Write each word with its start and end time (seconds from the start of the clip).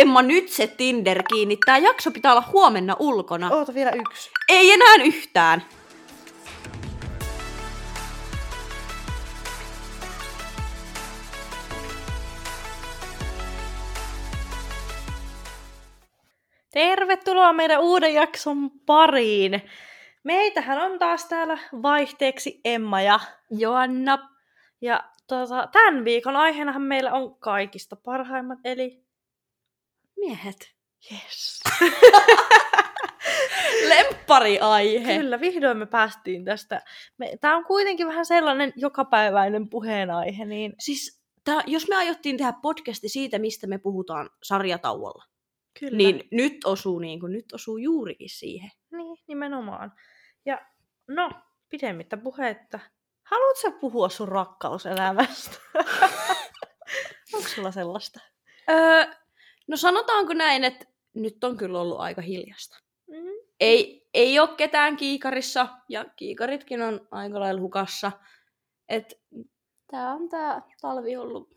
Emma, 0.00 0.22
nyt 0.22 0.48
se 0.48 0.66
Tinder 0.66 1.22
kiinni. 1.22 1.56
Tää 1.66 1.78
jakso 1.78 2.10
pitää 2.10 2.32
olla 2.32 2.44
huomenna 2.52 2.96
ulkona. 2.98 3.50
Oota 3.50 3.74
vielä 3.74 3.90
yksi. 3.90 4.30
Ei 4.48 4.72
enää 4.72 4.94
yhtään. 5.04 5.62
Tervetuloa 16.72 17.52
meidän 17.52 17.80
uuden 17.80 18.14
jakson 18.14 18.70
pariin. 18.86 19.62
Meitähän 20.24 20.78
on 20.78 20.98
taas 20.98 21.24
täällä 21.24 21.58
vaihteeksi 21.82 22.60
Emma 22.64 23.00
ja 23.00 23.20
Joanna. 23.50 24.18
Ja 24.80 25.04
tota, 25.26 25.68
tämän 25.72 26.04
viikon 26.04 26.36
aiheenahan 26.36 26.82
meillä 26.82 27.12
on 27.12 27.34
kaikista 27.38 27.96
parhaimmat, 27.96 28.58
eli 28.64 29.05
Miehet. 30.16 30.74
yes. 31.12 31.60
Lemppariaihe. 33.88 35.16
Kyllä, 35.16 35.40
vihdoin 35.40 35.78
me 35.78 35.86
päästiin 35.86 36.44
tästä. 36.44 36.82
Tämä 37.40 37.56
on 37.56 37.64
kuitenkin 37.64 38.06
vähän 38.06 38.26
sellainen 38.26 38.72
jokapäiväinen 38.76 39.68
puheenaihe, 39.68 40.44
niin 40.44 40.74
Siis 40.78 41.22
tää, 41.44 41.62
jos 41.66 41.88
me 41.88 41.96
aiottiin 41.96 42.36
tehdä 42.36 42.52
podcasti 42.62 43.08
siitä, 43.08 43.38
mistä 43.38 43.66
me 43.66 43.78
puhutaan 43.78 44.30
sarjatauolla, 44.42 45.24
kyllä. 45.80 45.96
niin 45.96 46.28
nyt 46.30 46.64
osuu, 46.64 46.98
niin 46.98 47.20
kuin, 47.20 47.32
nyt 47.32 47.52
osuu 47.52 47.76
juurikin 47.76 48.30
siihen. 48.30 48.70
Niin, 48.92 49.18
nimenomaan. 49.28 49.92
Ja 50.46 50.66
no, 51.08 51.30
pidemmittä 51.68 52.16
puhetta. 52.16 52.80
Haluatko 53.22 53.72
puhua 53.80 54.08
sun 54.08 54.28
rakkauselämästä? 54.28 55.56
Onko 57.34 57.48
sulla 57.48 57.72
sellaista? 57.72 58.20
Öö, 58.70 59.06
no 59.66 59.76
sanotaanko 59.76 60.34
näin, 60.34 60.64
että 60.64 60.86
nyt 61.14 61.44
on 61.44 61.56
kyllä 61.56 61.80
ollut 61.80 62.00
aika 62.00 62.22
hiljasta. 62.22 62.78
Mm. 63.06 63.16
Ei, 63.60 64.08
ei 64.14 64.38
ole 64.38 64.48
ketään 64.56 64.96
kiikarissa, 64.96 65.68
ja 65.88 66.04
kiikaritkin 66.16 66.82
on 66.82 67.08
aika 67.10 67.40
lailla 67.40 67.60
hukassa. 67.60 68.12
Et, 68.88 69.20
tää 69.90 70.14
on 70.14 70.28
tää 70.28 70.62
talvi 70.80 71.16
ollut. 71.16 71.56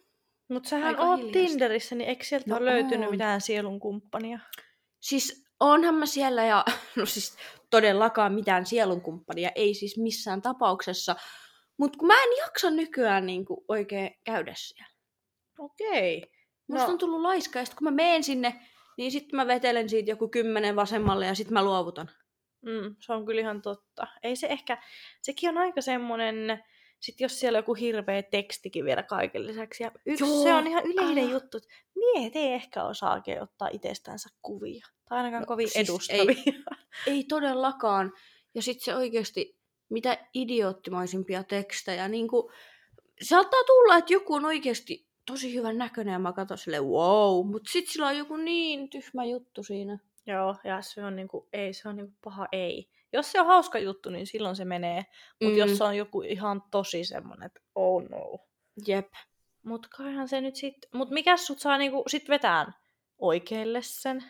Mutta 0.50 0.70
sähän 0.70 0.88
Aika 0.88 1.04
oot 1.04 1.20
hiljasta. 1.20 1.48
Tinderissä, 1.48 1.96
niin 1.96 2.10
eikö 2.10 2.24
sieltä 2.24 2.46
No 2.50 2.56
ole 2.58 2.66
löytynyt 2.66 3.08
on. 3.08 3.12
mitään 3.14 3.42
sielun 3.42 3.80
kumppania? 3.80 4.40
Siis 5.00 5.46
onhan 5.60 5.96
mä 5.96 6.06
siellä, 6.06 6.46
ja 6.46 6.66
no 6.98 7.06
siis 7.06 7.38
todellakaan 7.70 8.34
mitään 8.34 8.66
sielunkumppania, 8.66 9.52
ei 9.56 9.74
siis 9.74 9.98
missään 9.98 10.42
tapauksessa. 10.42 11.16
Mutta 11.78 11.98
kun 11.98 12.08
mä 12.08 12.24
en 12.24 12.38
jaksa 12.38 12.70
nykyään 12.72 13.26
niinku 13.26 13.66
oikein 13.68 14.12
käydä 14.26 14.54
siellä. 14.56 14.94
Okei. 15.60 16.32
Musta 16.70 16.88
No. 16.88 16.92
on 16.94 16.98
tullut 16.98 17.22
laiska, 17.22 17.60
ja 17.60 17.66
sit 17.66 17.76
kun 17.76 17.86
mä 17.86 17.92
meen 17.92 18.24
sinne, 18.24 18.60
niin 18.98 19.12
sitten 19.12 19.36
mä 19.38 19.48
vetelen 19.48 19.90
siitä 19.90 20.12
joku 20.12 20.28
kymmenen 20.28 20.76
vasemmalle, 20.76 21.26
ja 21.26 21.36
sitten 21.36 21.54
mä 21.54 21.64
luovutan. 21.64 22.10
Mm, 22.66 22.96
se 23.00 23.14
on 23.14 23.26
kyllä 23.26 23.42
ihan 23.42 23.62
totta. 23.62 24.08
Ei 24.24 24.36
se 24.36 24.48
ehkä, 24.48 24.78
sekin 25.22 25.50
on 25.50 25.58
aika 25.58 25.82
semmonen, 25.82 26.64
sit 27.00 27.20
jos 27.20 27.40
siellä 27.40 27.58
on 27.58 27.60
joku 27.60 27.74
hirveä 27.74 28.24
tekstikin 28.24 28.86
vielä 28.86 29.04
kaiken 29.04 29.48
lisäksi. 29.48 29.84
Ja 29.84 29.92
yksi 30.06 30.24
Joo, 30.24 30.44
se 30.44 30.54
on 30.54 30.68
ihan 30.68 30.84
yleinen 30.86 31.24
älä. 31.24 31.32
juttu, 31.34 31.58
että 31.58 31.70
miehet 31.96 32.36
ei 32.36 32.54
ehkä 32.54 32.84
osaa 32.84 33.14
oikein 33.14 33.42
ottaa 33.42 33.68
itsestänsä 33.72 34.30
kuvia. 34.42 34.86
Tai 35.10 35.18
ainakaan 35.18 35.42
No, 35.42 35.48
kovin 35.48 35.70
siis 35.70 35.90
edustavia. 35.90 36.44
Ei 37.08 37.24
todellakaan. 37.24 38.14
Ja 38.56 38.62
sitten 38.62 38.86
se 38.86 38.96
oikeasti, 38.96 39.58
mitä 39.90 40.18
idioottimaisimpia 40.34 41.44
tekstejä. 41.44 42.08
Niin 42.08 42.28
kuin, 42.28 42.54
saattaa 43.22 43.64
tulla, 43.64 43.98
että 43.98 44.14
joku 44.14 44.34
on 44.34 44.46
oikeasti 44.46 45.09
tosi 45.30 45.54
hyvän 45.56 45.78
näköinen 45.78 46.12
ja 46.12 46.20
mä 46.20 46.34
katson 46.34 46.58
silleen 46.58 46.86
wow, 46.86 47.48
mutta 47.48 47.72
sitten 47.72 47.94
sillä 47.94 48.08
on 48.08 48.18
joku 48.18 48.38
niin 48.38 48.90
tyhmä 48.90 49.26
juttu 49.26 49.64
siinä. 49.64 50.00
Joo, 50.28 50.56
ja 50.64 50.82
se 50.82 51.06
on 51.06 51.16
niinku, 51.16 51.48
ei, 51.54 51.74
se 51.74 51.90
on 51.90 51.96
niinku 51.96 52.14
paha 52.24 52.48
ei. 52.52 52.90
Jos 53.14 53.32
se 53.32 53.40
on 53.42 53.48
hauska 53.48 53.80
juttu, 53.80 54.10
niin 54.10 54.28
silloin 54.28 54.56
se 54.56 54.66
menee. 54.66 55.06
Mutta 55.42 55.54
Mm. 55.54 55.58
jos 55.58 55.78
se 55.78 55.84
on 55.84 55.98
joku 55.98 56.22
ihan 56.22 56.62
tosi 56.72 57.04
semmonen, 57.06 57.46
että 57.46 57.60
oh 57.76 58.04
no. 58.10 58.40
Jep. 58.88 59.08
Mut 59.64 59.88
kaihan 59.88 60.28
se 60.28 60.42
nyt 60.42 60.56
sit, 60.56 60.76
mut 60.94 61.10
mikä 61.10 61.38
sut 61.38 61.60
saa 61.60 61.78
niinku 61.78 62.04
sit 62.08 62.30
vetään 62.30 62.74
oikealle 63.20 63.80
sen? 63.82 64.24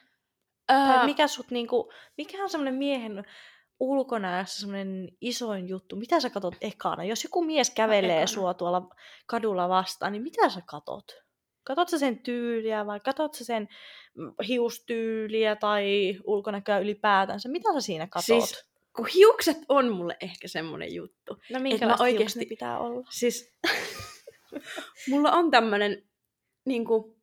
Tai 0.67 0.77
Ää, 0.77 1.05
mikä 1.05 1.27
sut 1.27 1.51
niinku, 1.51 1.91
mikä 2.17 2.43
on 2.43 2.49
semmonen 2.49 2.73
miehen 2.75 3.23
ulkonäössä 3.79 4.59
semmonen 4.59 5.09
isoin 5.21 5.67
juttu? 5.67 5.95
Mitä 5.95 6.19
sä 6.19 6.29
katot 6.29 6.55
ekana? 6.61 7.03
Jos 7.03 7.23
joku 7.23 7.45
mies 7.45 7.69
kävelee 7.69 8.11
ekana. 8.11 8.27
sua 8.27 8.53
tuolla 8.53 8.95
kadulla 9.25 9.69
vastaan, 9.69 10.11
niin 10.11 10.23
mitä 10.23 10.49
sä 10.49 10.61
katot? 10.65 11.05
Katot 11.63 11.89
sä 11.89 11.99
sen 11.99 12.19
tyyliä 12.19 12.85
vai 12.85 12.99
katot 12.99 13.33
sä 13.33 13.45
sen 13.45 13.67
mm, 14.15 14.33
hiustyyliä 14.47 15.55
tai 15.55 16.17
ulkonäköä 16.23 16.79
ylipäätänsä? 16.79 17.49
Mitä 17.49 17.73
sä 17.73 17.81
siinä 17.81 18.07
katot? 18.07 18.25
Siis 18.25 18.69
kun 18.95 19.07
hiukset 19.07 19.57
on 19.69 19.91
mulle 19.91 20.17
ehkä 20.21 20.47
semmonen 20.47 20.93
juttu. 20.93 21.37
no 21.51 21.59
minkälaiset 21.59 22.01
oikeasti... 22.01 22.45
pitää 22.45 22.79
olla? 22.79 23.07
Siis 23.11 23.57
mulla 25.09 25.31
on 25.31 25.51
tämmönen 25.51 26.09
niinku, 26.65 27.17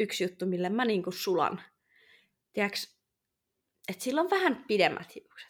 yksi 0.00 0.24
juttu, 0.24 0.46
mille 0.46 0.68
mä 0.68 0.84
niinku 0.84 1.12
sulan. 1.12 1.62
Tiedäks, 2.52 2.96
että 3.88 4.04
sillä 4.04 4.20
on 4.20 4.30
vähän 4.30 4.64
pidemmät 4.68 5.14
hiukset. 5.14 5.49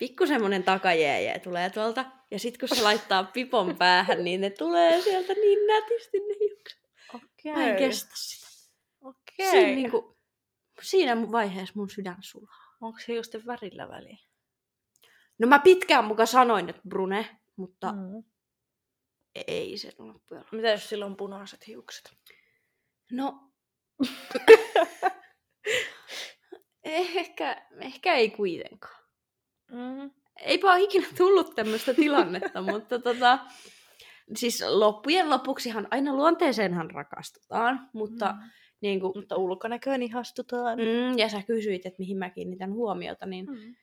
Pikku 0.00 0.26
semmonen 0.26 0.62
takajääjä 0.62 1.38
tulee 1.38 1.70
tuolta. 1.70 2.04
Ja 2.30 2.38
sit 2.38 2.58
kun 2.58 2.68
se 2.68 2.82
laittaa 2.82 3.24
pipon 3.24 3.76
päähän, 3.76 4.24
niin 4.24 4.40
ne 4.40 4.50
tulee 4.50 5.00
sieltä 5.00 5.32
niin 5.32 5.66
nätisti 5.66 6.18
ne 6.18 6.34
hiukset. 6.40 6.90
Okei. 7.14 7.52
Mä 7.52 7.70
en 7.70 7.76
kestä 7.76 8.12
sitä. 8.14 8.46
Okei. 9.00 9.50
Siinä, 9.50 9.66
niinku, 9.66 10.18
siinä 10.82 11.14
mun 11.14 11.32
vaiheessa 11.32 11.72
mun 11.76 11.90
sydän 11.90 12.16
sulaa. 12.20 12.76
Onko 12.80 12.98
se 12.98 13.12
hiusten 13.12 13.46
värillä 13.46 13.88
väliä? 13.88 14.18
No 15.38 15.48
mä 15.48 15.58
pitkään 15.58 16.04
muka 16.04 16.26
sanoin, 16.26 16.68
että 16.68 16.82
brune, 16.88 17.38
mutta 17.56 17.92
mm. 17.92 17.98
Mm. 17.98 18.24
ei 19.46 19.78
se 19.78 19.88
loppujen 19.98 20.14
lopuksi. 20.40 20.56
Mitä 20.56 20.68
jos 20.68 20.88
sillä 20.88 21.06
on 21.06 21.16
punaiset 21.16 21.66
hiukset? 21.66 22.16
No, 23.12 23.50
ehkä, 26.84 27.66
ehkä 27.80 28.14
ei 28.14 28.30
kuitenkaan. 28.30 28.99
Mm. 29.70 30.10
Eipä 30.40 30.72
ole 30.72 30.80
ikinä 30.82 31.06
tullut 31.16 31.54
tämmöistä 31.54 31.94
tilannetta, 31.94 32.62
mutta 32.72 32.98
tota, 32.98 33.38
siis 34.36 34.64
loppujen 34.68 35.30
lopuksihan 35.30 35.88
aina 35.90 36.14
luonteeseenhan 36.14 36.90
rakastutaan, 36.90 37.88
mutta 37.92 38.32
Mm. 38.32 38.50
niin 38.80 39.00
kuin, 39.00 39.12
Mutta 39.16 39.36
ulkonäköön 39.36 40.02
ihastutaan. 40.02 40.78
mm, 40.78 41.18
ja 41.18 41.28
sä 41.28 41.42
kysyit, 41.42 41.86
että 41.86 41.98
mihin 41.98 42.18
mä 42.18 42.30
kiinnitän 42.30 42.72
huomiota, 42.72 43.26
niin 43.26 43.46
Mm. 43.46 43.74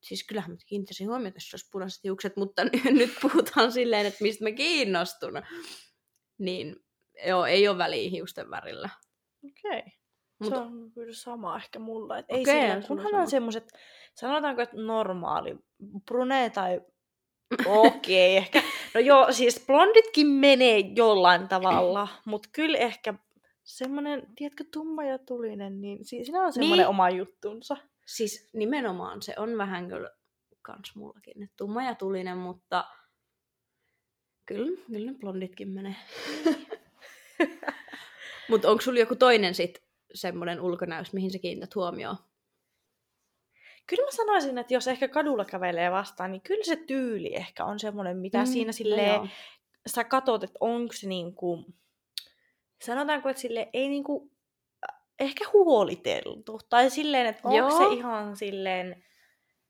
siis 0.00 0.26
kyllähän 0.26 0.50
mä 0.50 0.56
kiinnittäisin 0.66 1.08
huomiota, 1.08 1.36
jos 1.36 1.54
olisi 1.54 1.68
punaiset 1.72 2.04
hiukset, 2.04 2.36
mutta 2.36 2.62
nyt 3.00 3.10
puhutaan 3.22 3.72
silleen, 3.72 4.06
että 4.06 4.22
mistä 4.22 4.44
mä 4.44 4.52
kiinnostun. 4.52 5.32
Niin 6.38 6.76
joo, 7.26 7.46
ei 7.46 7.68
ole 7.68 7.78
väliä 7.78 8.10
hiusten 8.10 8.50
värillä. 8.50 8.88
Okei. 9.44 9.78
Okay. 9.78 9.90
Mutta 10.38 10.56
Se 10.56 10.62
on 10.62 10.90
kyllä 10.94 11.14
sama 11.14 11.56
ehkä 11.56 11.78
mulla. 11.78 12.18
Et 12.18 12.26
ei 12.28 12.40
Okei, 12.40 12.60
sillä, 12.60 12.74
on 12.74 12.82
kunhan 12.88 13.14
on 13.14 13.30
semmoset, 13.30 13.72
sanotaanko, 14.14 14.62
että 14.62 14.76
normaali, 14.76 15.56
brune 16.06 16.50
tai 16.50 16.80
okei, 17.66 18.38
okay, 18.38 18.44
ehkä. 18.44 18.62
No 18.94 19.00
joo, 19.00 19.32
siis 19.32 19.64
blonditkin 19.66 20.26
menee 20.26 20.78
jollain 20.78 21.48
tavalla, 21.54 22.08
mutta 22.24 22.48
kyllä 22.52 22.78
ehkä 22.78 23.14
semmoinen, 23.64 24.22
tiedätkö, 24.36 24.64
tumma 24.72 25.04
ja 25.04 25.18
tulinen, 25.18 25.80
niin 25.80 26.04
si- 26.04 26.24
siinä 26.24 26.42
on 26.42 26.52
semmoinen 26.52 26.78
Niin. 26.84 26.88
oma 26.90 27.10
juttunsa. 27.10 27.76
Siis 28.06 28.50
nimenomaan 28.52 29.22
se 29.22 29.34
on 29.36 29.58
vähän 29.58 29.88
kyllä 29.88 30.10
kans 30.62 30.96
mullakin, 30.96 31.42
että 31.42 31.54
tumma 31.56 31.82
ja 31.84 31.94
tulinen, 31.94 32.38
mutta 32.38 32.84
kyllä, 34.46 34.80
kyllä 34.92 35.12
ne 35.12 35.18
blonditkin 35.18 35.68
menee. 35.68 35.94
mutta 38.50 38.70
onko 38.70 38.80
sulla 38.80 38.98
joku 38.98 39.16
toinen 39.16 39.54
sit 39.54 39.85
semmoinen 40.14 40.60
ulkonäös, 40.60 41.12
mihin 41.12 41.30
sä 41.30 41.38
kiinnität 41.38 41.74
huomioon? 41.74 42.16
Kyllä 43.86 44.04
mä 44.04 44.10
sanoisin, 44.10 44.58
että 44.58 44.74
jos 44.74 44.88
ehkä 44.88 45.08
kadulla 45.08 45.44
kävelee 45.44 45.90
vastaan, 45.90 46.32
niin 46.32 46.42
kyllä 46.42 46.64
se 46.64 46.76
tyyli 46.76 47.34
ehkä 47.36 47.64
on 47.64 47.78
semmoinen, 47.78 48.16
mitä 48.16 48.38
mm, 48.38 48.46
siinä 48.46 48.68
no 48.68 48.72
silleen, 48.72 49.14
joo. 49.14 49.28
sä 49.86 50.04
katot, 50.04 50.44
että 50.44 50.58
onko 50.60 50.92
se 50.92 51.08
niinku, 51.08 51.64
sanotaanko, 52.82 53.28
että 53.28 53.42
sille 53.42 53.68
ei 53.72 53.88
niinku, 53.88 54.30
äh, 54.90 54.96
ehkä 55.18 55.44
huoliteltu. 55.52 56.60
Tai 56.68 56.90
silleen, 56.90 57.26
että 57.26 57.40
onko 57.44 57.56
Joo. 57.56 57.70
se 57.70 57.94
ihan 57.94 58.36
silleen, 58.36 59.04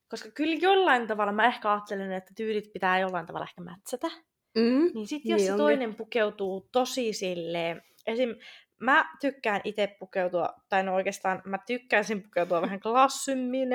koska 0.09 0.31
kyllä 0.31 0.56
jollain 0.61 1.06
tavalla 1.06 1.32
mä 1.32 1.47
ehkä 1.47 1.73
ajattelen, 1.73 2.12
että 2.12 2.32
tyylit 2.37 2.73
pitää 2.73 2.99
jollain 2.99 3.27
tavalla 3.27 3.47
ehkä 3.47 3.61
mätsätä. 3.61 4.09
Mm. 4.56 4.91
Niin 4.94 5.06
sit 5.06 5.23
jos 5.25 5.41
Niin 5.41 5.53
se 5.53 5.56
toinen 5.56 5.94
pukeutuu 5.94 6.69
tosi 6.73 7.12
silleen, 7.12 7.82
esim. 8.06 8.37
Mä 8.81 9.11
tykkään 9.20 9.61
itse 9.64 9.96
pukeutua, 9.99 10.49
tai 10.69 10.82
no 10.82 10.94
oikeastaan 10.94 11.43
mä 11.44 11.58
tykkäisin 11.67 12.23
pukeutua 12.23 12.62
vähän 12.62 12.81
klassymmin, 12.81 13.69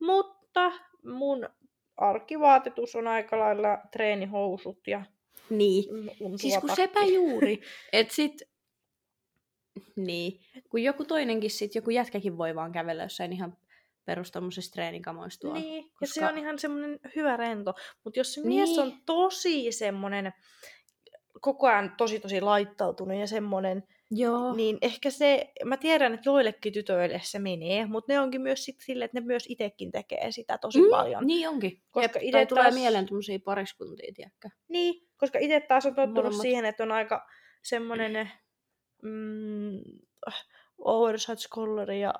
mutta 0.00 0.72
mun 1.04 1.48
arkivaatetus 1.96 2.96
on 2.96 3.06
aika 3.08 3.38
lailla 3.38 3.78
treenihousut 3.92 4.86
ja 4.86 5.04
Niin. 5.50 5.84
Siis 6.36 6.58
kun 6.58 6.68
takki. 6.68 6.82
sepä 6.82 7.04
juuri, 7.04 7.60
että 7.92 8.14
sit 8.14 8.42
Niin. 9.96 10.40
Kun 10.70 10.82
joku 10.82 11.04
toinenkin 11.04 11.50
sit, 11.50 11.74
joku 11.74 11.90
jätkäkin 11.90 12.38
voi 12.38 12.54
vaan 12.54 12.72
kävellä 12.72 13.02
jossain 13.02 13.32
ihan 13.32 13.56
perus 14.04 14.32
treenikamoissa 14.72 15.40
tuolla. 15.40 15.60
Niin, 15.60 15.84
koska... 15.84 16.04
ja 16.04 16.06
se 16.06 16.26
on 16.26 16.38
ihan 16.38 16.58
semmoinen 16.58 17.00
hyvä 17.16 17.36
rento. 17.36 17.74
Mutta 18.04 18.20
jos 18.20 18.34
se 18.34 18.40
Niin. 18.40 18.48
mies 18.48 18.78
on 18.78 18.92
tosi 19.06 19.72
semmoinen, 19.72 20.32
koko 21.40 21.66
ajan 21.66 21.94
tosi 21.98 22.20
tosi 22.20 22.40
laittautunut 22.40 23.18
ja 23.18 23.26
semmoinen, 23.26 23.82
Joo. 24.16 24.54
niin 24.54 24.78
ehkä 24.82 25.10
se, 25.10 25.52
mä 25.64 25.76
tiedän, 25.76 26.14
että 26.14 26.28
joillekin 26.30 26.72
tytöille 26.72 27.20
se 27.22 27.38
menee, 27.38 27.86
mutta 27.86 28.12
ne 28.12 28.20
onkin 28.20 28.40
myös 28.40 28.64
sit 28.64 28.76
silleen, 28.80 29.04
että 29.06 29.20
ne 29.20 29.26
myös 29.26 29.44
itsekin 29.48 29.90
tekee 29.92 30.32
sitä 30.32 30.58
tosi 30.58 30.80
Mm, 30.82 30.90
paljon. 30.90 31.26
Niin 31.26 31.48
onkin. 31.48 31.82
Koska 31.90 32.18
ite 32.22 32.32
tai 32.32 32.46
tulee 32.46 32.64
taas- 32.64 32.74
mieleen 32.74 33.06
tämmöisiä 33.06 33.38
pariskuntia, 33.44 34.12
tiedätkö? 34.14 34.48
Niin, 34.68 35.08
koska 35.16 35.38
itse 35.38 35.60
taas 35.60 35.86
on 35.86 35.94
tottunut 35.94 36.14
Molemmat. 36.24 36.42
siihen, 36.42 36.64
että 36.64 36.82
on 36.82 36.92
aika 36.92 37.26
semmoinen 37.62 38.30
mm, 39.02 39.80
oversize 40.78 41.48
collari 41.48 42.00
ja 42.00 42.14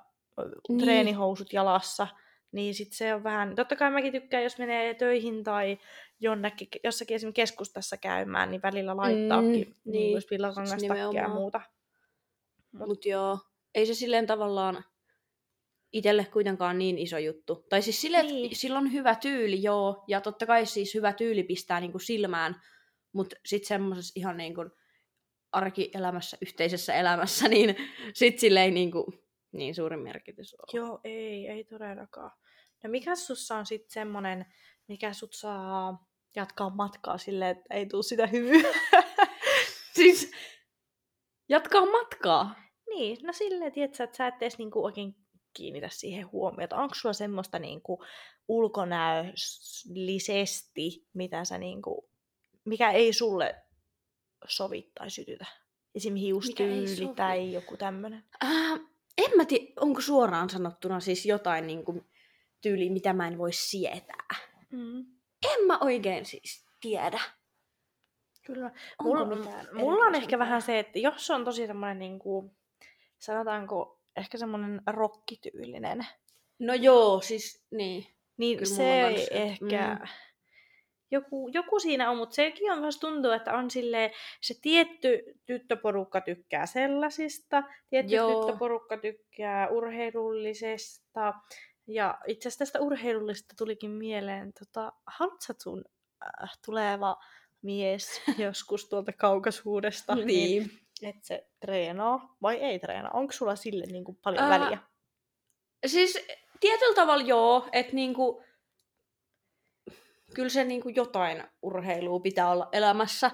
Niin. 0.69 0.79
treenihousut 0.81 1.53
jalassa, 1.53 2.07
niin 2.53 2.75
sit 2.75 2.93
se 2.93 3.15
on 3.15 3.25
vähän... 3.25 3.55
Totta 3.57 3.77
kai 3.77 3.91
mäkin 3.91 4.13
tykkään, 4.13 4.43
jos 4.43 4.59
menee 4.59 4.95
töihin 4.95 5.45
tai 5.45 5.79
jonnekin, 6.21 6.69
jossakin 6.85 7.15
esimerkiksi 7.15 7.43
keskustassa 7.43 7.97
käymään, 7.97 8.51
niin 8.51 8.63
välillä 8.63 8.97
laittaakin 8.97 9.51
Mm, 9.51 9.53
niin, 9.53 9.75
niin, 9.85 10.23
villakangastakkia 10.31 10.97
ja 10.97 11.09
nimenomaan. 11.09 11.41
muuta. 11.41 11.61
Mut, 12.75 12.89
Mut 12.89 13.07
joo, 13.07 13.39
ei 13.75 13.87
se 13.87 13.95
silleen 13.95 14.27
tavallaan 14.27 14.85
itselle 15.93 16.25
kuitenkaan 16.25 16.79
niin 16.79 16.99
iso 16.99 17.19
juttu. 17.19 17.67
Tai 17.69 17.83
siis 17.83 18.01
silleen, 18.01 18.27
niin. 18.27 18.57
Sillä 18.57 18.79
on 18.79 18.93
hyvä 18.93 19.15
tyyli, 19.15 19.63
joo, 19.63 20.05
ja 20.09 20.21
totta 20.21 20.47
kai 20.47 20.67
siis 20.67 20.95
hyvä 20.95 21.13
tyyli 21.13 21.43
pistää 21.43 21.81
niinku 21.81 21.99
silmään, 21.99 22.63
mutta 23.13 23.37
sitten 23.47 23.69
semmoisessa 23.69 24.13
ihan 24.17 24.37
niinku 24.37 24.65
arkielämässä, 25.53 26.37
yhteisessä 26.43 26.95
elämässä, 26.95 27.49
niin 27.55 27.77
sit 28.15 28.39
sille 28.39 28.63
ei 28.63 28.71
niinku 28.71 29.13
niin 29.53 29.75
suuri 29.75 29.97
merkitys 29.97 30.55
ole. 30.55 30.81
Joo, 30.81 31.01
ei, 31.05 31.49
ei 31.49 31.65
todellakaan. 31.65 32.31
No 32.85 32.91
mikä 32.91 33.17
sussa 33.17 33.57
on 33.57 33.67
sitten 33.67 33.93
semmonen, 33.93 34.47
mikä 34.89 35.13
sut 35.13 35.33
saa 35.33 36.07
jatkaa 36.37 36.71
matkaa 36.71 37.19
silleen, 37.19 37.57
että 37.57 37.75
ei 37.75 37.87
tule 37.87 38.03
sitä 38.03 38.27
hyvää? 38.27 38.73
Siis 39.97 40.33
jatkaa 41.49 41.87
matkaa. 41.87 42.64
Niin, 42.95 43.19
no 43.23 43.33
silleen, 43.33 43.73
tiedätkö, 43.73 44.05
että 44.05 44.17
sä 44.17 44.27
et 44.27 44.35
edes 44.41 44.59
niinku 44.59 44.85
oikein 44.85 45.17
kiinnitä 45.55 45.89
siihen 45.91 46.33
huomiota. 46.33 46.77
Onko 46.77 46.95
sulla 46.95 47.13
semmoista 47.13 47.59
niinku 47.59 48.05
ulkonäöllisesti, 48.49 51.07
mitä 51.15 51.45
sä 51.45 51.59
niinku, 51.59 52.09
mikä 52.65 52.91
ei 52.91 53.13
sulle 53.13 53.55
sovi 54.49 54.91
tai 54.95 55.11
sytytä? 55.11 55.47
Esim. 55.95 56.15
hiustyyli 56.15 57.09
tai 57.17 57.53
joku 57.53 57.77
tämmönen. 57.77 58.25
Äh, 58.45 58.81
en 59.19 59.31
mä 59.37 59.45
tiedä, 59.45 59.65
onko 59.81 60.01
suoraan 60.01 60.51
sanottuna 60.51 61.01
siis 61.01 61.27
jotain 61.27 61.67
niinku 61.67 62.05
tyyliä, 62.61 62.93
mitä 62.93 63.13
mä 63.13 63.27
en 63.27 63.39
voi 63.39 63.53
sietää. 63.53 64.27
Mm. 64.71 65.07
En 65.53 65.67
mä 65.67 65.79
oikein 65.79 66.25
siis 66.25 66.67
tiedä. 66.81 67.21
Kyllä. 68.47 68.71
Onko 68.99 69.25
Mulla, 69.25 69.65
mulla 69.73 70.05
on 70.05 70.15
ehkä 70.15 70.39
vähän 70.39 70.63
se, 70.63 70.79
että 70.79 70.99
jos 70.99 71.31
on 71.31 71.45
tosi 71.45 71.67
semmoinen, 71.67 71.99
niinku, 71.99 72.55
sanotaanko, 73.25 74.01
ehkä 74.17 74.39
semmoinen 74.39 74.83
rokkityylinen, 74.87 76.07
No 76.59 76.75
joo, 76.75 77.21
siis 77.21 77.65
niin. 77.71 78.07
niin 78.37 78.59
Kyllä 78.59 78.75
se 78.75 79.01
ei 79.01 79.15
kans 79.15 79.27
se, 79.27 79.35
ehkä... 79.35 79.99
mm. 80.01 80.09
Joku, 81.11 81.49
joku 81.53 81.81
siinä 81.81 82.11
on, 82.11 82.17
mutta 82.17 82.35
sekin 82.35 82.73
on 82.73 82.79
myös 82.79 82.99
tuntuu, 82.99 83.31
että 83.31 83.55
on 83.55 83.71
sille 83.71 84.13
se 84.41 84.55
tietty 84.63 85.23
tyttöporukka 85.47 86.21
tykkää 86.21 86.67
sellaisista, 86.67 87.63
tietty 87.91 88.15
Joo. 88.15 88.45
tyttöporukka 88.45 88.97
tykkää 88.97 89.69
urheilullisesta. 89.69 91.35
Ja 91.87 92.19
itse 92.27 92.49
asiassa 92.49 92.59
tästä 92.59 92.81
urheilullisesta 92.81 93.55
tulikin 93.59 93.91
mieleen, 93.91 94.53
tota, 94.59 94.93
haluatko 95.07 95.55
sun 95.63 95.85
äh, 96.23 96.51
tuleva 96.67 97.17
mies 97.63 98.23
joskus 98.47 98.89
tuolta 98.89 99.13
kaukaisuudesta, 99.13 100.15
niin, 100.15 100.71
että 101.07 101.27
se 101.27 101.49
treenaa 101.61 102.37
vai 102.43 102.57
ei 102.57 102.79
treenaa? 102.79 103.11
Onko 103.15 103.33
sulla 103.33 103.57
sille 103.57 103.87
niin 103.87 104.05
kuin 104.05 104.19
paljon 104.23 104.45
Ää, 104.45 104.61
väliä? 104.61 104.79
Siis 105.87 106.27
tietyllä 106.61 106.95
tavalla 106.95 107.25
joo, 107.25 107.69
että 107.73 107.93
niinku, 107.93 108.45
kyllä 110.35 110.49
se 110.49 110.65
niinku 110.65 110.89
jotain 110.89 111.45
urheilua 111.63 112.21
pitää 112.21 112.51
olla 112.51 112.69
elämässä. 112.73 113.31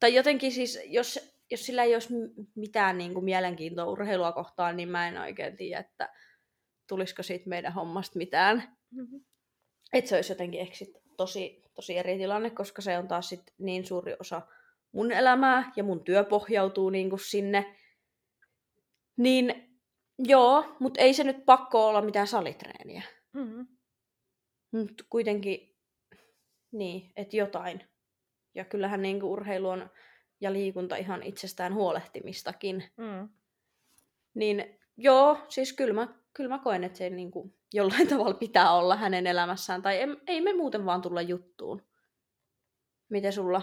Tai 0.00 0.14
jotenkin 0.14 0.52
siis, 0.52 0.78
jos, 0.84 1.34
jos 1.50 1.66
sillä 1.66 1.82
ei 1.82 1.94
olisi 1.94 2.14
mitään 2.54 2.98
niinku 2.98 3.20
mielenkiintoa 3.20 3.84
urheilua 3.84 4.32
kohtaan, 4.32 4.76
niin 4.76 4.88
mä 4.88 5.08
en 5.08 5.18
oikein 5.18 5.56
tiedä, 5.56 5.80
että 5.80 6.12
tulisiko 6.88 7.22
siitä 7.22 7.48
meidän 7.48 7.72
hommasta 7.72 8.18
mitään. 8.18 8.76
Mm-hmm. 8.90 9.24
Että 9.92 10.08
se 10.08 10.16
olisi 10.16 10.32
jotenkin 10.32 10.60
ehkä 10.60 10.74
sit 10.74 10.90
tosi, 11.16 11.62
tosi 11.74 11.98
eri 11.98 12.18
tilanne, 12.18 12.50
koska 12.50 12.82
se 12.82 12.98
on 12.98 13.08
taas 13.08 13.28
sit 13.28 13.54
niin 13.58 13.86
suuri 13.86 14.16
osa 14.20 14.42
mun 14.94 15.12
elämää 15.12 15.72
ja 15.76 15.84
mun 15.84 16.04
työ 16.04 16.24
pohjautuu 16.24 16.90
niinku 16.90 17.18
sinne. 17.18 17.76
Niin 19.16 19.78
joo, 20.18 20.76
mutta 20.80 21.00
ei 21.00 21.14
se 21.14 21.24
nyt 21.24 21.44
pakko 21.44 21.88
olla 21.88 22.02
mitään 22.02 22.26
salitreeniä. 22.26 23.02
Mm-hmm. 23.32 23.66
Mutta 24.72 25.04
kuitenkin, 25.10 25.76
niin, 26.72 27.12
että 27.16 27.36
jotain. 27.36 27.88
Ja 28.54 28.64
kyllähän 28.64 29.02
niinku 29.02 29.32
urheilu 29.32 29.68
on 29.68 29.90
ja 30.40 30.52
liikunta 30.52 30.96
ihan 30.96 31.22
itsestään 31.22 31.74
huolehtimistakin. 31.74 32.84
Mm. 32.96 33.28
Niin 34.34 34.80
joo, 34.96 35.38
siis 35.48 35.72
kyllä 35.72 35.94
mä, 35.94 36.08
kyllä 36.32 36.48
mä 36.48 36.58
koen, 36.58 36.84
että 36.84 36.98
se 36.98 37.10
niinku 37.10 37.56
jollain 37.72 38.08
tavalla 38.12 38.34
pitää 38.34 38.72
olla 38.72 38.96
hänen 38.96 39.26
elämässään. 39.26 39.82
Tai 39.82 39.96
ei, 39.96 40.06
ei 40.26 40.40
me 40.40 40.52
muuten 40.52 40.86
vaan 40.86 41.02
tulla 41.02 41.22
juttuun. 41.22 41.82
Miten 43.08 43.32
sulla? 43.32 43.62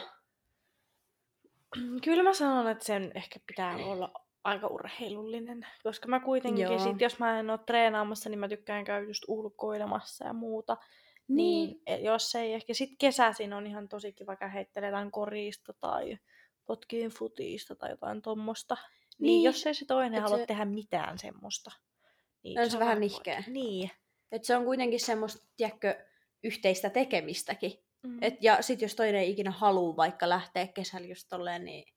Kyllä 2.03 2.23
mä 2.23 2.33
sanon, 2.33 2.67
että 2.69 2.85
sen 2.85 3.11
ehkä 3.15 3.39
pitää 3.47 3.75
olla 3.77 4.13
aika 4.43 4.67
urheilullinen, 4.67 5.67
koska 5.83 6.07
mä 6.07 6.19
kuitenkin, 6.19 6.63
Joo. 6.63 6.79
sit, 6.79 7.01
jos 7.01 7.19
mä 7.19 7.39
en 7.39 7.49
ole 7.49 7.59
treenaamassa, 7.65 8.29
niin 8.29 8.39
mä 8.39 8.47
tykkään 8.47 8.85
käydä 8.85 9.07
just 9.07 9.23
ulkoilemassa 9.27 10.25
ja 10.25 10.33
muuta. 10.33 10.77
Niin, 11.27 11.81
e- 11.85 11.95
jos 11.97 12.35
ei 12.35 12.53
ehkä 12.53 12.73
sit 12.73 12.89
kesäisin 12.99 13.53
on 13.53 13.67
ihan 13.67 13.89
tosi 13.89 14.13
kiva 14.13 14.35
käydä 14.35 14.53
heittelee 14.53 14.89
jotain 14.89 15.11
korista 15.11 15.73
tai 15.73 16.17
potkiin 16.65 17.09
futista 17.11 17.75
tai 17.75 17.89
jotain 17.89 18.21
tommosta. 18.21 18.75
Niin, 18.75 19.25
Niin, 19.27 19.43
jos 19.43 19.65
ei 19.67 19.73
se 19.73 19.85
toinen 19.85 20.17
et 20.17 20.23
halua 20.23 20.37
se- 20.37 20.45
tehdä 20.45 20.65
mitään 20.65 21.17
semmoista. 21.17 21.71
Niin 22.43 22.59
On 22.59 22.69
se 22.69 22.79
vähän 22.79 22.91
vaan- 22.91 22.99
nihkeä. 23.01 23.43
Niin. 23.47 23.91
Että 24.31 24.45
se 24.45 24.55
on 24.57 24.63
kuitenkin 24.65 24.99
semmoista, 24.99 25.47
tiedätkö, 25.57 26.05
yhteistä 26.43 26.89
tekemistäkin. 26.89 27.71
Mm. 28.03 28.17
Et, 28.21 28.33
ja 28.41 28.61
sit 28.61 28.81
jos 28.81 28.95
toinen 28.95 29.21
ei 29.21 29.31
ikinä 29.31 29.51
halua 29.51 29.95
vaikka 29.95 30.29
lähteä 30.29 30.67
kesällä 30.67 31.07
just 31.07 31.27
tolleen, 31.29 31.65
niin 31.65 31.93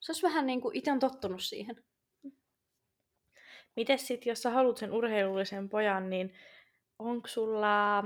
se 0.00 0.12
olisi 0.12 0.22
vähän 0.22 0.46
niin 0.46 0.60
kuin 0.60 0.76
itse 0.76 0.92
on 0.92 0.98
tottunut 0.98 1.42
siihen. 1.42 1.84
Mites 3.76 4.06
sit, 4.06 4.26
jos 4.26 4.42
sä 4.42 4.50
haluat 4.50 4.76
sen 4.76 4.92
urheilullisen 4.92 5.68
pojan, 5.68 6.10
niin 6.10 6.34
onko 6.98 7.28
sulla 7.28 8.04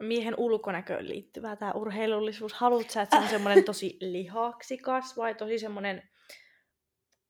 miehen 0.00 0.34
ulkonäköön 0.38 1.08
liittyvää 1.08 1.56
tämä 1.56 1.72
urheilullisuus? 1.72 2.52
Haluat 2.52 2.90
sä, 2.90 3.02
että 3.02 3.16
se 3.16 3.22
on 3.22 3.28
semmoinen 3.28 3.64
tosi 3.64 3.98
lihaksikas 4.12 5.16
vai 5.16 5.34
tosi 5.34 5.58
semmoinen 5.58 6.08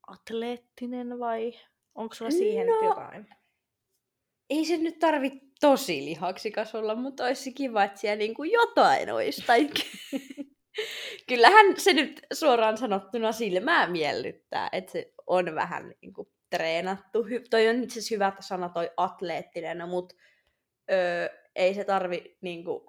atleettinen 0.06 1.18
vai 1.18 1.52
onko 1.94 2.14
sulla 2.14 2.30
siihen 2.30 2.66
No, 2.66 2.84
jotain? 2.84 3.28
Ei 4.52 4.64
se 4.64 4.76
nyt 4.76 4.98
tarvi 4.98 5.30
tosi 5.60 6.04
lihaksikas 6.04 6.74
olla, 6.74 6.94
mutta 6.94 7.24
olisi 7.24 7.52
kiva, 7.52 7.84
että 7.84 8.00
siellä 8.00 8.16
niin 8.16 8.34
kuin 8.34 8.50
jotain 8.50 9.12
olisi. 9.12 9.42
Tai... 9.46 9.70
Kyllähän 11.28 11.80
se 11.80 11.92
nyt 11.92 12.20
suoraan 12.32 12.78
sanottuna 12.78 13.32
silmää 13.32 13.86
miellyttää, 13.86 14.68
että 14.72 14.92
se 14.92 15.12
on 15.26 15.54
vähän 15.54 15.94
niin 16.02 16.12
kuin 16.12 16.28
treenattu. 16.50 17.22
Hy- 17.22 17.46
toi 17.50 17.68
on 17.68 17.82
itse 17.82 17.92
asiassa 17.92 18.14
hyvä 18.14 18.32
sana 18.40 18.68
toi 18.68 18.90
atleettinen, 18.96 19.88
mutta 19.88 20.14
öö, 20.90 21.28
ei 21.56 21.74
se 21.74 21.84
tarvi 21.84 22.36
niin 22.40 22.64
kuin, 22.64 22.84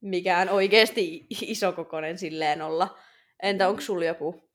mikään 0.00 0.48
oikeasti 0.48 1.26
isokokoinen 1.30 2.18
silleen 2.18 2.62
olla. 2.62 2.98
Entä 3.42 3.68
onko 3.68 3.80
sulla 3.80 4.04
joku 4.04 4.50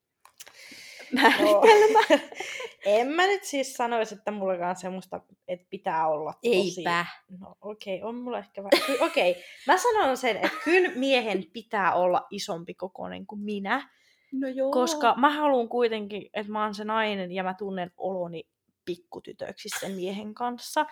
määritelmä? 1.12 2.00
en 2.86 3.08
mä 3.08 3.28
nyt 3.28 3.44
siis 3.44 3.74
sanoisi, 3.74 4.16
että 4.16 4.32
mullakaan 4.32 4.76
semmoista, 4.76 5.22
että 5.48 5.68
pitää 5.70 6.08
olla 6.08 6.34
tosi... 6.34 6.80
Eipä. 6.80 7.06
No 7.40 7.56
okei, 7.62 7.98
okay, 7.98 8.10
on 8.10 8.16
mulla 8.16 8.40
ehkä 8.40 8.64
vähän... 8.64 9.02
Okei, 9.02 9.32
okay. 9.32 9.44
mä 9.68 9.78
sanon 9.78 10.18
sen, 10.18 10.38
että 10.38 10.58
kyllä 10.64 10.90
miehen 10.96 11.46
pitää 11.54 11.94
olla 11.94 12.28
isompi 12.30 12.74
kokoinen 12.74 13.26
kuin 13.26 13.42
minä. 13.42 13.90
No 14.32 14.48
joo. 14.48 14.72
Koska 14.72 15.16
mä 15.18 15.30
haluan 15.30 15.70
kuitenkin, 15.70 16.30
että 16.34 16.52
mä 16.52 16.64
oon 16.64 16.76
se 16.76 16.84
nainen 16.84 17.32
ja 17.32 17.44
mä 17.44 17.54
tunnen 17.54 17.92
oloni 17.98 18.44
pikkutytöksi 18.86 19.70
sen 19.80 19.92
miehen 19.92 20.34
kanssa. 20.34 20.86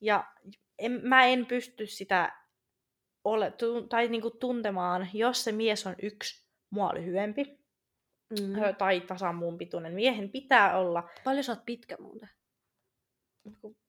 Ja 0.00 0.24
en, 0.78 1.00
mä 1.02 1.24
en 1.24 1.46
pysty 1.46 1.86
sitä 1.86 2.40
ole, 3.24 3.50
tu, 3.50 3.86
tai 3.88 4.08
niinku 4.08 4.30
tuntemaan, 4.30 5.08
jos 5.14 5.44
se 5.44 5.52
mies 5.52 5.86
on 5.86 5.94
yksi 6.02 6.44
mua 6.70 6.94
lyhyempi. 6.94 7.59
Mm. 8.30 8.76
Tai 8.78 9.00
tasan 9.00 9.34
muun 9.34 9.58
pituinen. 9.58 9.92
Miehen 9.92 10.30
pitää 10.30 10.78
olla. 10.78 11.08
Paljon 11.24 11.44
sä 11.44 11.52
oot 11.52 11.64
pitkä 11.66 11.96
muuten? 12.00 12.28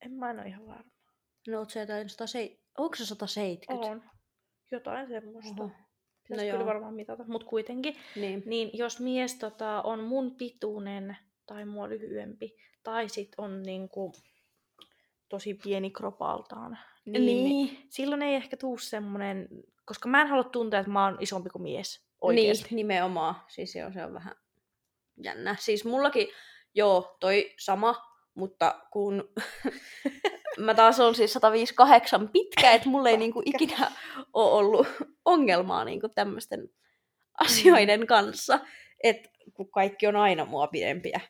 En 0.04 0.12
mä 0.12 0.30
en 0.30 0.38
ole 0.38 0.48
ihan 0.48 0.66
varma. 0.66 0.90
No 1.48 1.58
oot 1.58 1.70
sä 1.70 1.80
jotain 1.80 2.08
107... 2.08 2.58
Onko 2.78 2.96
se 2.96 3.06
170? 3.06 3.90
On. 3.90 4.02
Jotain 4.70 5.08
semmoista. 5.08 5.62
Oho. 5.62 5.70
Pitäisi 6.28 6.46
No 6.46 6.52
kyllä 6.52 6.66
varmaan 6.66 6.94
mitata, 6.94 7.24
mutta 7.26 7.46
kuitenkin. 7.46 7.96
Niin. 8.16 8.42
Niin 8.46 8.70
jos 8.72 9.00
mies 9.00 9.34
tota, 9.34 9.82
on 9.82 10.04
mun 10.04 10.34
pituinen 10.34 11.16
tai 11.46 11.64
mua 11.64 11.88
lyhyempi, 11.88 12.56
tai 12.82 13.08
sit 13.08 13.34
on 13.38 13.62
niinku 13.62 14.12
tosi 15.28 15.54
pieni 15.54 15.90
kropaltaan, 15.90 16.78
niin, 17.04 17.24
niin. 17.24 17.86
silloin 17.88 18.22
ei 18.22 18.34
ehkä 18.34 18.56
tuu 18.56 18.78
semmonen, 18.78 19.48
koska 19.84 20.08
mä 20.08 20.22
en 20.22 20.28
halua 20.28 20.44
tuntea, 20.44 20.80
että 20.80 20.92
mä 20.92 21.04
oon 21.04 21.16
isompi 21.20 21.50
kuin 21.50 21.62
mies 21.62 22.06
oikeesti. 22.22 22.64
Niin, 22.64 22.76
nimenomaan. 22.76 23.34
Siis 23.48 23.74
joo, 23.74 23.92
se 23.92 24.04
on 24.04 24.14
vähän 24.14 24.34
jännä. 25.24 25.56
Siis 25.58 25.84
mullakin, 25.84 26.28
joo, 26.74 27.16
toi 27.20 27.54
sama, 27.58 27.94
mutta 28.34 28.80
kun 28.92 29.32
mä 30.58 30.74
taas 30.74 31.00
on 31.00 31.14
siis 31.14 31.32
158 31.32 32.28
pitkä, 32.28 32.72
että 32.72 32.88
mulla 32.88 33.08
ei 33.08 33.16
niinku 33.16 33.42
ikinä 33.44 33.90
ole 34.32 34.52
ollut 34.52 34.86
ongelmaa 35.24 35.84
niinku 35.84 36.08
tämmöisten 36.08 36.68
asioiden 37.40 38.06
kanssa. 38.06 38.60
Että 39.02 39.28
kun 39.54 39.70
kaikki 39.70 40.06
on 40.06 40.16
aina 40.16 40.44
mua 40.44 40.66
pidempiä. 40.66 41.20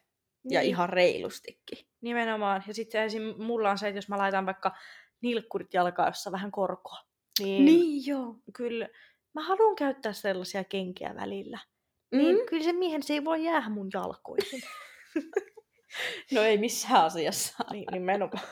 Ja 0.51 0.61
Niin. 0.61 0.69
ihan 0.71 0.89
reilustikin. 0.89 1.87
Nimenomaan. 2.01 2.65
Ja 2.69 2.75
sitten 2.75 3.03
esim. 3.03 3.35
mulla 3.39 3.71
on 3.71 3.79
se, 3.79 3.89
että 3.89 3.99
jos 3.99 4.09
mä 4.09 4.19
laitan 4.19 4.47
vaikka 4.47 4.75
nilkkurit 5.21 5.75
jalkaan, 5.75 6.09
jossa 6.09 6.33
vähän 6.33 6.51
korkoa, 6.53 6.99
niin, 7.39 7.65
Niin 7.65 8.07
joo. 8.07 8.37
kyllä 8.57 8.89
mä 9.35 9.43
haluan 9.43 9.77
käyttää 9.77 10.13
sellaisia 10.13 10.65
kenkiä 10.65 11.15
välillä. 11.15 11.59
Mm? 12.11 12.19
Niin 12.19 12.47
kyllä 12.47 12.65
se 12.65 12.73
miehen 12.73 13.03
se 13.03 13.15
ei 13.15 13.25
voi 13.25 13.45
jäädä 13.45 13.69
mun 13.69 13.91
jalkoihin. 13.95 14.63
No 16.33 16.43
ei 16.43 16.59
missään 16.59 17.05
asiassa. 17.05 17.65
niin, 17.73 17.85
nimenomaan. 17.93 18.45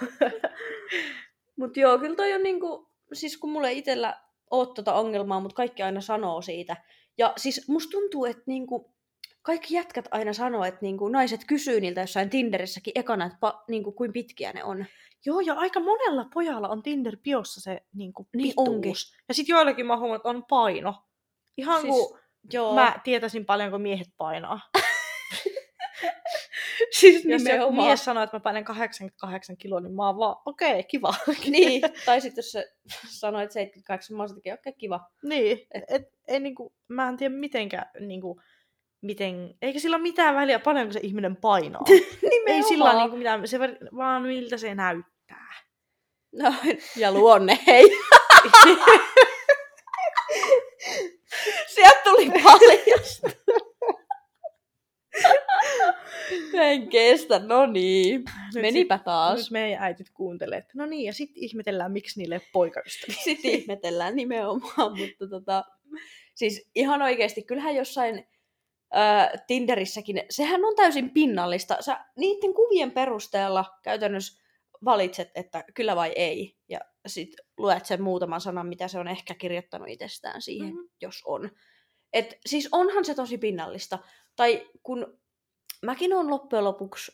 Mut 1.59 1.77
joo, 1.77 1.99
kyllä 1.99 2.17
toi 2.17 2.33
on 2.33 2.43
niinku, 2.43 2.91
siis 3.13 3.37
kun 3.37 3.51
mulla 3.51 3.69
ei 3.69 3.79
itellä 3.79 4.21
oo 4.51 4.67
tota 4.67 4.95
ongelmaa, 4.95 5.41
mutta 5.41 5.55
kaikki 5.55 5.83
aina 5.83 6.01
sanoo 6.01 6.43
siitä. 6.43 6.77
Ja 7.19 7.33
siis 7.37 7.69
musta 7.69 7.91
tuntuu, 7.91 8.25
että 8.25 8.43
niinku, 8.47 8.95
kaikki 9.43 9.75
jätkät 9.75 10.09
aina 10.11 10.33
sanoo, 10.33 10.65
että 10.65 10.79
niinku, 10.83 11.09
naiset 11.09 11.41
kysyy 11.47 11.81
niiltä 11.81 12.01
jossain 12.01 12.31
Tinderissäkin 12.31 12.93
ekana, 12.95 13.27
että 13.27 13.39
pa, 13.41 13.65
niinku, 13.69 13.93
kuin 13.93 14.13
pitkiä 14.13 14.53
ne 14.53 14.65
on. 14.65 14.87
Joo, 15.27 15.41
ja 15.41 15.55
aika 15.55 15.81
monella 15.81 16.27
pojalla 16.35 16.69
on 16.69 16.83
Tinder-biossa 16.83 17.61
se 17.61 17.83
niin 17.95 18.13
kuin, 18.13 18.29
Niin 18.35 18.49
pituus. 18.49 18.69
onkin. 18.69 18.95
Ja 19.29 19.35
sitten 19.35 19.55
joillakin 19.55 19.87
mä 19.87 19.97
huomaan, 19.97 20.17
että 20.17 20.29
on 20.29 20.45
paino. 20.49 20.95
Ihan 21.57 21.81
siis, 21.81 21.95
kuin 21.95 22.21
joo. 22.53 22.75
mä 22.75 23.01
tietäisin 23.05 23.47
paljonko 23.47 23.79
miehet 23.79 24.09
painaa. 24.17 24.61
siis 26.99 27.25
Jos 27.25 27.43
joku 27.45 27.73
mies 27.73 28.05
sanoo, 28.05 28.23
että 28.23 28.37
mä 28.37 28.41
painen 28.41 28.65
88 28.65 29.57
kiloa, 29.57 29.81
niin 29.81 29.95
mä 29.95 30.07
oon 30.07 30.19
vaan, 30.19 30.37
okei, 30.47 30.71
okay, 30.71 30.83
kiva. 30.83 31.15
Niin, 31.51 31.83
tai 32.07 32.21
sitten 32.21 32.43
jos 32.43 32.53
se 32.53 32.73
sanoo, 33.09 33.41
että 33.41 33.55
78, 33.55 34.17
mä 34.17 34.23
oon 34.23 34.37
okei, 34.39 34.53
okay, 34.53 34.73
kiva. 34.73 35.01
niin, 35.23 35.67
et, 35.75 35.85
et, 35.89 36.03
ei, 36.29 36.41
niinku, 36.41 36.73
mä 36.89 37.09
en 37.09 37.17
tiedä 37.17 37.35
mitenkään, 37.35 37.91
niinku, 38.01 38.41
miten, 39.01 39.55
eikä 39.63 39.79
sillä 39.79 39.97
ole 39.97 40.03
mitään 40.03 40.35
väliä 40.35 40.59
paljonko 40.59 40.93
se 40.93 41.01
ihminen 41.03 41.37
painaa. 41.37 41.85
ei 42.47 42.63
sillä 42.63 42.95
niinku 42.95 43.17
mitään, 43.17 43.49
se 43.49 43.59
vaan 43.97 44.23
miltä 44.23 44.57
se 44.57 44.75
näyttää. 44.75 45.55
No, 46.33 46.55
ja 46.97 47.13
luonne, 47.13 47.59
hei. 47.67 47.91
Sieltä 51.75 52.01
tuli 52.05 52.31
paljasta. 52.45 53.31
en 56.55 56.89
kestä, 56.89 57.39
no 57.39 57.67
niin. 57.67 58.25
Nyt 58.55 58.63
Menipä 58.63 58.99
taas. 58.99 59.39
Nyt 59.39 59.51
meidän 59.51 59.83
äitit 59.83 60.11
kuuntelee, 60.11 60.59
että 60.59 60.73
no 60.77 60.87
niin, 60.87 61.05
ja 61.05 61.13
sitten 61.13 61.45
ihmetellään, 61.45 61.93
miksi 61.93 62.21
niille 62.21 62.41
poikaystäviä. 62.53 63.17
Sitten 63.25 63.51
ihmetellään 63.51 64.17
nimenomaan, 64.17 64.99
mutta 64.99 65.29
tota, 65.31 65.65
siis 66.35 66.71
ihan 66.75 67.03
oikeasti, 67.03 67.43
kyllähän 67.43 67.75
jossain 67.75 68.27
ää, 68.93 69.31
Tinderissäkin, 69.47 70.23
sehän 70.31 70.65
on 70.65 70.77
täysin 70.77 71.11
pinnallista. 71.11 71.77
Sä 71.81 72.05
niiden 72.17 72.55
kuvien 72.55 72.91
perusteella 72.93 73.65
käytännössä 73.83 74.41
valitset, 74.85 75.31
että 75.35 75.65
kyllä 75.75 75.97
vai 75.97 76.13
ei, 76.17 76.57
ja 76.69 76.81
sitten 77.07 77.45
luet 77.59 77.87
sen 77.87 78.03
muutaman 78.03 78.41
sanan, 78.41 78.67
mitä 78.67 78.89
se 78.89 78.99
on 78.99 79.09
ehkä 79.09 79.35
kirjoittanut 79.35 79.89
itsestään 79.89 80.43
siihen, 80.43 80.69
Mhm. 80.69 80.77
mm-hmm. 80.77 80.91
jos 81.01 81.23
on. 81.25 81.51
Et 82.13 82.39
siis 82.47 82.69
onhan 82.73 83.05
se 83.05 83.15
tosi 83.15 83.39
pinnallista. 83.39 83.99
Tai 84.37 84.69
kun 84.83 85.19
mäkin 85.83 86.13
on 86.15 86.31
loppujen 86.31 86.65
lopuksi, 86.65 87.13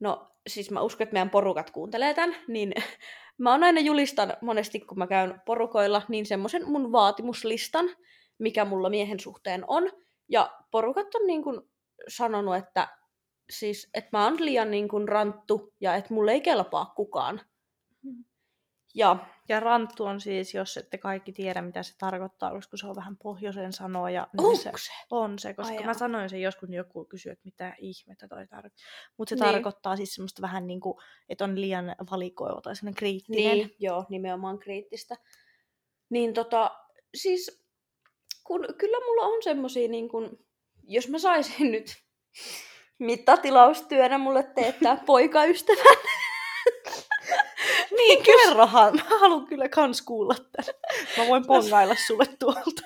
no 0.00 0.30
siis 0.46 0.70
mä 0.70 0.80
uskon, 0.82 1.02
että 1.02 1.12
meidän 1.12 1.30
porukat 1.30 1.70
kuuntelee 1.70 2.14
tämän, 2.14 2.36
niin 2.48 2.72
mä 3.38 3.50
oon 3.52 3.64
aina 3.64 3.80
julistan 3.80 4.36
monesti, 4.40 4.80
kun 4.80 4.98
mä 4.98 5.06
käyn 5.06 5.40
porukoilla, 5.46 6.02
niin 6.08 6.26
semmoisen 6.26 6.68
mun 6.70 6.92
vaatimuslistan, 6.92 7.90
mikä 8.38 8.64
mulla 8.64 8.90
miehen 8.90 9.20
suhteen 9.20 9.64
on. 9.66 9.92
Ja 10.28 10.58
porukat 10.70 11.14
on 11.14 11.26
niin 11.26 11.42
kuin 11.42 11.60
sanonut, 12.08 12.56
että, 12.56 12.88
siis, 13.50 13.90
että 13.94 14.08
mä 14.12 14.24
oon 14.24 14.44
liian 14.44 14.70
niin 14.70 14.88
kuin 14.88 15.08
ranttu 15.08 15.74
ja 15.80 15.94
että 15.94 16.14
mulle 16.14 16.32
ei 16.32 16.40
kelpaa 16.40 16.92
kukaan. 16.96 17.40
Mm. 18.02 18.24
Ja 18.94 19.16
Ja 19.48 19.60
ranttu 19.60 20.04
on 20.04 20.20
siis, 20.20 20.54
jos 20.54 20.76
ette 20.76 20.98
kaikki 20.98 21.32
tiedä, 21.32 21.62
mitä 21.62 21.82
se 21.82 21.94
tarkoittaa, 21.98 22.50
koska 22.50 22.76
se 22.76 22.86
on 22.86 22.96
vähän 22.96 23.16
pohjoisen 23.16 23.72
sanoja. 23.72 24.28
Niin 24.32 24.46
onko 24.46 24.56
se 24.56 24.70
se? 24.76 24.92
on 25.10 25.38
se, 25.38 25.54
koska 25.54 25.74
Ai 25.74 25.84
mä 25.84 25.94
sanoin 25.94 26.30
sen 26.30 26.42
joskus, 26.42 26.68
niin 26.68 26.76
joku 26.76 27.04
kysyi, 27.04 27.32
että 27.32 27.44
mitä 27.44 27.74
ihmettä 27.78 28.28
toi 28.28 28.46
tarkoittaa. 28.46 28.86
Mutta 29.16 29.28
se 29.28 29.34
Niin. 29.34 29.52
tarkoittaa 29.52 29.96
siis 29.96 30.14
semmoista 30.14 30.42
vähän 30.42 30.66
niin 30.66 30.80
kuin, 30.80 30.94
että 31.28 31.44
on 31.44 31.60
liian 31.60 31.94
valikoiva 32.10 32.60
tai 32.60 32.76
semmoinen 32.76 32.98
kriittinen. 32.98 33.56
Niin, 33.56 33.74
joo, 33.78 34.04
nimenomaan 34.08 34.58
kriittistä. 34.58 35.16
Niin 36.10 36.34
tota, 36.34 36.70
siis 37.14 37.63
kun, 38.44 38.66
kyllä 38.78 38.98
mulla 39.06 39.22
on 39.22 39.42
semmosia 39.42 39.88
niin 39.88 40.08
kun, 40.08 40.38
jos 40.82 41.08
mä 41.08 41.18
saisin 41.18 41.72
nyt 41.72 41.96
mittatilaustyönä 42.98 44.18
mulle 44.18 44.42
teettää 44.42 44.96
poikaystävän, 45.06 45.96
Niin, 47.96 48.22
kerrohan. 48.28 48.94
Mä 48.94 49.18
haluan 49.18 49.46
kyllä 49.46 49.68
kans 49.68 50.02
kuulla 50.02 50.34
tän. 50.34 50.74
Mä 51.18 51.28
voin 51.28 51.46
pongailla 51.46 51.94
sulle 52.06 52.24
tuolta. 52.38 52.82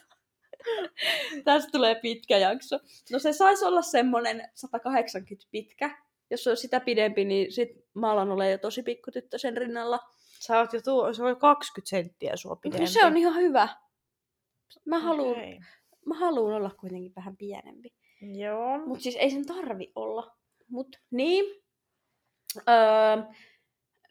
tästä 1.45 1.71
tulee 1.73 1.95
pitkä 1.95 2.39
jakso. 2.39 2.79
No 3.13 3.19
se 3.19 3.33
saisi 3.33 3.65
olla 3.65 3.83
semmonen 3.83 4.49
180 4.55 5.49
pitkä. 5.51 5.99
Jos 6.31 6.45
se 6.45 6.51
on 6.51 6.57
sitä 6.57 6.81
pidempi, 6.81 7.25
niin 7.25 7.53
sit 7.53 7.71
mä 7.95 8.11
alan 8.11 8.31
olla 8.31 8.47
jo 8.47 8.59
tosi 8.59 8.83
pikkutyttö 8.83 9.39
sen 9.39 9.57
rinnalla. 9.57 9.99
Sä 10.41 10.59
oot 10.59 10.73
jo 10.73 10.81
tuo, 10.83 11.13
se 11.13 11.23
on 11.23 11.29
jo 11.29 11.37
20 11.37 11.91
senttiä 11.91 12.37
sua 12.37 12.57
pidempi. 12.57 12.79
Kyllä 12.79 13.01
se 13.01 13.07
on 13.07 13.17
ihan 13.17 13.35
hyvä. 13.35 13.69
Mä 14.85 14.99
haluan, 14.99 15.31
Okei. 15.31 15.61
mä 16.07 16.19
haluan 16.19 16.55
olla 16.55 16.71
kuitenkin 16.81 17.13
vähän 17.17 17.37
pienempi. 17.37 17.89
Joo. 18.21 18.79
Mutta 18.87 19.03
siis 19.03 19.17
ei 19.17 19.31
sen 19.31 19.47
tarvi 19.47 19.93
olla. 19.95 20.37
Mut 20.69 20.97
niin. 21.11 21.45
Öö, 22.57 23.35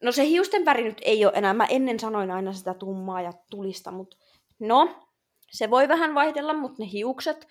no 0.01 0.11
se 0.11 0.25
hiusten 0.25 0.65
väri 0.65 0.83
nyt 0.83 1.01
ei 1.01 1.25
ole 1.25 1.33
enää. 1.35 1.53
Mä 1.53 1.65
ennen 1.65 1.99
sanoin 1.99 2.31
aina 2.31 2.53
sitä 2.53 2.73
tummaa 2.73 3.21
ja 3.21 3.33
tulista, 3.49 3.91
mutta 3.91 4.17
no, 4.59 5.07
se 5.51 5.69
voi 5.69 5.87
vähän 5.87 6.15
vaihdella, 6.15 6.53
mutta 6.53 6.83
ne 6.83 6.91
hiukset, 6.91 7.47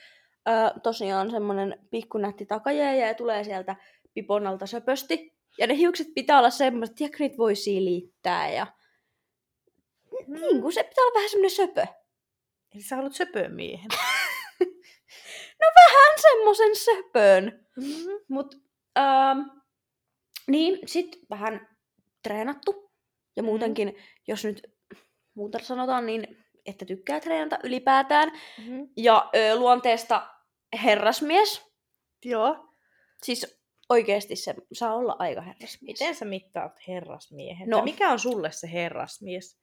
öö, 0.48 0.80
tosiaan 0.82 1.30
semmonen 1.30 1.86
pikkunätti 1.90 2.46
takajeeja 2.46 3.06
ja 3.06 3.14
tulee 3.14 3.44
sieltä 3.44 3.76
pipon 4.14 4.46
alta 4.46 4.66
söpösti. 4.66 5.36
Ja 5.58 5.66
ne 5.66 5.76
hiukset 5.76 6.06
pitää 6.14 6.38
olla 6.38 6.50
semmoiset, 6.50 6.92
että 6.92 6.98
tiedätkö, 6.98 7.22
niitä 7.22 7.36
voi 7.38 7.54
silittää 7.54 8.50
ja 8.50 8.66
niin 10.26 10.62
kuin 10.62 10.72
se 10.72 10.82
pitää 10.82 11.04
olla 11.04 11.14
vähän 11.14 11.30
semmonen 11.30 11.50
söpö. 11.50 11.86
Eli 12.76 12.82
sä 12.82 12.96
haluat 12.96 13.14
söpömiehen. 13.14 13.88
Vähän 15.60 16.18
semmosen 16.20 16.76
söpön. 16.76 17.66
Mm-hmm. 17.76 18.20
Mut, 18.28 18.54
ähm, 18.98 19.38
niin, 20.48 20.78
sit 20.88 21.18
vähän 21.30 21.68
treenattu. 22.22 22.90
Ja 23.36 23.42
Mhm. 23.42 23.50
muutenkin, 23.50 23.96
jos 24.28 24.44
nyt 24.44 24.62
muuta 25.34 25.58
sanotaan, 25.58 26.06
niin 26.06 26.44
että 26.66 26.84
tykkää 26.84 27.20
treenata 27.20 27.58
ylipäätään. 27.64 28.32
Mm-hmm. 28.58 28.88
Ja 28.96 29.30
ö, 29.36 29.54
luonteesta 29.56 30.28
herrasmies. 30.82 31.62
Joo. 32.24 32.68
Siis 33.22 33.60
oikeesti 33.88 34.36
se 34.36 34.54
saa 34.72 34.94
olla 34.94 35.16
aika 35.18 35.40
herrasmies. 35.40 35.82
Miten 36.00 36.14
sä 36.14 36.24
mittaat 36.24 36.72
herrasmiehen? 36.88 37.68
No. 37.70 37.78
No. 37.78 37.84
Mikä 37.84 38.10
on 38.10 38.18
sulle 38.18 38.52
se 38.52 38.72
herrasmies? 38.72 39.58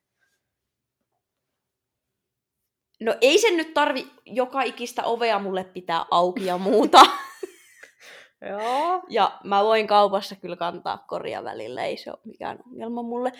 No 3.03 3.15
ei 3.22 3.38
sen 3.38 3.57
nyt 3.57 3.74
tarvi 3.74 4.12
joka 4.25 4.62
ikistä 4.62 5.03
ovea 5.03 5.39
mulle 5.39 5.63
pitää 5.63 6.05
auki 6.12 6.45
ja 6.45 6.57
muuta. 6.57 7.05
Joo. 8.50 9.03
Ja 9.10 9.39
mä 9.43 9.63
voin 9.63 9.88
kaupassa 9.88 10.36
kyllä 10.36 10.55
kantaa 10.55 10.98
koria 11.07 11.43
välillä, 11.43 11.83
ei 11.83 11.98
se 11.98 12.12
ole 12.12 12.19
mikään 12.25 12.60
ongelma 12.67 13.03
mulle. 13.03 13.31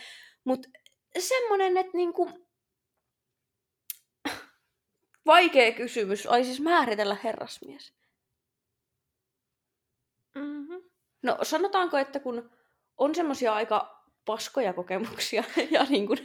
Mutta 0.43 0.70
semmonen, 1.20 1.77
että 1.77 1.98
niinku... 1.98 2.29
Vaikea 5.25 5.72
kysymys. 5.72 6.27
Ai 6.27 6.43
siis 6.43 6.60
määritellä 6.60 7.17
herrasmies. 7.24 7.93
No 11.24 11.38
sanotaanko, 11.41 11.98
että 11.98 12.20
kun 12.20 12.50
on 12.98 13.15
semmoisia 13.15 13.53
aika 13.53 14.03
paskoja 14.25 14.74
kokemuksia 14.74 15.43
ja 15.72 15.86
niin 15.89 16.08
kuin 16.08 16.20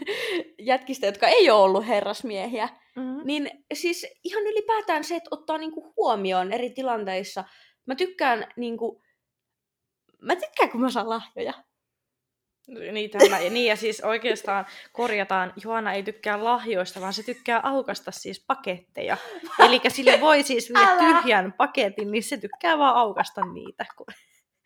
jätkistä, 0.58 1.06
jotka 1.06 1.28
ei 1.28 1.50
ole 1.50 1.62
ollut 1.62 1.86
herrasmiehiä, 1.86 2.68
Mm-hmm. 2.98 3.20
niin 3.24 3.50
siis 3.74 4.06
ihan 4.24 4.42
ylipäätään 4.42 5.04
se, 5.04 5.16
että 5.16 5.28
ottaa 5.30 5.58
niin 5.58 5.72
kuin 5.72 5.92
huomioon 5.96 6.52
eri 6.52 6.70
tilanteissa. 6.70 7.44
Mä 7.86 7.94
tykkään 7.94 8.46
niin 8.56 8.76
kuin, 8.78 9.02
mä 10.22 10.36
tykkään, 10.36 10.70
kun 10.70 10.80
mä 10.80 10.90
saan 10.90 11.08
lahjoja. 11.08 11.52
Niin, 12.92 13.10
tämä, 13.10 13.38
ja, 13.40 13.50
niin, 13.50 13.66
ja 13.66 13.76
siis 13.76 14.00
oikeastaan 14.00 14.66
korjataan, 14.92 15.52
Joana 15.64 15.92
ei 15.92 16.02
tykkää 16.02 16.44
lahjoista, 16.44 17.00
vaan 17.00 17.12
se 17.12 17.22
tykkää 17.22 17.60
aukasta 17.62 18.10
siis 18.10 18.44
paketteja. 18.46 19.16
Eli 19.66 19.80
sille 19.88 20.20
voi 20.20 20.42
siis 20.42 20.68
viedä 20.74 20.90
Älä. 20.90 21.22
tyhjän 21.22 21.52
paketin, 21.52 22.10
niin 22.10 22.22
se 22.22 22.36
tykkää 22.36 22.78
vaan 22.78 22.96
aukasta 22.96 23.40
niitä. 23.52 23.86
kun- 23.96 24.06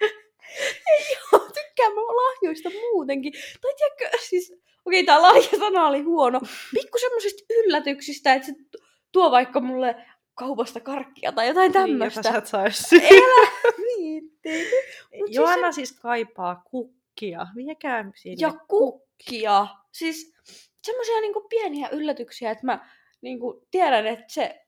Joo, 1.12 1.41
tykkään 1.41 1.93
mä 1.95 2.01
lahjoista 2.01 2.71
muutenkin. 2.71 3.33
Tai 3.61 3.75
tiedätkö, 3.75 4.19
siis, 4.29 4.53
okei, 4.85 5.05
tää 5.05 5.23
lahjasana 5.23 5.87
oli 5.87 6.01
huono. 6.03 6.41
Pikku 6.75 6.99
semmosista 6.99 7.45
yllätyksistä, 7.51 8.35
että 8.35 8.47
se 8.47 8.55
tu- 8.71 8.79
tuo 9.12 9.31
vaikka 9.31 9.61
mulle 9.61 9.97
kaupasta 10.35 10.81
karkkia 10.81 11.33
tai 11.33 11.49
jotain 11.49 11.73
Niin, 11.73 11.89
jota 11.89 11.89
tämmöistä. 11.89 12.23
sä 12.23 12.39
et 12.39 12.47
saisi. 12.47 12.97
Viitti. 13.97 14.51
Mut 15.19 15.27
siis 15.27 15.37
Joana 15.37 15.73
siis 15.73 15.93
kaipaa 15.93 16.62
kukkia. 16.71 17.47
Viekää 17.57 18.05
sille. 18.15 18.37
ja 18.41 18.53
kukkia. 18.69 19.67
Siis 19.93 20.35
semmoisia 20.85 21.21
niinku 21.21 21.41
pieniä 21.49 21.89
yllätyksiä, 21.89 22.51
että 22.51 22.67
mä 22.67 22.89
niinku 23.21 23.67
tiedän, 23.71 24.07
että 24.07 24.25
se 24.29 24.61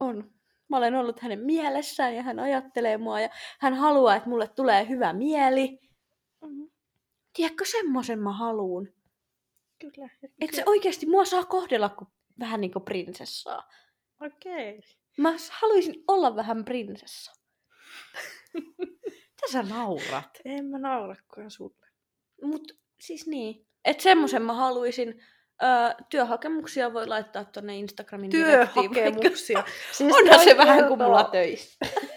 on. 0.00 0.30
Mä 0.68 0.76
olen 0.76 0.94
ollut 0.94 1.20
hänen 1.20 1.40
mielessään 1.40 2.14
ja 2.14 2.22
hän 2.22 2.38
ajattelee 2.38 2.98
mua 2.98 3.20
ja 3.20 3.28
hän 3.58 3.74
haluaa, 3.74 4.16
että 4.16 4.28
mulle 4.28 4.48
tulee 4.48 4.88
hyvä 4.88 5.12
mieli. 5.12 5.78
Mhm, 6.44 6.62
Tiedätkö, 7.32 7.64
semmoisen 7.64 8.18
mä 8.18 8.32
haluun. 8.32 8.88
Kyllä. 9.80 10.08
Että 10.40 10.56
se 10.56 10.62
oikeasti 10.66 11.06
mua 11.06 11.24
saa 11.24 11.44
kohdella 11.44 11.88
kuin, 11.88 12.08
vähän 12.40 12.60
niin 12.60 12.70
kuin 12.72 12.84
prinsessaa. 12.84 13.68
Okei. 14.26 14.80
Mä 15.18 15.38
s- 15.38 15.50
haluaisin 15.50 16.04
olla 16.08 16.36
vähän 16.36 16.64
prinsessa. 16.64 17.32
Mitä 18.54 19.52
sä 19.52 19.62
naurat? 19.62 20.30
En 20.44 20.64
mä 20.64 20.78
naurakaan 20.78 21.50
sulle. 21.50 21.86
Mut 22.42 22.72
siis 23.00 23.26
niin. 23.26 23.66
Että 23.84 24.02
semmoisen 24.02 24.42
mä 24.42 24.52
haluaisin. 24.52 25.22
Öö, 25.62 25.68
työhakemuksia 26.10 26.92
voi 26.92 27.06
laittaa 27.06 27.44
tonne 27.44 27.76
Instagramin. 27.76 28.30
Työhakemuksia. 28.30 29.64
Siis 29.92 30.14
Onhan 30.14 30.44
se 30.44 30.56
vähän 30.56 30.88
kuin 30.88 31.02
mulla 31.02 31.24
töissä. 31.24 31.78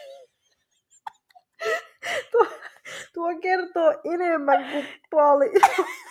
Tuo 3.13 3.27
kertoo 3.41 3.93
enemmän 4.13 4.71
kuin 4.71 4.87
paljon. 5.11 5.53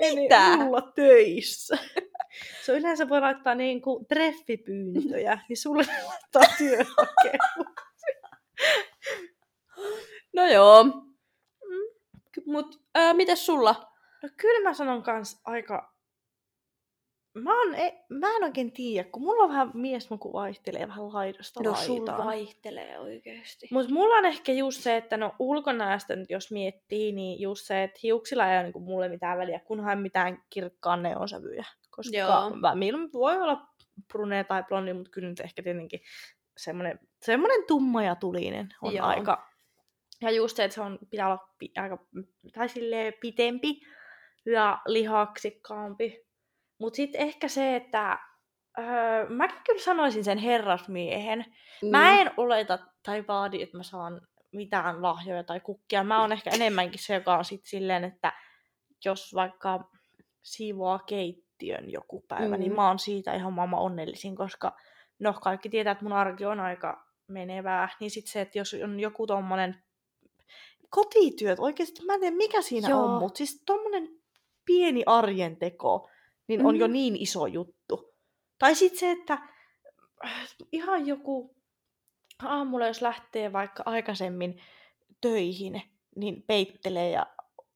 Mitä? 0.00 0.56
Mulla 0.56 0.92
töissä. 0.94 1.78
Se 2.64 2.72
on 2.72 2.78
yleensä 2.78 3.08
voi 3.08 3.20
laittaa 3.20 3.54
niin 3.54 3.82
kuin 3.82 4.06
treffipyyntöjä, 4.06 5.38
niin 5.48 5.56
sulle 5.56 5.84
laittaa 6.06 6.56
työhakemus. 6.58 7.76
No 10.32 10.46
joo. 10.46 10.84
Mut 12.46 12.82
öö, 12.98 13.14
mites 13.14 13.46
sulla? 13.46 13.92
No 14.22 14.28
kyllä 14.36 14.68
mä 14.68 14.74
sanon 14.74 15.02
kans 15.02 15.40
aika... 15.44 15.95
Mä, 17.42 17.60
on, 17.60 17.74
e... 17.74 18.04
mä 18.08 18.36
en 18.36 18.44
oikein 18.44 18.72
tiedä, 18.72 19.08
kun 19.12 19.22
mulla 19.22 19.42
on 19.42 19.50
vähän 19.50 19.70
miesmuku 19.74 20.32
vaihtelee 20.32 20.88
vähän 20.88 21.12
laidasta 21.12 21.62
No 21.62 21.74
sul 21.74 21.96
laitaan. 21.96 22.26
vaihtelee 22.26 22.98
oikeesti. 22.98 23.68
Mutta 23.70 23.92
mulla 23.92 24.14
on 24.14 24.24
ehkä 24.24 24.52
just 24.52 24.80
se, 24.80 24.96
että 24.96 25.16
no 25.16 25.34
ulkonäöstä 25.38 26.16
nyt 26.16 26.30
jos 26.30 26.50
miettii, 26.50 27.12
niin 27.12 27.40
just 27.40 27.66
se, 27.66 27.82
että 27.82 28.00
hiuksilla 28.02 28.50
ei 28.50 28.56
ole 28.56 28.62
niinku 28.62 28.80
mulle 28.80 29.08
mitään 29.08 29.38
väliä, 29.38 29.60
kunhan 29.60 29.98
ei 29.98 30.02
mitään 30.02 30.42
kirkkaan 30.50 31.02
neonsävyjä. 31.02 31.64
Koska 31.90 32.16
Joo. 32.16 32.50
mä, 32.50 32.74
voi 33.12 33.42
olla 33.42 33.66
brune 34.12 34.44
tai 34.44 34.64
blondi, 34.68 34.92
mutta 34.92 35.10
kyllä 35.10 35.28
nyt 35.28 35.40
ehkä 35.40 35.62
tietenkin 35.62 36.00
semmoinen, 36.56 36.98
semmoinen 37.22 37.64
tumma 37.66 38.02
ja 38.02 38.14
tulinen 38.14 38.68
on 38.82 38.94
Joo. 38.94 39.06
aika... 39.06 39.46
Ja 40.20 40.30
just 40.30 40.56
se, 40.56 40.64
että 40.64 40.74
se 40.74 40.80
on, 40.80 40.98
pitää 41.10 41.26
olla 41.26 41.48
pi, 41.58 41.72
aika, 41.76 41.98
tai 42.54 42.68
silleen 42.68 43.12
pitempi 43.20 43.80
ja 44.46 44.78
lihaksikkaampi. 44.86 46.25
Mutta 46.78 46.96
sitten 46.96 47.20
ehkä 47.20 47.48
se, 47.48 47.76
että 47.76 48.18
öö, 48.78 49.28
mäkin 49.28 49.60
kyllä 49.66 49.82
sanoisin 49.82 50.24
sen 50.24 50.38
herrasmiehen, 50.38 51.44
Mä 51.90 52.10
Niin. 52.10 52.20
en 52.26 52.30
oleta 52.36 52.78
tai 53.02 53.24
vaadi, 53.28 53.62
että 53.62 53.76
mä 53.76 53.82
saan 53.82 54.20
mitään 54.52 55.02
lahjoja 55.02 55.44
tai 55.44 55.60
kukkia. 55.60 56.04
Mä 56.04 56.20
oon 56.20 56.32
ehkä 56.32 56.50
enemmänkin 56.50 57.00
se, 57.02 57.14
joka 57.14 57.36
on 57.38 57.44
sit 57.44 57.64
silleen, 57.64 58.04
että 58.04 58.32
jos 59.04 59.34
vaikka 59.34 59.90
siivoaa 60.42 60.98
keittiön 60.98 61.90
joku 61.92 62.24
päivä, 62.28 62.56
mm. 62.56 62.60
niin 62.60 62.72
Mm. 62.72 62.76
mä 62.76 62.88
oon 62.88 62.98
siitä 62.98 63.34
ihan 63.34 63.52
maailman 63.52 63.80
onnellisin, 63.80 64.36
koska 64.36 64.76
no 65.18 65.32
kaikki 65.32 65.68
tietää, 65.68 65.90
että 65.90 66.04
mun 66.04 66.12
arki 66.12 66.44
on 66.44 66.60
aika 66.60 67.06
menevää. 67.28 67.88
Niin 68.00 68.10
sit 68.10 68.26
se, 68.26 68.40
että 68.40 68.58
jos 68.58 68.76
on 68.84 69.00
joku 69.00 69.26
tommonen 69.26 69.82
kotityöt, 70.90 71.58
oikeasti 71.58 72.04
mä 72.04 72.14
en 72.14 72.20
tiedä 72.20 72.36
mikä 72.36 72.62
siinä. 72.62 72.88
Joo. 72.88 73.04
on, 73.04 73.20
mutta 73.20 73.38
siis 73.38 73.62
tommonen 73.66 74.08
pieni 74.66 75.02
arjen 75.06 75.56
teko, 75.56 76.08
niin 76.48 76.66
on 76.66 76.74
Mm. 76.74 76.80
jo 76.80 76.86
niin 76.86 77.16
iso 77.16 77.46
juttu. 77.46 78.14
Tai 78.58 78.74
sitten 78.74 78.98
se, 79.00 79.10
että 79.10 79.38
äh, 80.24 80.48
ihan 80.72 81.06
joku 81.06 81.56
aamulla, 82.42 82.86
jos 82.86 83.02
lähtee 83.02 83.52
vaikka 83.52 83.82
aikaisemmin 83.86 84.62
töihin, 85.20 85.82
niin 86.16 86.42
peittelee 86.42 87.10
ja 87.10 87.26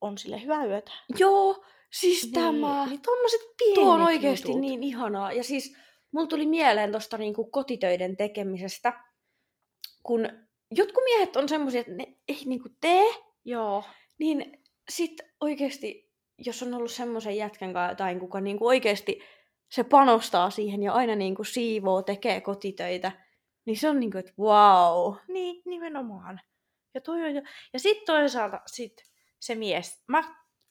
on 0.00 0.18
sille 0.18 0.42
hyvää 0.42 0.64
yötä. 0.66 0.92
Joo, 1.18 1.64
siis 1.92 2.30
tämä. 2.34 2.80
Niin, 2.80 2.90
niin 2.90 3.02
tommoset 3.02 3.40
pienet 3.58 3.74
Tuo 3.74 3.92
on 3.92 4.02
oikeasti 4.02 4.48
jutut. 4.48 4.60
niin 4.60 4.82
ihanaa. 4.82 5.32
Ja 5.32 5.44
siis 5.44 5.76
mulla 6.12 6.26
tuli 6.26 6.46
mieleen 6.46 6.90
tuosta 6.90 7.18
niinku 7.18 7.44
kotitöiden 7.44 8.16
tekemisestä, 8.16 9.04
kun 10.02 10.28
jotkut 10.70 11.04
miehet 11.04 11.36
on 11.36 11.48
semmoisia, 11.48 11.80
että 11.80 11.92
ne 11.92 12.06
ei 12.28 12.42
niinku 12.46 12.68
tee, 12.80 13.14
Joo. 13.44 13.84
niin 14.18 14.62
sit 14.88 15.12
oikeasti, 15.40 16.09
jos 16.46 16.62
on 16.62 16.74
ollut 16.74 16.90
semmoisen 16.90 17.36
jätkän 17.36 17.72
kanssa 17.72 17.92
jotain, 17.92 18.20
kuka 18.20 18.40
niinku 18.40 18.66
oikeasti 18.66 19.20
se 19.70 19.84
panostaa 19.84 20.50
siihen 20.50 20.82
ja 20.82 20.92
aina 20.92 21.16
niinku 21.16 21.44
siivoo, 21.44 22.02
tekee 22.02 22.40
kotitöitä, 22.40 23.12
niin 23.66 23.76
se 23.76 23.88
on 23.88 24.00
niinku, 24.00 24.18
että 24.18 24.32
wow. 24.38 25.14
Niin, 25.28 25.62
nimenomaan. 25.64 26.40
Ja, 26.94 27.00
toi 27.00 27.24
on 27.24 27.34
ja 27.72 27.78
sitten 27.80 28.06
toisaalta 28.06 28.60
sit 28.66 28.92
se 29.40 29.54
mies. 29.54 30.04
Mä 30.08 30.24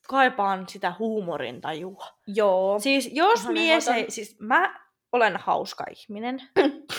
kaipaan 0.08 0.69
sitä 0.69 0.93
huumorintajua. 0.99 2.05
Joo. 2.27 2.79
Siis 2.79 3.10
jos 3.13 3.41
Ihan 3.41 3.53
mies 3.53 3.88
ei... 3.88 4.12
Siis 4.12 4.39
mä 4.39 4.89
olen 5.12 5.38
hauska 5.38 5.86
ihminen. 5.91 6.41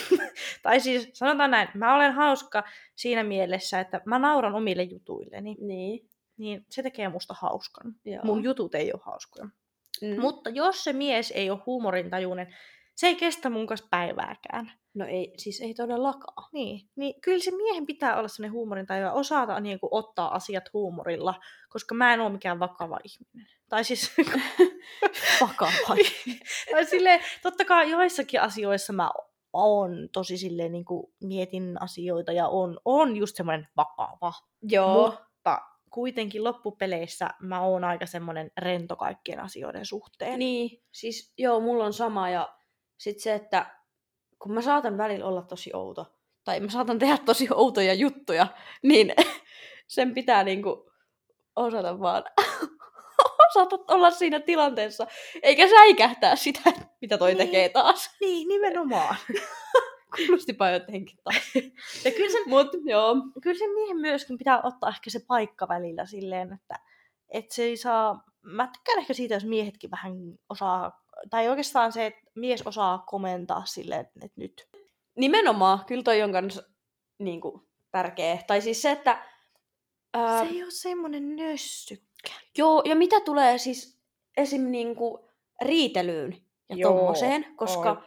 tai 0.62 0.80
siis 0.80 1.11
sanotaan 1.12 1.50
näin, 1.50 1.68
mä 1.74 1.94
olen 1.94 2.12
hauska 2.12 2.64
siinä 2.96 3.24
mielessä, 3.24 3.80
että 3.80 4.00
mä 4.06 4.18
nauran 4.18 4.54
omille 4.54 4.83
jutuilleni. 4.83 5.56
Niin. 5.61 6.10
Niin 6.40 6.66
se 6.70 6.83
tekee 6.83 7.09
musta 7.09 7.35
hauskan. 7.40 7.94
Joo. 8.05 8.24
Mun 8.24 8.44
jutut 8.44 8.74
ei 8.74 8.92
ole 8.92 9.00
hauskoja. 9.05 9.48
mm. 10.03 10.20
Mutta 10.20 10.50
jos 10.50 10.85
se 10.85 10.92
mies 10.92 11.31
ei 11.31 11.50
ole 11.50 11.62
huumorintajuinen, 11.66 12.55
se 12.96 13.07
ei 13.07 13.16
kestä 13.16 13.50
mun 13.50 13.66
kanssa 13.66 13.87
päivääkään. 13.90 14.72
No 14.94 15.07
ei, 15.07 15.33
siis 15.37 15.61
ei 15.61 15.74
todellakaan. 15.74 16.48
Niin, 16.53 16.88
niin 16.96 17.20
kyllä 17.20 17.38
se 17.38 17.50
miehen 17.50 17.87
pitää 17.87 18.16
olla 18.18 18.29
sellainen 18.29 18.53
huumorintaju 18.53 19.03
ja 19.03 19.12
osata 19.12 19.61
niin 19.61 19.81
kuin, 19.81 19.90
ottaa 19.92 20.35
asiat 20.35 20.64
huumorilla, 20.72 21.35
koska 21.68 21.94
mä 21.94 22.14
en 22.14 22.20
ole 22.20 22.33
mikään 22.33 22.59
vakava 22.59 22.98
ihminen. 23.05 23.46
Tai 23.68 23.85
siis, 23.85 24.12
Vakava. 25.40 25.96
tai 26.70 26.85
silleen, 26.85 27.20
totta 27.42 27.64
kai 27.64 27.90
joissakin 27.90 28.40
asioissa 28.40 28.92
mä 28.92 29.11
oon 29.53 30.09
tosi 30.12 30.38
silleen 30.38 30.72
niin 30.72 30.85
kuin, 30.85 31.12
mietin 31.20 31.83
asioita 31.83 32.33
ja 32.33 32.48
on, 32.48 32.81
on 32.85 33.16
just 33.16 33.37
semmoinen 33.37 33.68
vakava. 33.76 34.33
Joo. 34.62 35.07
Mutta 35.07 35.30
kuitenkin 35.90 36.44
loppupeleissä 36.44 37.31
mä 37.40 37.61
oon 37.61 37.85
aika 37.85 38.07
semmoinen 38.07 38.50
rento 38.59 38.96
kaikkien 38.96 39.40
asioiden 39.40 39.87
suhteen. 39.87 40.38
Niin, 40.38 40.83
siis 40.92 41.33
joo, 41.38 41.61
mulla 41.61 41.85
on 41.85 41.92
sama 41.92 42.31
ja 42.31 42.55
sit 42.98 43.18
se, 43.18 43.35
että 43.35 43.66
kun 44.38 44.53
mä 44.55 44.62
saatan 44.62 44.98
välillä 44.98 45.26
olla 45.26 45.42
tosi 45.42 45.70
outo, 45.74 46.07
tai 46.44 46.61
mä 46.61 46.68
saatan 46.70 46.98
tehdä 46.98 47.18
tosi 47.18 47.48
outoja 47.55 47.94
juttuja, 47.94 48.46
niin 48.83 49.12
sen 49.87 50.14
pitää 50.14 50.44
niinku 50.44 50.92
osata 51.57 52.00
vaan 52.00 52.24
osata 53.48 53.76
olla 53.88 54.11
siinä 54.11 54.40
tilanteessa, 54.40 55.07
eikä 55.42 55.68
säikähtää 55.68 56.37
sitä, 56.37 56.72
mitä 57.00 57.18
toi 57.18 57.35
Niin. 57.35 57.46
tekee 57.46 57.68
taas. 57.68 58.11
Niin, 58.20 58.48
nimenomaan. 58.48 59.16
Kuulostipa 60.16 60.70
jotenkin 60.70 61.18
taas. 61.25 61.53
Ja 62.05 62.11
kyllä 62.11 62.33
se 62.33 62.38
Mut 62.46 62.68
joo. 62.85 63.14
kyllä 63.42 63.59
se 63.59 63.75
miehen 63.75 63.96
myöskin 63.96 64.38
pitää 64.38 64.61
ottaa 64.62 64.88
ehkä 64.88 65.11
se 65.11 65.20
paikka 65.27 65.68
välillä 65.68 66.07
silleen, 66.07 66.53
että, 66.53 66.75
että 67.29 67.55
se 67.55 67.62
ei 67.62 67.77
saa... 67.77 68.25
Mä 68.42 68.70
tykkään 68.73 68.99
ehkä 68.99 69.14
siitä, 69.14 69.35
jos 69.35 69.44
miehetkin 69.44 69.90
vähän 69.90 70.12
osaa, 70.49 71.05
tai 71.31 71.49
oikeastaan 71.49 71.92
se, 71.92 72.07
että 72.07 72.20
mies 72.35 72.62
osaa 72.62 73.05
komentaa 73.07 73.64
silleen, 73.64 74.01
että, 74.01 74.20
nyt. 74.37 74.68
Nimenomaan, 75.16 75.85
kyllä 75.85 76.03
toi 76.03 76.23
on 76.23 76.33
kans 76.33 76.62
niinku, 77.18 77.68
tärkeä. 77.90 78.38
Tai 78.46 78.61
siis 78.61 78.83
se, 78.83 78.90
että 78.90 79.23
Ää, 80.14 80.44
Se 80.44 80.51
ei 80.51 80.62
ole 80.62 80.70
semmonen 80.70 81.37
nössykkä. 81.37 82.33
Joo, 82.59 82.83
ja 82.85 82.96
mitä 82.96 83.20
tulee 83.20 83.59
siis 83.59 84.01
esim. 84.37 84.62
Niinku 84.62 85.31
riitelyyn 85.62 86.37
ja 86.68 86.77
Joo, 86.77 86.92
tommoseen, 86.92 87.46
koska 87.57 88.03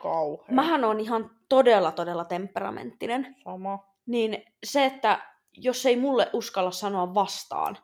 mähän 0.51 0.83
on 0.83 0.99
ihan 0.99 1.31
todella, 1.55 1.91
todella 1.91 2.25
temperamenttinen, 2.25 3.35
Sama. 3.43 3.79
niin 4.05 4.45
se, 4.65 4.85
että 4.85 5.19
jos 5.57 5.85
ei 5.85 5.95
mulle 5.95 6.29
uskalla 6.33 6.71
sanoa 6.71 7.13
vastaan, 7.13 7.77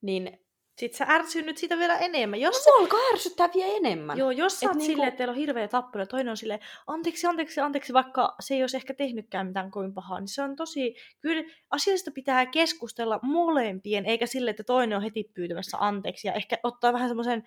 niin 0.00 0.38
Sitten 0.78 0.98
sä 0.98 1.14
ärsynyt 1.14 1.58
siitä 1.58 1.78
vielä 1.78 1.98
enemmän. 1.98 2.40
Jos 2.40 2.56
no, 2.56 2.60
se, 2.62 2.70
alkaa 2.80 3.00
ärsyttää 3.12 3.48
vielä 3.54 3.72
enemmän. 3.76 4.18
joo, 4.18 4.30
jos 4.30 4.60
sä 4.60 4.66
Et 4.66 4.68
oot 4.68 4.76
niinku- 4.76 4.86
silleen, 4.92 5.08
että 5.08 5.18
teillä 5.18 5.32
on 5.32 5.36
hirveä 5.38 5.68
tappelu, 5.68 6.06
toinen 6.06 6.30
on 6.30 6.36
silleen, 6.36 6.60
anteeksi, 6.86 7.26
anteeksi, 7.26 7.60
anteeksi, 7.60 7.92
vaikka 7.92 8.34
se 8.40 8.54
ei 8.54 8.62
olisi 8.62 8.76
ehkä 8.76 8.94
tehnytkään 8.94 9.46
mitään 9.46 9.70
kovin 9.70 9.94
pahaa, 9.94 10.20
niin 10.20 10.28
se 10.28 10.42
on 10.42 10.56
tosi, 10.56 10.94
kyllä 11.20 11.42
asioista 11.70 12.10
pitää 12.10 12.46
keskustella 12.46 13.20
molempien, 13.22 14.06
eikä 14.06 14.26
sille, 14.26 14.50
että 14.50 14.64
toinen 14.64 14.96
on 14.96 15.02
heti 15.02 15.30
pyytämässä 15.34 15.76
anteeksi, 15.80 16.28
ja 16.28 16.34
ehkä 16.34 16.58
ottaa 16.62 16.92
vähän 16.92 17.08
semmoisen, 17.08 17.44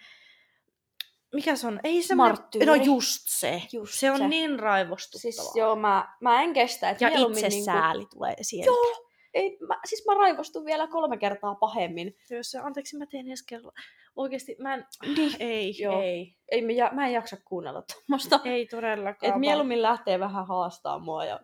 mikä 1.34 1.56
se 1.56 1.68
on? 1.68 1.80
Ei 1.84 2.02
se 2.02 2.16
Marttyyri. 2.16 2.66
No 2.66 2.76
just 2.76 3.22
se. 3.28 3.62
Just 3.74 3.94
se 3.94 4.12
on 4.12 4.18
se. 4.18 4.28
niin 4.28 4.60
raivostuttavaa. 4.60 5.32
Siis 5.32 5.56
joo, 5.56 5.76
mä, 5.76 6.16
mä 6.22 6.42
en 6.42 6.54
kestä. 6.54 6.90
Et 6.90 7.02
ja 7.02 7.10
mieluummin 7.10 7.46
itsesääli 7.46 8.06
tulee 8.06 8.36
sieltä. 8.42 8.66
Joo, 8.66 9.12
ei, 9.34 9.58
mä, 9.68 9.80
siis 9.86 10.06
mä 10.06 10.14
raivostun 10.14 10.66
vielä 10.66 10.88
kolme 10.88 11.18
kertaa 11.18 11.56
pahemmin. 11.56 12.16
Jos 12.30 12.52
se, 12.52 12.60
anteeksi, 12.60 12.98
mä 12.98 13.06
teen 13.06 13.30
ensi 13.30 13.44
kerralla. 13.48 13.74
Oikeesti, 14.16 14.56
mä 14.60 14.74
en... 14.74 14.86
Niin. 15.18 15.36
Ei, 15.40 15.76
Joo. 15.80 16.02
ei. 16.02 16.36
Ei, 16.52 16.62
mä, 16.62 16.90
mä 16.92 17.08
en 17.08 17.14
jaksa 17.14 17.38
kuunnella 17.46 17.82
tuommoista. 17.82 18.40
Ei 18.46 18.66
todellakaan. 18.66 19.28
Et 19.28 19.30
vaan- 19.30 19.40
mieluummin 19.40 19.82
lähtee 19.82 20.20
vähän 20.20 20.48
haastaa 20.48 21.00
mua 21.00 21.26
ja 21.26 21.40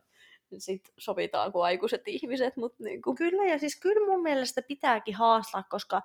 sit 0.58 0.94
sovitaan 0.98 1.52
kuin 1.52 1.64
aikuiset 1.64 2.08
ihmiset, 2.08 2.58
mutta 2.58 2.84
niinku... 2.84 3.16
Kyllä, 3.16 3.46
ja 3.46 3.60
siis 3.60 3.80
kyllä 3.80 4.12
mun 4.12 4.24
mielestä 4.24 4.62
pitääkin 4.62 5.16
haastaa, 5.16 5.64
koska, 5.64 6.02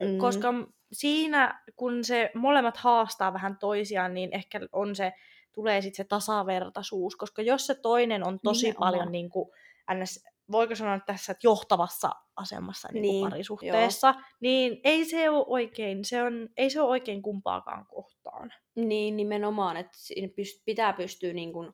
mm. 0.00 0.18
koska 0.18 0.52
siinä, 0.94 1.62
kun 1.76 2.04
se 2.04 2.30
molemmat 2.34 2.76
haastaa 2.76 3.32
vähän 3.32 3.56
toisiaan, 3.58 4.14
niin 4.14 4.30
ehkä 4.32 4.60
on 4.72 4.96
se, 4.96 5.12
tulee 5.52 5.80
sitten 5.82 5.96
se 5.96 6.08
tasavertaisuus, 6.08 7.16
koska 7.16 7.42
jos 7.42 7.66
se 7.66 7.74
toinen 7.74 8.26
on 8.26 8.40
tosi 8.44 8.66
Nimenomaan. 8.66 8.92
paljon 8.92 9.12
niin 9.12 9.30
kuin, 9.30 9.50
ns, 9.94 10.24
voiko 10.50 10.74
sanoa 10.74 11.00
tässä, 11.00 11.32
että 11.32 11.46
johtavassa 11.46 12.10
asemassa 12.36 12.88
niin 12.92 13.02
Niin, 13.02 13.30
parisuhteessa, 13.30 14.14
niin 14.40 14.80
ei 14.84 15.04
se 15.04 15.30
ole 15.30 15.44
oikein, 15.48 16.04
se 16.04 16.22
on, 16.22 16.48
ei 16.56 16.70
se 16.70 16.80
ole 16.80 16.90
oikein 16.90 17.22
kumpaakaan 17.22 17.86
kohtaan. 17.86 18.52
Niin, 18.74 19.16
nimenomaan, 19.16 19.76
että 19.76 19.92
siinä 19.98 20.28
pyst- 20.28 20.62
pitää 20.64 20.92
pystyä 20.92 21.32
niin 21.32 21.52
kuin, 21.52 21.72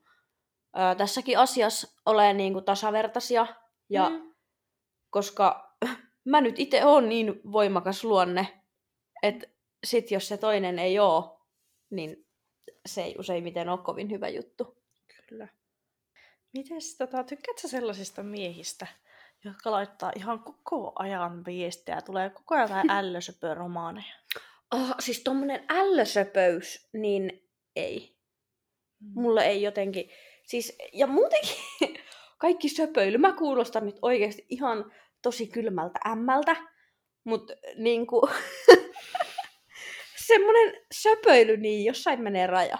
ää, 0.75 0.95
tässäkin 0.95 1.39
asiassa 1.39 2.01
olemaan 2.07 2.37
niin 2.37 2.53
kuin 2.53 2.65
tasavertaisia. 2.65 3.47
Ja 3.91 4.09
Mm. 4.11 4.35
koska 5.11 5.77
mä 6.31 6.41
nyt 6.41 6.59
itse 6.59 6.85
oon 6.85 7.09
niin 7.09 7.41
voimakas 7.53 8.05
luonne, 8.05 8.60
että 9.23 9.47
sit 9.85 10.11
jos 10.11 10.29
se 10.29 10.37
toinen 10.37 10.79
ei 10.79 10.99
oo, 10.99 11.47
niin 11.91 12.27
se 12.87 13.03
ei 13.03 13.17
useimmiten 13.19 13.69
ole 13.69 13.79
kovin 13.79 14.11
hyvä 14.11 14.29
juttu. 14.29 14.83
Kyllä. 15.29 15.49
Mites, 16.53 16.97
tota, 16.97 17.25
tykkäätkö 17.25 17.69
sellaisista 17.69 18.23
miehistä, 18.23 18.87
jotka 19.45 19.71
laittaa 19.71 20.13
ihan 20.17 20.41
koko 20.41 20.93
ajan 20.99 21.45
viestejä, 21.45 22.03
tulee 22.03 22.31
koko 22.31 22.55
ajan 22.55 22.69
jotain 22.69 22.91
ällösöpöromaaneja? 22.99 24.15
Oh, 24.75 24.95
siis 24.99 25.21
tommonen 25.23 25.65
ällösöpöys, 25.69 26.89
niin 26.93 27.51
ei. 27.77 28.17
Mulle 29.15 29.47
ei 29.47 29.63
jotenkin... 29.63 30.11
Siis, 30.47 30.77
ja 30.93 31.07
muutenkin 31.07 31.55
kaikki 32.39 32.69
söpöily. 32.69 33.19
Mä 33.19 33.33
kuulostan 33.33 33.87
nyt 33.87 33.99
oikeasti 34.03 34.47
ihan 34.49 34.93
tosi 35.23 35.47
kylmältä 35.47 36.01
ämmältä, 36.07 36.57
mutta 37.25 37.55
niinku... 37.77 38.29
semmonen 40.31 40.87
söpöily, 40.93 41.57
niin 41.57 41.85
jossain 41.85 42.23
menee 42.23 42.47
raja. 42.47 42.79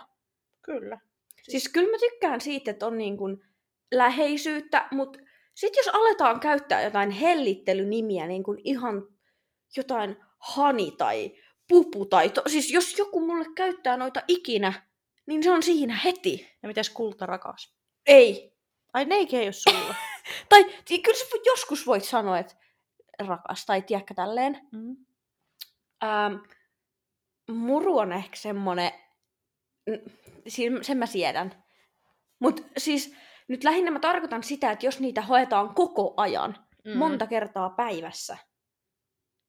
Kyllä. 0.63 0.99
Siis 1.43 1.69
kyllä 1.69 1.91
mä 1.91 1.99
tykkään 1.99 2.41
siitä, 2.41 2.71
että 2.71 2.87
on 2.87 2.99
niin 2.99 3.17
kuin 3.17 3.45
läheisyyttä, 3.93 4.89
mutta 4.91 5.19
sitten 5.55 5.81
jos 5.81 5.95
aletaan 5.95 6.41
käyttää 6.41 6.83
jotain 6.83 7.11
hellittelynimiä, 7.11 8.27
niin 8.27 8.43
kuin 8.43 8.59
ihan 8.65 9.03
jotain 9.77 10.17
hani 10.39 10.91
tai 10.91 11.37
pupu 11.69 12.07
tai... 12.07 12.31
To- 12.31 12.43
siis 12.47 12.71
jos 12.71 12.99
joku 12.99 13.27
mulle 13.27 13.47
käyttää 13.57 13.97
noita 13.97 14.23
ikinä, 14.29 14.73
niin 15.27 15.43
se 15.43 15.51
on 15.51 15.63
siinä 15.63 15.97
heti. 15.97 16.59
Ja 16.63 16.69
mitäs 16.69 16.91
kulta 16.91 17.27
rakas? 17.27 17.75
Ei. 18.07 18.57
Ai 18.93 19.05
neikin 19.05 19.41
ei 19.41 19.47
ole 19.47 19.53
sulla. 19.53 19.95
Tai 20.49 20.65
kyllä 21.03 21.19
sä 21.19 21.25
joskus 21.47 21.87
voit 21.87 22.05
sanoa, 22.05 22.39
että 22.39 22.55
rakas 23.19 23.67
tai 23.67 23.83
tiedäkö 23.83 24.15
tälleen. 24.15 24.69
mm. 24.73 24.97
Ähm, 26.05 26.35
muru 27.55 27.99
on 27.99 28.13
ehkä 28.13 28.37
semmonen, 28.37 28.93
n- 29.91 30.11
si- 30.49 30.71
sen 30.83 30.99
mä 30.99 31.07
siedän. 31.07 31.65
Mut 32.39 32.67
siis 32.79 33.15
nyt 33.49 33.65
lähinnä 33.65 33.91
mä 33.91 33.99
tarkoitan 33.99 34.43
sitä, 34.43 34.71
että 34.71 34.87
jos 34.87 35.01
niitä 35.01 35.23
hoetaan 35.23 35.75
koko 35.75 36.15
ajan, 36.17 36.57
Mm. 36.85 36.97
monta 36.99 37.27
kertaa 37.27 37.71
päivässä, 37.71 38.37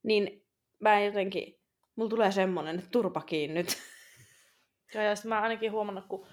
niin 0.03 0.47
mä 0.79 0.99
jotenkin, 0.99 1.59
mulla 1.95 2.09
tulee 2.09 2.31
semmonen, 2.31 2.79
että 2.79 2.91
turpa 2.91 3.21
kiinni 3.21 3.53
nyt. 3.53 3.77
Ja, 4.93 5.03
ja 5.03 5.15
sit 5.15 5.25
mä 5.25 5.41
ainakin 5.41 5.71
huomannut, 5.71 6.05
kun 6.07 6.27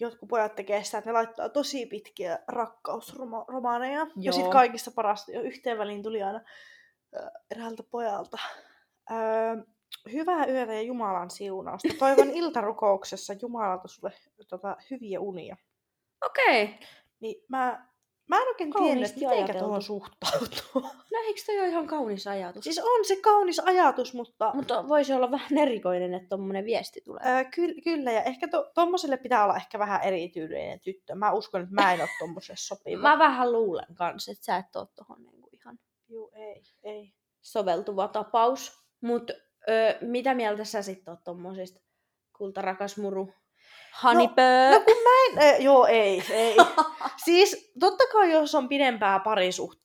jotkut 0.00 0.28
pojat 0.28 0.54
tekee 0.54 0.84
sitä, 0.84 0.98
että 0.98 1.10
ne 1.10 1.12
laittaa 1.12 1.48
tosi 1.48 1.86
pitkiä 1.86 2.38
rakkausromaaneja. 2.48 3.98
Ja 4.00 4.06
Joo. 4.16 4.32
sitten 4.32 4.52
kaikista 4.52 4.90
parasta, 4.90 5.32
jo 5.32 5.40
yhteen 5.40 5.78
väliin 5.78 6.02
tuli 6.02 6.22
aina 6.22 6.40
äh, 7.16 7.30
eräältä 7.50 7.82
pojalta. 7.90 8.38
Äh, 9.10 9.64
hyvää 10.12 10.46
yötä 10.46 10.72
ja 10.72 10.82
Jumalan 10.82 11.30
siunausta. 11.30 11.88
Toivon 11.98 12.30
iltarukouksessa 12.30 13.34
Jumalalta 13.42 13.88
sulle 13.88 14.12
tota, 14.48 14.76
hyviä 14.90 15.20
unia. 15.20 15.56
Okei. 16.24 16.64
Okay. 16.64 16.76
Niin 17.20 17.44
mä, 17.48 17.86
mä 18.26 18.36
en 18.42 18.48
oikein 18.48 18.72
tiennyt, 18.72 19.16
miten 19.16 19.58
tuohon 19.58 19.82
suhtautuu. 19.82 20.82
No 21.12 21.18
eikö 21.26 21.40
toi 21.46 21.58
ole 21.58 21.68
ihan 21.68 21.86
kaunis 21.86 22.26
ajatus? 22.26 22.64
siis 22.64 22.78
on 22.78 23.04
se 23.04 23.16
kaunis 23.16 23.60
ajatus, 23.60 24.14
mutta 24.14 24.52
Mutta 24.54 24.88
voisi 24.88 25.12
olla 25.12 25.30
vähän 25.30 25.58
erikoinen, 25.58 26.14
että 26.14 26.28
tommonen 26.28 26.64
viesti 26.64 27.00
tulee. 27.04 27.20
Ää, 27.24 27.44
ky- 27.44 27.74
kyllä, 27.84 28.12
ja 28.12 28.22
ehkä 28.22 28.48
to- 28.48 28.70
tommoselle 28.74 29.16
pitää 29.16 29.44
olla 29.44 29.56
ehkä 29.56 29.78
vähän 29.78 30.02
erityinen 30.02 30.80
tyttö. 30.80 31.14
Mä 31.14 31.32
uskon, 31.32 31.62
että 31.62 31.74
mä 31.74 31.92
en 31.92 32.00
ole 32.00 32.08
tommoselle 32.18 32.56
sopiva. 32.56 33.02
Mä 33.02 33.18
vähän 33.18 33.52
luulen 33.52 33.94
kanssa, 33.94 34.32
että 34.32 34.44
sä 34.44 34.56
et 34.56 34.76
oo 34.76 34.86
tohon 34.96 35.22
niinku 35.22 35.48
ihan 35.52 35.78
Juu, 36.08 36.30
ei, 36.34 36.62
ei. 36.82 37.12
soveltuva 37.40 38.08
tapaus. 38.08 38.80
Mut 39.00 39.30
ö, 39.68 39.98
mitä 40.00 40.34
mieltä 40.34 40.64
sä 40.64 40.82
sit 40.82 41.08
oot 41.08 41.24
tommosista 41.24 41.80
kultarakas 42.38 42.96
muru? 42.96 43.32
Honeypö? 44.02 44.42
No 44.70 44.80
kun 44.80 44.96
mä 45.02 45.42
en, 45.42 45.54
äh, 45.54 45.60
joo, 45.60 45.86
ei, 45.86 46.22
ei. 46.30 46.56
siis 47.24 47.72
totta 47.80 48.04
kai 48.12 48.32
jos 48.32 48.54
on 48.54 48.68
pidempää 48.68 49.20
parisuht, 49.20 49.80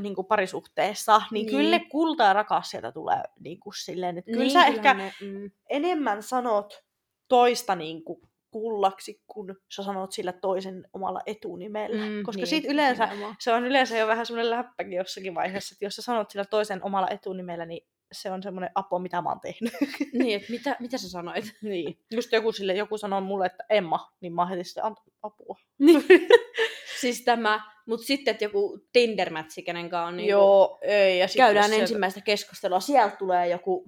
niin 0.00 0.14
kuin 0.14 0.26
parisuhteessa, 0.26 1.18
niin, 1.18 1.26
Niin. 1.30 1.46
niin, 1.46 1.56
kyllä 1.56 1.78
ne 1.78 1.84
kulta 1.90 2.24
ja 2.24 2.32
rakas 2.32 2.70
sieltä 2.70 2.92
tulee 2.92 3.22
niin 3.40 3.60
kuin 3.60 3.74
silleen, 3.76 4.18
että 4.18 4.30
kyllä 4.32 4.44
sä 4.48 4.64
kyllähän 4.64 4.74
ehkä 4.74 4.94
Ne, 4.94 5.12
mm. 5.20 5.50
enemmän 5.70 6.22
sanot 6.22 6.84
toista 7.28 7.74
niin 7.74 8.04
kuin 8.04 8.20
kullaksi, 8.50 9.22
kun 9.26 9.56
sä 9.74 9.82
sanot 9.82 10.12
sillä 10.12 10.32
toisen 10.32 10.88
omalla 10.92 11.20
etunimellä. 11.26 12.06
Mm, 12.06 12.22
Koska 12.24 12.40
niin, 12.40 12.46
sit 12.46 12.64
yleensä 12.64 13.04
nimenomaan. 13.06 13.36
se 13.38 13.52
on 13.52 13.64
yleensä 13.64 13.98
jo 13.98 14.06
vähän 14.06 14.26
semmoinen 14.26 14.50
läppäkin 14.50 14.92
jossakin 14.92 15.34
vaiheessa, 15.34 15.74
että 15.74 15.84
jos 15.84 15.96
sä 15.96 16.02
sanot 16.02 16.30
sillä 16.30 16.44
toisen 16.44 16.82
omalla 16.84 17.08
etunimellä, 17.08 17.66
niin 17.66 17.86
se 18.12 18.30
on 18.30 18.42
semmoinen 18.42 18.70
apo, 18.74 18.98
mitä 18.98 19.22
mä 19.22 19.28
oon 19.28 19.40
tehnyt. 19.40 19.72
Niin, 20.18 20.36
että 20.40 20.52
mitä, 20.52 20.76
mitä 20.80 20.98
sä 20.98 21.08
sanoit? 21.10 21.44
niin. 21.62 21.98
Just 22.10 22.32
joku, 22.32 22.52
sille, 22.52 22.74
joku 22.74 22.98
sanoo 22.98 23.20
mulle, 23.20 23.46
että 23.46 23.64
Emma, 23.70 24.12
niin 24.20 24.32
mä 24.32 24.42
oon 24.42 24.48
heti 24.50 24.64
sitten 24.64 24.84
"Ant- 24.84 25.12
apua. 25.22 25.56
Niin. 25.78 26.04
siis 27.00 27.24
tämä, 27.24 27.60
mut 27.86 28.00
sitten, 28.00 28.32
että 28.32 28.44
joku 28.44 28.78
Tinder-mätsi, 28.92 29.62
kenen 29.64 29.90
kanssa 29.90 30.06
on 30.08 30.16
niin 30.16 30.28
Joo, 30.28 30.78
ei. 30.82 31.18
Ja 31.18 31.28
sit 31.28 31.36
käydään 31.36 31.66
sieltä- 31.68 31.82
ensimmäistä 31.82 32.20
keskustelua, 32.20 32.80
sieltä 32.80 33.16
tulee 33.16 33.48
joku 33.48 33.86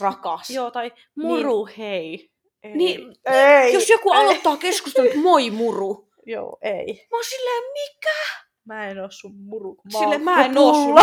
rakas. 0.00 0.50
Joo, 0.50 0.70
tai 0.70 0.92
muru, 1.16 1.64
niin. 1.64 1.76
hei. 1.78 2.30
Ei. 2.62 2.74
Niin, 2.76 3.00
ei. 3.26 3.74
Jos 3.74 3.88
joku 3.90 4.12
ei. 4.12 4.18
aloittaa 4.20 4.56
keskustelun, 4.56 5.18
moi 5.18 5.50
muru. 5.50 6.08
Joo, 6.26 6.58
ei. 6.62 7.06
Mä 7.10 7.16
oon 7.16 7.24
silleen, 7.24 7.62
mikä? 7.72 8.44
Mä 8.64 8.88
en 8.88 8.98
oo 8.98 9.08
sun 9.10 9.36
muru. 9.36 9.74
kun 9.74 9.90
Sille 9.90 10.06
oon 10.14 10.22
mä 10.22 10.44
en 10.44 10.58
oo 10.58 10.74
sun. 10.74 10.94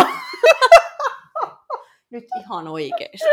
Nyt 2.16 2.24
ihan 2.40 2.68
oikeesti. 2.68 3.26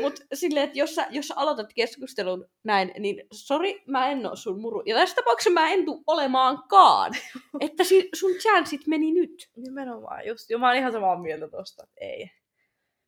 Mut 0.00 0.14
silleen, 0.34 0.64
että 0.64 0.78
jos 0.78 0.94
sä, 0.94 1.06
jos 1.10 1.28
sä 1.28 1.34
aloitat 1.36 1.72
keskustelun 1.74 2.48
näin, 2.64 2.92
niin 2.98 3.22
sori, 3.32 3.82
mä 3.86 4.08
en 4.08 4.26
oo 4.26 4.36
sun 4.36 4.60
muru. 4.60 4.82
Ja 4.86 4.96
tässä 4.96 5.16
tapauksessa 5.16 5.50
mä 5.50 5.70
en 5.70 5.84
tuu 5.84 6.02
olemaankaan. 6.06 7.12
Että 7.60 7.84
si, 7.84 8.08
sun 8.14 8.30
chanssit 8.30 8.86
meni 8.86 9.12
nyt. 9.12 9.50
Nimenomaan, 9.56 10.26
just. 10.26 10.50
Joo, 10.50 10.60
mä 10.60 10.68
oon 10.68 10.76
ihan 10.76 10.92
samaa 10.92 11.18
mieltä 11.22 11.48
tosta, 11.48 11.86
ei. 12.00 12.30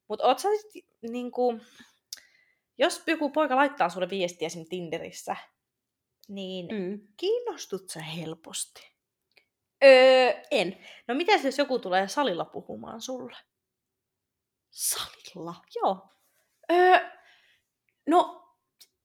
Mut 0.08 0.20
oot 0.20 0.38
sä 0.38 0.48
sit 0.72 0.86
niinku... 1.02 1.60
Jos 2.78 3.02
joku 3.06 3.30
poika 3.30 3.56
laittaa 3.56 3.88
sulle 3.88 4.10
viestiä 4.10 4.46
esim. 4.46 4.64
Tinderissä, 4.68 5.36
niin 6.28 6.68
mm. 6.72 7.00
Kiinnostut 7.16 7.88
sä 7.88 8.00
helposti? 8.00 8.98
Öö, 9.84 10.32
en. 10.50 10.78
No 11.08 11.14
miten 11.14 11.44
jos 11.44 11.58
joku 11.58 11.78
tulee 11.78 12.08
salilla 12.08 12.44
puhumaan 12.44 13.00
sulle? 13.00 13.36
Salilla? 14.78 15.54
Joo. 15.74 16.08
Öö, 16.72 16.98
no, 18.06 18.44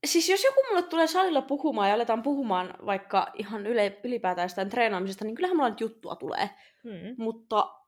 siis 0.06 0.30
jos 0.30 0.44
joku 0.44 0.64
mulle 0.70 0.84
tulee 0.84 1.08
salilla 1.08 1.42
puhumaan 1.42 1.90
ja 1.90 1.96
aletaan 1.96 2.24
puhumaan 2.24 2.74
vaikka 2.86 3.32
ihan 3.34 3.68
yle, 3.68 4.00
ylipäätään 4.04 4.46
jostain 4.46 4.70
treenaamisesta, 4.70 5.26
niin 5.26 5.36
kyllähän 5.36 5.58
mulla 5.58 5.70
nyt 5.70 5.82
juttua 5.82 6.16
tulee. 6.16 6.50
Hmm. 6.84 7.16
Mutta 7.18 7.80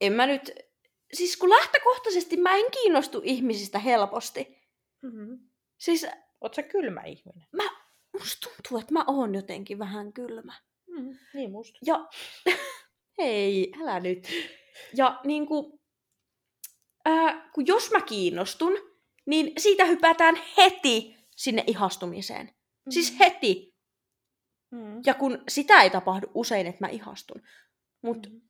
en 0.00 0.12
mä 0.12 0.26
nyt... 0.26 0.52
Siis 1.12 1.36
kun 1.36 1.50
lähtökohtaisesti 1.50 2.36
mä 2.36 2.54
en 2.54 2.70
kiinnostu 2.70 3.20
ihmisistä 3.24 3.78
helposti. 3.78 4.58
Mm-hmm. 5.02 5.38
Siis 5.78 6.06
Oot 6.44 6.54
sä 6.54 6.62
kylmä 6.62 7.02
ihminen? 7.02 7.46
musta 8.12 8.48
tuntuu, 8.48 8.78
että 8.78 8.92
mä 8.92 9.04
oon 9.06 9.34
jotenkin 9.34 9.78
vähän 9.78 10.12
kylmä. 10.12 10.54
Mm. 10.86 11.16
Niin 11.34 11.50
musta. 11.50 11.78
Ja 11.86 12.08
hei, 13.18 13.72
älä 13.82 14.00
nyt. 14.00 14.28
Ja 14.96 15.20
niin 15.24 15.46
kuin, 15.46 15.80
ää, 17.04 17.50
kun 17.54 17.66
jos 17.66 17.90
mä 17.90 18.00
kiinnostun, 18.00 18.72
niin 19.26 19.52
siitä 19.58 19.84
hypätään 19.84 20.38
heti 20.56 21.16
sinne 21.36 21.64
ihastumiseen. 21.66 22.46
Mm. 22.46 22.90
Siis 22.90 23.18
heti. 23.20 23.74
Mm. 24.70 25.00
Ja 25.06 25.14
kun 25.14 25.44
sitä 25.48 25.82
ei 25.82 25.90
tapahdu 25.90 26.26
usein, 26.34 26.66
että 26.66 26.84
mä 26.84 26.88
ihastun. 26.88 27.42
Mutta 28.02 28.28
Mm. 28.28 28.40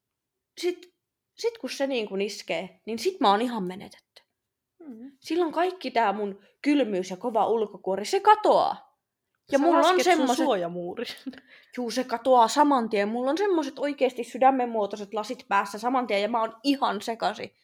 sit, 0.60 0.94
sit 1.38 1.58
kun 1.58 1.70
se 1.70 1.86
niin 1.86 2.08
kuin 2.08 2.20
iskee, 2.20 2.80
niin 2.86 2.98
sit 2.98 3.20
mä 3.20 3.30
oon 3.30 3.42
ihan 3.42 3.62
menetetty. 3.62 4.22
Mm. 4.78 5.12
Silloin 5.20 5.52
kaikki 5.52 5.90
tää 5.90 6.12
mun 6.12 6.42
kylmyys 6.62 7.10
ja 7.10 7.16
kova 7.16 7.46
ulkokuori, 7.46 8.04
se 8.04 8.20
katoaa. 8.20 8.94
Ja 9.52 9.58
Sä 9.58 9.64
mulla 9.64 9.88
on 9.88 10.04
semmoset... 10.04 10.36
suojamuuri. 10.36 11.04
Juu, 11.76 11.90
se 11.90 12.04
katoaa 12.04 12.48
saman 12.48 12.88
tien. 12.88 13.08
Mulla 13.08 13.30
on 13.30 13.38
semmoset 13.38 13.78
oikeesti 13.78 14.24
sydämenmuotoiset 14.24 15.14
lasit 15.14 15.44
päässä 15.48 15.78
saman 15.78 16.06
tien 16.06 16.22
ja 16.22 16.28
mä 16.28 16.40
oon 16.40 16.56
ihan 16.62 17.02
sekasi. 17.02 17.54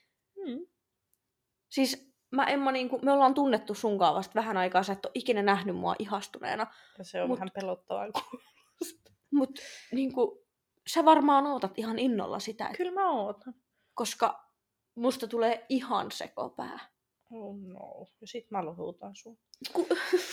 Siis 1.70 2.12
mä 2.30 2.44
Emma, 2.44 2.72
niin 2.72 2.88
kuin, 2.88 3.04
me 3.04 3.12
ollaan 3.12 3.34
tunnettu 3.34 3.74
sunkaan 3.74 4.14
vasta 4.14 4.34
vähän 4.34 4.56
aikaa, 4.56 4.82
sä 4.82 4.92
et 4.92 5.06
ole 5.06 5.12
ikinä 5.14 5.42
nähnyt 5.42 5.76
mua 5.76 5.94
ihastuneena. 5.98 6.66
Ja 6.98 7.04
se 7.04 7.22
on 7.22 7.28
Mut- 7.28 7.34
vähän 7.34 7.50
pelottavaa. 7.54 8.06
Mut 9.34 9.50
niin 9.92 10.12
kuin, 10.12 10.38
sä 10.86 11.04
varmaan 11.04 11.46
ootat 11.46 11.78
ihan 11.78 11.98
innolla 11.98 12.38
sitä, 12.38 12.68
et, 12.68 12.76
Kyllä 12.76 12.92
mä 12.92 13.10
ootan. 13.10 13.54
koska 13.94 14.50
musta 14.94 15.28
tulee 15.28 15.66
ihan 15.68 16.10
sekopää. 16.12 16.78
Oh 17.32 17.56
no. 17.58 18.06
Ja 18.20 18.26
sit 18.26 18.50
mä 18.50 18.64
lohutan 18.64 19.16
sun. 19.16 19.38
Ku, 19.72 19.86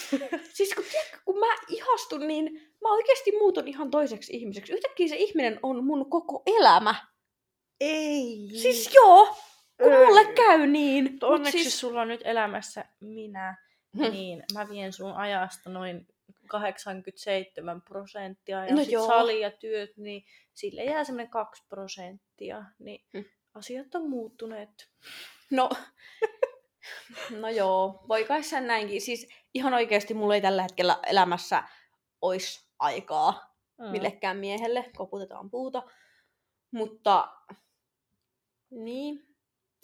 siis 0.58 0.73
kun, 0.76 0.84
tiedätkö, 0.91 1.17
kun 1.26 1.39
mä 1.39 1.56
ihastun, 1.67 2.28
niin 2.28 2.54
mä 2.82 2.93
oikeasti 2.93 3.32
muutun 3.32 3.67
ihan 3.67 3.91
toiseksi 3.91 4.36
ihmiseksi. 4.36 4.73
Yhtäkkiä 4.73 5.08
se 5.08 5.15
ihminen 5.15 5.60
on 5.63 5.86
mun 5.86 6.10
koko 6.10 6.43
elämä. 6.45 6.95
Ei. 7.80 8.50
Siis 8.62 8.93
joo, 8.93 9.36
kun 9.83 9.93
Ei. 9.93 10.05
mulle 10.05 10.25
käy 10.33 10.67
niin. 10.67 11.17
Onneksi 11.23 11.63
siis, 11.63 11.79
sulla 11.79 12.01
on 12.01 12.07
nyt 12.07 12.21
elämässä 12.23 12.85
minä, 12.99 13.57
Hmm. 13.97 14.11
niin 14.11 14.43
mä 14.53 14.69
vien 14.69 14.93
sun 14.93 15.13
ajasta 15.13 15.69
noin 15.69 16.07
87 16.47 17.81
prosenttia 17.81 18.65
ja 18.65 18.75
No 18.75 18.83
sit 18.83 18.91
joo. 18.91 19.07
sali 19.07 19.41
ja 19.41 19.51
työt, 19.51 19.97
niin 19.97 20.25
sille 20.53 20.83
jää 20.83 21.03
semmoinen 21.03 21.29
2 21.31 21.63
prosenttia. 21.69 22.63
Niin 22.79 23.05
Hmm. 23.13 23.25
asiat 23.53 23.95
on 23.95 24.09
muuttuneet. 24.09 24.89
No, 25.51 25.69
no 27.41 27.49
joo, 27.49 28.03
voi 28.07 28.23
kai 28.23 28.43
sen 28.43 28.67
näinkin. 28.67 29.01
Siis 29.01 29.27
ihan 29.53 29.73
oikeasti 29.73 30.13
mulla 30.13 30.35
ei 30.35 30.41
tällä 30.41 30.61
hetkellä 30.61 30.99
elämässä 31.07 31.63
ois 32.21 32.67
aikaa 32.79 33.57
Mm. 33.77 33.85
millekään 33.91 34.37
miehelle. 34.37 34.91
Koputetaan 34.97 35.49
puuta. 35.49 35.83
Mutta, 36.71 37.27
niin. 38.71 39.26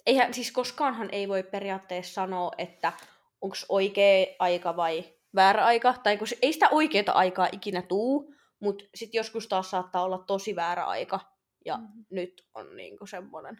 Eihän, 0.06 0.34
siis 0.34 0.52
koskaanhan 0.52 1.08
ei 1.12 1.28
voi 1.28 1.42
periaatteessa 1.42 2.14
sanoa, 2.14 2.50
että 2.58 2.92
onko 3.40 3.56
oikea 3.68 4.26
aika 4.38 4.76
vai 4.76 5.04
väärä 5.34 5.64
aika. 5.64 5.94
Tai 6.02 6.16
kun 6.16 6.28
ei 6.42 6.52
sitä 6.52 6.68
oikeaa 6.70 7.14
aikaa 7.18 7.48
ikinä 7.52 7.82
tuu, 7.82 8.34
mutta 8.60 8.84
sitten 8.94 9.18
joskus 9.18 9.48
taas 9.48 9.70
saattaa 9.70 10.02
olla 10.04 10.18
tosi 10.26 10.56
väärä 10.56 10.84
aika. 10.84 11.20
Ja 11.64 11.76
Mhm. 11.76 11.86
nyt 12.10 12.32
on 12.54 12.76
niinku 12.76 13.06
semmoinen. 13.06 13.58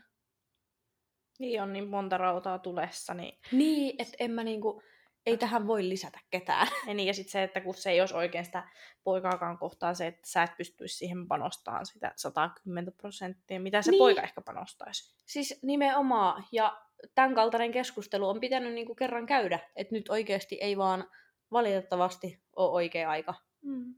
Niin 1.39 1.63
on 1.63 1.73
niin 1.73 1.89
monta 1.89 2.19
rautaa 2.19 2.59
tulessa, 2.59 3.15
niin 3.15 3.39
Niin, 3.53 3.95
että 3.99 4.17
en 4.19 4.31
mä 4.31 4.45
niinku, 4.45 4.83
ei 5.27 5.37
tähän 5.37 5.67
voi 5.67 5.89
lisätä 5.89 6.21
ketään. 6.31 6.69
Ja, 6.89 6.95
niin, 6.95 7.07
ja 7.07 7.15
sitten 7.15 7.33
se, 7.33 7.43
että 7.43 7.61
kun 7.61 7.75
se 7.75 7.91
ei 7.91 8.01
olisi 8.01 8.15
oikein 8.15 8.45
sitä 8.45 8.69
poikaakaan 9.05 9.59
kohtaan 9.59 9.97
se, 9.97 10.07
että 10.07 10.21
sä 10.31 10.43
et 10.43 10.57
pystyisi 10.57 10.97
siihen 10.97 11.29
panostamaan 11.29 11.87
sitä 11.87 12.13
110 12.17 12.93
prosenttia, 12.93 13.61
mitä 13.61 13.83
se 13.83 13.91
Niin. 13.91 13.99
poika 13.99 14.23
ehkä 14.23 14.41
panostaisi. 14.41 15.15
Siis 15.27 15.59
nimenomaan. 15.63 16.45
Ja 16.53 16.83
tämän 17.15 17.35
kaltainen 17.35 17.73
keskustelu 17.73 18.29
on 18.29 18.41
pitänyt 18.41 18.73
niinku 18.75 18.95
kerran 18.95 19.27
käydä. 19.27 19.59
Että 19.77 19.95
nyt 19.95 20.09
oikeasti 20.09 20.59
ei 20.61 20.77
vaan 20.79 21.11
valitettavasti 21.53 22.43
ole 22.57 22.71
oikea 22.73 23.11
aika. 23.11 23.35
Mm. 23.63 23.95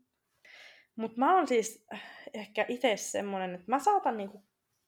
Mutta 0.96 1.18
mä 1.18 1.34
oon 1.36 1.46
siis 1.48 1.86
ehkä 2.34 2.64
itse 2.68 2.96
semmonen, 2.96 3.54
että 3.54 3.64
mä 3.68 3.78
saatan 3.78 4.16
niinku 4.16 4.44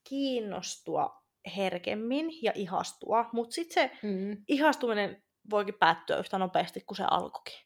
kiinnostua 0.09 1.23
herkemmin 1.57 2.43
ja 2.43 2.51
ihastua, 2.55 3.29
mutta 3.33 3.53
sitten 3.53 3.73
se 3.73 4.07
Mm. 4.07 4.43
ihastuminen 4.47 5.23
voikin 5.49 5.73
päättyä 5.79 6.17
yhtä 6.17 6.37
nopeasti 6.37 6.81
kuin 6.81 6.97
se 6.97 7.03
alkukin. 7.11 7.59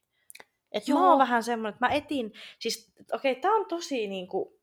Et 0.72 0.88
mä 0.88 0.94
Joo. 0.94 1.10
oon 1.10 1.20
vähän 1.20 1.44
semmonen, 1.44 1.74
että 1.74 1.88
mä 1.88 1.94
etin, 1.94 2.34
siis 2.60 2.94
okei, 3.14 3.32
okay, 3.32 3.42
tää 3.42 3.52
on 3.52 3.66
tosi 3.66 4.08
niinku, 4.08 4.60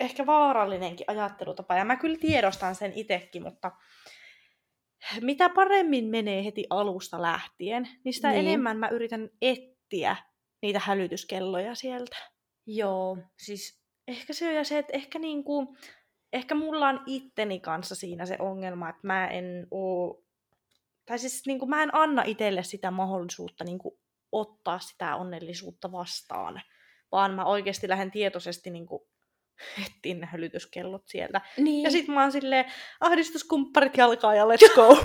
ehkä 0.00 0.26
vaarallinenkin 0.26 1.04
ajattelutapa, 1.08 1.76
ja 1.76 1.84
mä 1.84 1.96
kyllä 1.96 2.18
tiedostan 2.20 2.74
sen 2.74 2.92
itekin, 2.94 3.42
mutta 3.42 3.72
mitä 5.20 5.48
paremmin 5.48 6.04
menee 6.04 6.44
heti 6.44 6.66
alusta 6.70 7.22
lähtien, 7.22 7.88
niin 8.04 8.12
sitä 8.12 8.28
Niin. 8.28 8.38
niin. 8.38 8.48
enemmän 8.48 8.78
mä 8.78 8.88
yritän 8.88 9.30
etsiä 9.42 10.16
niitä 10.62 10.80
hälytyskelloja 10.84 11.74
sieltä. 11.74 12.16
Joo, 12.66 13.18
siis 13.38 13.84
Ehkä 14.08 14.32
se 14.32 14.48
on 14.48 14.54
ja 14.54 14.64
se, 14.64 14.78
että 14.78 14.92
ehkä 14.92 15.18
niinku, 15.18 15.76
ehkä 16.32 16.54
mulla 16.54 16.88
on 16.88 17.00
itteni 17.06 17.60
kanssa 17.60 17.94
siinä 17.94 18.26
se 18.26 18.36
ongelma, 18.38 18.88
että 18.88 19.06
mä 19.06 19.28
en 19.28 19.66
oo, 19.70 20.23
tai 21.06 21.18
siis 21.18 21.42
niinku 21.46 21.66
mä 21.66 21.82
en 21.82 21.94
anna 21.94 22.22
itselle 22.22 22.62
sitä 22.62 22.90
mahdollisuutta 22.90 23.64
niinku 23.64 23.98
ottaa 24.32 24.78
sitä 24.78 25.16
onnellisuutta 25.16 25.92
vastaan, 25.92 26.62
vaan 27.12 27.34
mä 27.34 27.44
oikeasti 27.44 27.88
lähden 27.88 28.10
tietoisesti 28.10 28.70
niinku 28.70 29.08
etsin 29.82 30.20
ne 30.20 30.26
hälytyskellot 30.26 31.02
sieltä. 31.06 31.40
niin. 31.56 31.82
Ja 31.82 31.90
sit 31.90 32.08
mä 32.08 32.22
oon 32.22 32.32
silleen, 32.32 32.64
ahdistuskumpparit 33.00 33.96
jalkaa 33.96 34.34
ja 34.34 34.44
let's 34.44 34.74
go. 34.74 34.88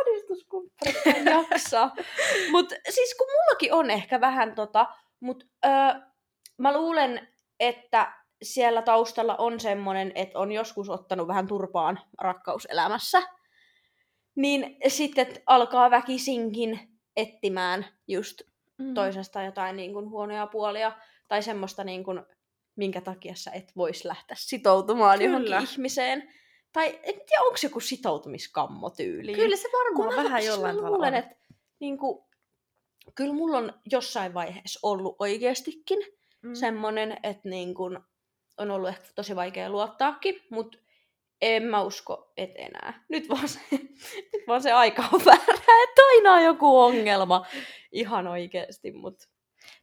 ahdistuskumppanit 0.00 1.06
ei 1.06 1.24
jaksa. 1.24 1.90
Mut 2.52 2.68
siis 2.90 3.14
kun 3.14 3.26
mullakin 3.26 3.72
on 3.72 3.90
ehkä 3.90 4.20
vähän 4.20 4.54
tota, 4.54 4.86
mut 5.20 5.44
öö, 5.66 5.70
mä 6.58 6.72
luulen, 6.72 7.28
että 7.60 8.12
siellä 8.42 8.82
taustalla 8.82 9.36
on 9.36 9.60
semmonen, 9.60 10.12
että 10.14 10.38
on 10.38 10.52
joskus 10.52 10.88
ottanut 10.88 11.28
vähän 11.28 11.46
turpaan 11.46 12.00
rakkauselämässä. 12.20 13.22
Niin 14.34 14.76
sitten 14.88 15.26
alkaa 15.46 15.90
väkisinkin 15.90 16.80
etsimään 17.16 17.86
just 18.08 18.42
Mm. 18.78 18.94
toisesta 18.94 19.42
jotain 19.42 19.76
niin 19.76 19.92
kuin 19.92 20.10
huonoja 20.10 20.46
puolia 20.46 20.92
tai 21.28 21.42
semmoista, 21.42 21.84
niin 21.84 22.04
kuin, 22.04 22.22
minkä 22.76 23.00
takia 23.00 23.34
sä 23.34 23.50
et 23.50 23.72
vois 23.76 24.04
lähteä 24.04 24.36
sitoutumaan 24.40 25.18
Kyllä. 25.18 25.30
johonkin 25.30 25.62
ihmiseen. 25.70 26.32
Tai 26.72 26.86
en 27.02 27.14
tiedä, 27.14 27.42
onko 27.42 27.58
joku 27.62 27.80
sitoutumiskammo 27.80 28.90
tyyliin. 28.90 29.36
Kyllä 29.36 29.56
se 29.56 29.68
Kun 29.68 29.80
varmaan 30.04 30.14
mä, 30.14 30.24
vähän 30.24 30.42
siis 30.42 30.54
jollain 30.54 30.76
tavalla 30.76 30.96
luulen, 30.96 31.14
että 31.14 31.36
niin 31.80 31.98
kuin, 31.98 32.24
kyllä 33.14 33.34
mulla 33.34 33.58
on 33.58 33.72
jossain 33.90 34.34
vaiheessa 34.34 34.80
ollut 34.82 35.16
oikeastikin 35.18 35.98
Mm. 36.42 36.54
semmonen, 36.54 37.16
että 37.22 37.48
niin 37.48 37.74
kuin, 37.74 37.98
on 38.58 38.70
ollut 38.70 38.88
ehkä 38.88 39.08
tosi 39.14 39.36
vaikea 39.36 39.70
luottaakin, 39.70 40.40
mutta 40.50 40.78
en 41.42 41.62
mä 41.62 41.82
usko, 41.82 42.32
et 42.36 42.50
enää. 42.54 43.04
Nyt 43.08 43.28
vaan 43.28 43.48
se, 43.48 43.60
nyt 44.32 44.42
vaan 44.48 44.62
se 44.62 44.72
aika 44.72 45.04
on 45.12 45.20
väärä, 45.24 45.82
että 45.88 46.02
aina 46.16 46.32
on 46.32 46.44
joku 46.44 46.78
ongelma. 46.80 47.46
Ihan 47.92 48.26
oikeesti, 48.26 48.92
mutta 48.92 49.28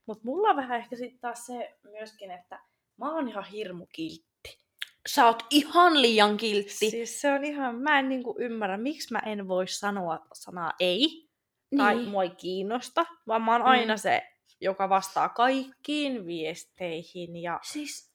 Mutta 0.05 0.21
mulla 0.25 0.49
on 0.49 0.55
vähän 0.55 0.79
ehkä 0.79 0.95
sitten 0.95 1.19
taas 1.19 1.45
se 1.45 1.75
myöskin, 1.83 2.31
että 2.31 2.59
mä 2.97 3.13
oon 3.15 3.27
ihan 3.29 3.45
hirmu 3.45 3.85
kiltti. 3.93 4.59
sä 5.07 5.25
oot 5.25 5.43
ihan 5.49 6.01
liian 6.01 6.37
kiltti. 6.37 6.89
Siis 6.89 7.21
se 7.21 7.31
on 7.31 7.43
ihan, 7.45 7.75
mä 7.75 7.99
en 7.99 8.09
niinku 8.09 8.35
ymmärrä, 8.39 8.77
miksi 8.77 9.13
mä 9.13 9.19
en 9.25 9.47
voi 9.47 9.67
sanoa 9.67 10.19
sanaa 10.33 10.71
ei, 10.79 11.29
tai 11.77 11.95
niin. 11.95 12.09
mua 12.09 12.23
ei 12.23 12.29
kiinnosta, 12.29 13.05
vaan 13.27 13.41
mä 13.41 13.51
oon 13.51 13.61
Mm. 13.61 13.67
aina 13.67 13.97
se, 13.97 14.21
joka 14.61 14.89
vastaa 14.89 15.29
kaikkiin 15.29 16.25
viesteihin 16.25 17.35
ja 17.35 17.59
Siis 17.63 18.11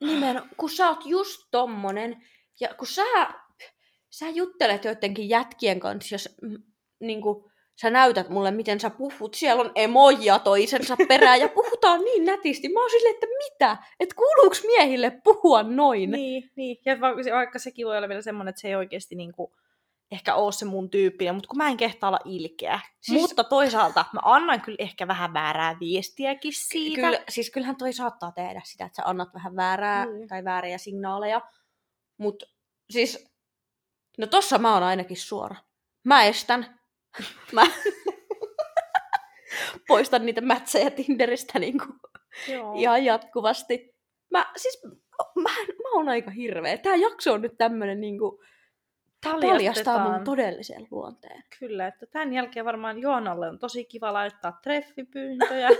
nimen, 0.00 0.42
kun 0.56 0.70
sä 0.70 0.88
oot 0.88 1.06
just 1.06 1.40
tommonen, 1.50 2.26
ja 2.60 2.68
kun 2.78 2.86
sä, 2.86 3.04
sä 4.10 4.28
juttelet 4.28 4.84
joidenkin 4.84 5.28
jätkien 5.28 5.80
kanssa, 5.80 6.14
jos 6.14 6.36
mm, 6.42 6.62
niinku, 7.00 7.50
sä 7.80 7.90
näytät 7.90 8.28
mulle, 8.28 8.50
miten 8.50 8.80
sä 8.80 8.90
puhut. 8.90 9.34
Siellä 9.34 9.60
on 9.62 9.72
emoja 9.74 10.38
toisensa 10.38 10.96
perään 11.08 11.40
ja 11.40 11.48
puhutaan 11.48 12.00
niin 12.00 12.24
nätisti. 12.24 12.68
Mä 12.68 12.80
oon 12.80 12.90
silleen, 12.90 13.14
että 13.14 13.26
mitä? 13.26 13.76
Että 14.00 14.14
kuuluuks 14.14 14.64
miehille 14.64 15.10
puhua 15.24 15.62
noin? 15.62 16.10
Niin, 16.10 16.50
niin. 16.56 16.76
Ja 16.86 17.00
vaikka, 17.00 17.22
vaikka 17.32 17.58
sekin 17.58 17.86
voi 17.86 17.96
olla 17.96 18.08
vielä 18.08 18.22
semmoinen, 18.22 18.50
että 18.50 18.60
se 18.60 18.68
ei 18.68 18.74
oikeasti 18.76 19.14
niinku, 19.14 19.52
ehkä 20.12 20.34
ole 20.34 20.52
se 20.52 20.64
mun 20.64 20.90
tyyppinen, 20.90 21.34
mutta 21.34 21.48
kun 21.48 21.58
mä 21.58 21.68
en 21.68 21.76
kehtaa 21.76 22.08
olla 22.08 22.20
ilkeä. 22.24 22.80
Siis... 23.00 23.20
Mutta 23.20 23.44
toisaalta 23.44 24.04
mä 24.12 24.20
annan 24.22 24.60
kyllä 24.60 24.76
ehkä 24.78 25.08
vähän 25.08 25.34
väärää 25.34 25.76
viestiäkin 25.80 26.52
siitä. 26.54 27.00
Kyllä, 27.00 27.20
siis 27.28 27.50
kyllähän 27.50 27.76
toi 27.76 27.92
saattaa 27.92 28.32
tehdä 28.32 28.60
sitä, 28.64 28.84
että 28.84 28.96
sä 28.96 29.02
annat 29.08 29.34
vähän 29.34 29.56
väärää 29.56 30.06
Mm. 30.06 30.28
tai 30.28 30.44
vääriä 30.44 30.78
signaaleja. 30.78 31.40
Mutta 32.20 32.46
siis, 32.90 33.28
no 34.18 34.26
tossa 34.26 34.58
mä 34.58 34.74
oon 34.74 34.82
ainakin 34.82 35.16
suora. 35.16 35.56
Mä 36.04 36.24
estän. 36.24 36.80
Mä 37.52 37.62
poistan 39.88 40.26
niitä 40.26 40.40
mätsejä 40.40 40.90
Tinderistä 40.90 41.58
niinku 41.58 41.84
Joo. 42.48 42.74
ihan 42.76 43.04
jatkuvasti. 43.04 43.94
Mä, 44.30 44.52
siis, 44.56 44.82
mä, 45.34 45.50
mä 45.82 45.90
oon 45.94 46.08
aika 46.08 46.30
hirveä. 46.30 46.78
Tää 46.78 46.96
jakso 46.96 47.32
on 47.32 47.42
nyt 47.42 47.58
tämmönen 47.58 48.00
niinku, 48.00 48.42
tää 49.20 49.34
paljastaa 49.40 50.10
mun 50.10 50.24
todellisen 50.24 50.88
luonteen. 50.90 51.44
Kyllä, 51.58 51.86
että 51.86 52.06
tämän 52.06 52.32
jälkeen 52.32 52.64
varmaan 52.64 52.98
Joonalle 52.98 53.48
on 53.48 53.58
tosi 53.58 53.84
kiva 53.84 54.12
laittaa 54.12 54.58
treffipyyntöjä. 54.62 55.68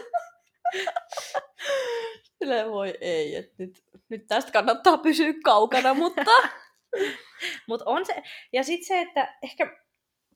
Silleen 2.40 2.70
voi 2.70 2.94
ei, 3.00 3.36
että 3.36 3.54
nyt, 3.58 3.84
nyt 4.08 4.26
tästä 4.26 4.52
kannattaa 4.52 4.98
pysyä 4.98 5.32
kaukana, 5.44 5.94
mutta... 5.94 6.24
Mutta 7.68 7.84
on 7.86 8.06
se, 8.06 8.22
ja 8.52 8.64
sitten 8.64 8.86
se, 8.86 9.00
että 9.00 9.38
ehkä 9.42 9.76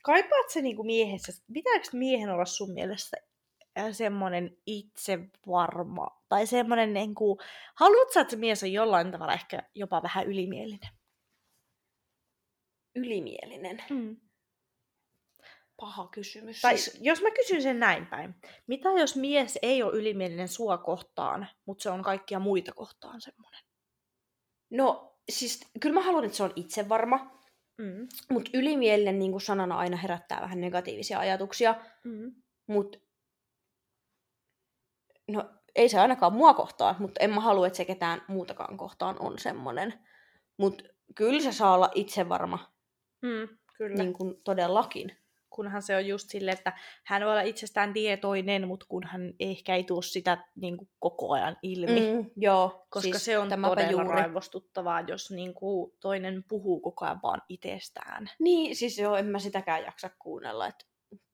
kaipaat 0.02 0.50
se 0.50 0.62
niinku 0.62 0.82
miehessä, 0.82 1.42
pitääkö 1.52 1.88
miehen 1.92 2.30
olla 2.30 2.44
sun 2.44 2.72
mielestä 2.72 3.16
äh, 3.78 3.92
semmoinen 3.92 4.56
itsevarma, 4.66 6.22
tai 6.28 6.46
semmoinen 6.46 6.94
niinku, 6.94 7.38
haluat 7.74 8.12
sä, 8.12 8.20
että 8.20 8.30
se 8.30 8.36
mies 8.36 8.62
on 8.62 8.72
jollain 8.72 9.12
tavalla 9.12 9.32
ehkä 9.32 9.62
jopa 9.74 10.02
vähän 10.02 10.26
ylimielinen? 10.26 10.90
Ylimielinen. 12.94 13.82
Mm. 13.90 14.16
Paha 15.84 16.06
kysymys. 16.08 16.60
Tai 16.60 16.78
Siis, 16.78 16.98
jos 17.02 17.22
mä 17.22 17.30
kysyn 17.30 17.62
sen 17.62 17.80
näin 17.80 18.06
päin, 18.06 18.34
mitä 18.66 18.88
jos 18.88 19.16
mies 19.16 19.58
ei 19.62 19.82
ole 19.82 19.92
ylimielinen 19.94 20.48
sua 20.48 20.78
kohtaan, 20.78 21.46
mutta 21.66 21.82
se 21.82 21.90
on 21.90 22.02
kaikkia 22.02 22.38
muita 22.38 22.72
kohtaan 22.72 23.20
semmoinen? 23.20 23.60
no, 24.70 25.16
siis 25.28 25.60
kyllä 25.80 25.94
mä 25.94 26.02
haluan, 26.02 26.24
että 26.24 26.36
se 26.36 26.42
on 26.42 26.52
itsevarma, 26.56 27.34
Mm. 27.78 28.08
mutta 28.30 28.50
ylimielinen 28.54 29.18
niin 29.18 29.40
sanana 29.40 29.78
aina 29.78 29.96
herättää 29.96 30.40
vähän 30.40 30.60
negatiivisia 30.60 31.18
ajatuksia, 31.18 31.74
Mm. 32.04 32.34
mutta 32.66 32.98
no 35.28 35.50
ei 35.74 35.88
se 35.88 36.00
ainakaan 36.00 36.32
mua 36.32 36.54
kohtaan, 36.54 36.96
mutta 36.98 37.20
en 37.24 37.30
mä 37.34 37.40
halua, 37.40 37.66
että 37.66 37.76
se 37.76 37.84
ketään 37.84 38.22
muutakaan 38.28 38.76
kohtaan 38.76 39.16
on 39.20 39.38
semmonen. 39.38 39.94
Mutta 40.58 40.84
kyllä 41.14 41.40
se 41.40 41.52
saa 41.52 41.74
olla 41.74 41.90
itsevarma, 41.94 42.72
Mm. 43.22 43.58
Kyllä. 43.76 43.96
niin 43.96 44.12
kuin 44.12 44.34
todellakin. 44.44 45.16
Kunhan 45.54 45.82
se 45.82 45.96
on 45.96 46.06
just 46.06 46.30
silleen, 46.30 46.56
että 46.56 46.72
hän 47.04 47.22
voi 47.22 47.30
olla 47.30 47.40
itsestään 47.40 47.92
tietoinen, 47.92 48.68
mutta 48.68 48.86
kunhan 48.88 49.20
ehkä 49.40 49.74
ei 49.74 49.84
tuo 49.84 50.02
sitä 50.02 50.44
niin 50.54 50.76
kuin 50.76 50.88
koko 50.98 51.32
ajan 51.32 51.56
ilmi. 51.62 52.00
Mm, 52.00 52.30
joo, 52.36 52.86
koska 52.90 53.10
siis 53.10 53.24
se 53.24 53.38
on 53.38 53.48
todella 53.48 53.90
juuri. 53.90 54.08
raivostuttavaa, 54.08 55.00
jos 55.00 55.30
niin 55.30 55.54
kuin 55.54 55.92
toinen 56.00 56.44
puhuu 56.48 56.80
koko 56.80 57.04
ajan 57.04 57.20
vaan 57.22 57.42
itsestään. 57.48 58.30
Niin, 58.38 58.76
siis 58.76 58.98
joo, 58.98 59.16
en 59.16 59.26
mä 59.26 59.38
sitäkään 59.38 59.84
jaksa 59.84 60.10
kuunnella, 60.18 60.66
että 60.66 60.84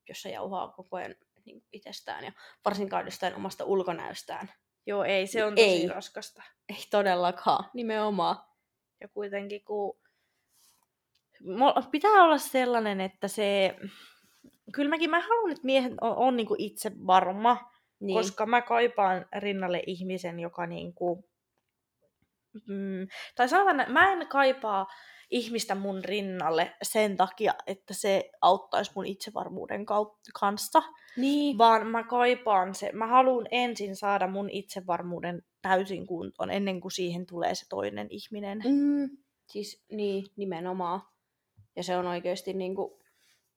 jos 0.09 0.21
se 0.21 0.29
jauhaa 0.29 0.67
koko 0.67 0.97
ajan 0.97 1.15
niin 1.45 1.63
itsestään 1.71 2.23
ja 2.23 2.31
varsinkaan 2.65 3.05
jostain 3.05 3.35
omasta 3.35 3.65
ulkonäöstään. 3.65 4.51
Joo, 4.85 5.03
ei, 5.03 5.27
se 5.27 5.45
on 5.45 5.55
tosi 5.55 5.67
Ei. 5.67 5.87
raskasta. 5.87 6.43
Ei 6.69 6.83
todellakaan, 6.91 7.69
nimenomaan. 7.73 8.35
Ja 9.01 9.07
kuitenkin 9.07 9.63
kun... 9.65 9.99
Pitää 11.91 12.23
olla 12.23 12.37
sellainen, 12.37 13.01
että 13.01 13.27
se... 13.27 13.75
Kyllä 14.73 14.89
mäkin 14.89 15.09
mä 15.09 15.19
haluan, 15.19 15.51
että 15.51 15.65
miehet 15.65 15.93
on, 16.01 16.17
on 16.17 16.37
niin 16.37 16.47
kuin 16.47 16.61
itse 16.61 16.91
varma, 17.07 17.71
Niin. 17.99 18.17
koska 18.17 18.45
mä 18.45 18.61
kaipaan 18.61 19.25
rinnalle 19.37 19.83
ihmisen, 19.87 20.39
joka 20.39 20.67
niinku... 20.67 21.29
Mm, 22.67 23.07
tai 23.35 23.49
sanotaan, 23.49 23.91
mä 23.91 24.13
en 24.13 24.27
kaipaa 24.27 24.87
ihmistä 25.31 25.75
mun 25.75 26.03
rinnalle 26.05 26.75
sen 26.83 27.17
takia, 27.17 27.53
että 27.67 27.93
se 27.93 28.29
auttaisi 28.41 28.91
mun 28.95 29.05
itsevarmuuden 29.05 29.85
kanssa, 30.39 30.83
niin. 31.17 31.57
vaan 31.57 31.87
mä 31.87 32.03
kaipaan 32.03 32.75
se, 32.75 32.91
mä 32.93 33.07
haluan 33.07 33.47
ensin 33.51 33.95
saada 33.95 34.27
mun 34.27 34.49
itsevarmuuden 34.49 35.41
täysin 35.61 36.07
kuntoon 36.07 36.51
ennen 36.51 36.81
kuin 36.81 36.91
siihen 36.91 37.25
tulee 37.25 37.55
se 37.55 37.65
toinen 37.69 38.07
ihminen. 38.09 38.61
Mm, 38.65 39.17
siis 39.47 39.83
niin, 39.91 40.25
nimenomaan. 40.35 41.01
Ja 41.75 41.83
se 41.83 41.97
on 41.97 42.07
oikeasti 42.07 42.53
niin 42.53 42.75
kuin, 42.75 43.00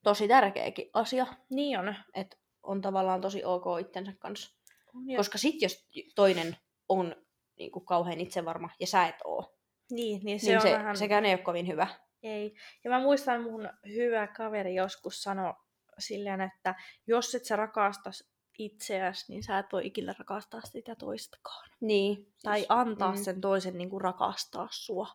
tosi 0.05 0.29
tärkeäkin 0.29 0.91
asia, 0.93 1.27
Niin 1.51 1.79
on. 1.79 1.95
että 2.15 2.37
on 2.63 2.81
tavallaan 2.81 3.21
tosi 3.21 3.45
ok 3.45 3.65
itsensä 3.81 4.13
kanssa. 4.19 4.59
Ja, 5.07 5.17
Koska 5.17 5.39
sit 5.39 5.63
jos 5.63 5.89
toinen 6.15 6.57
on 6.89 7.17
niin 7.59 7.71
kuin, 7.71 7.87
kauhean 7.87 8.21
itsevarma 8.21 8.71
ja 8.81 8.87
sä 8.87 9.07
et 9.07 9.17
oo, 9.25 9.55
niin, 9.91 10.21
niin 10.25 10.41
se 10.41 10.47
niin 10.47 10.57
on 10.57 10.63
se, 10.63 10.73
vähän... 10.73 10.97
sekään 10.97 11.25
ei 11.25 11.35
ole 11.35 11.43
kovin 11.43 11.67
hyvä. 11.67 11.87
Ei. 12.23 12.55
Ja 12.85 12.91
mä 12.91 13.01
muistan 13.01 13.43
mun 13.43 13.69
hyvä 13.87 14.27
kaveri 14.27 14.75
joskus 14.75 15.23
sanoi 15.23 15.55
silleen, 15.99 16.41
että 16.41 16.75
jos 17.07 17.35
et 17.35 17.45
sä 17.45 17.57
rakastas 17.57 18.25
itseäsi, 18.59 19.33
niin 19.33 19.43
sä 19.43 19.59
et 19.59 19.67
voi 19.73 19.87
ikinä 19.87 20.15
rakastaa 20.19 20.61
sitä 20.61 20.95
toistakaan. 20.95 21.71
Niin. 21.81 22.33
Tai 22.43 22.67
antaa 22.69 23.13
mm. 23.13 23.25
sen 23.25 23.41
toisen 23.41 23.79
niin 23.79 23.91
kuin 23.91 24.01
rakastaa 24.01 24.69
sua. 24.71 25.09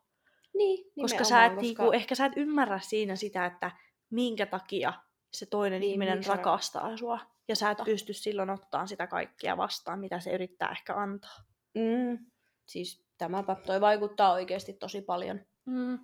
Niin, 0.54 0.92
Koska 1.02 1.24
sä 1.24 1.46
et, 1.46 1.52
nimenomaan, 1.52 1.62
niin 1.62 1.76
kuin, 1.76 1.96
ehkä 1.96 2.16
sä 2.16 2.26
et 2.26 2.34
ymmärrä 2.36 2.80
siinä 2.80 3.16
sitä, 3.16 3.46
että 3.46 3.72
minkä 4.10 4.46
takia 4.46 4.94
se 5.34 5.46
toinen 5.46 5.80
Niin, 5.80 5.92
ihminen 5.92 6.24
sä 6.24 6.34
rakastaa 6.34 6.98
sua. 6.98 7.20
Ja 7.48 7.56
sä 7.56 7.72
et 7.72 7.78
pysty 7.86 8.14
silloin 8.14 8.50
ottaa 8.50 8.88
sitä 8.88 9.08
kaikkia 9.08 9.58
vastaan, 9.58 10.00
mitä 10.00 10.20
se 10.20 10.32
yrittää 10.32 10.70
ehkä 10.72 10.96
antaa. 10.96 11.36
Mm. 11.76 12.26
Siis 12.66 13.06
tämäpä 13.18 13.56
toi 13.56 13.82
vaikuttaa 13.82 14.34
oikeasti 14.34 14.74
tosi 14.74 15.02
paljon. 15.02 15.42
Mm. 15.66 16.00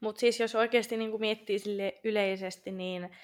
Mutta 0.00 0.20
siis 0.20 0.40
jos 0.40 0.54
oikeasti 0.54 0.96
niin 0.96 1.20
miettii 1.20 1.58
sille 1.58 2.00
yleisesti, 2.04 2.72
niin 2.72 3.16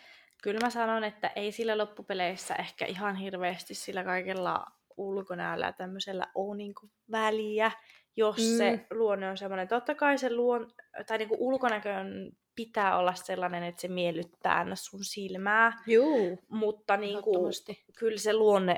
kyllä 0.42 0.60
mä 0.62 0.70
sanon, 0.70 1.04
että 1.04 1.28
ei 1.36 1.52
sillä 1.52 1.78
loppupeleissä 1.78 2.54
ehkä 2.54 2.86
ihan 2.86 3.16
hirveästi 3.16 3.74
sillä 3.74 4.04
kaikella 4.04 4.66
ulkonäöllä 4.96 5.66
ja 5.66 5.72
tämmöisellä 5.72 6.26
ole 6.34 6.56
niin 6.56 6.74
väliä, 7.10 7.72
jos 8.16 8.36
mm. 8.36 8.56
se 8.58 8.86
luonne 8.90 9.30
on 9.30 9.36
semmoinen. 9.36 9.68
Totta 9.68 9.94
kai 9.94 10.18
se 10.18 10.34
luon, 10.34 10.72
tai 11.06 11.18
niin 11.18 11.30
näköön 11.70 12.32
pitää 12.56 12.98
olla 12.98 13.14
sellainen, 13.14 13.62
että 13.62 13.80
se 13.80 13.88
miellyttää 13.88 14.66
sun 14.74 15.04
silmää, 15.04 15.82
Juu. 15.86 16.38
mutta 16.48 16.96
niin 16.96 17.22
kuin, 17.22 17.36
Ehdottomasti. 17.36 17.84
kyllä 17.98 18.18
se 18.18 18.32
luonne 18.32 18.76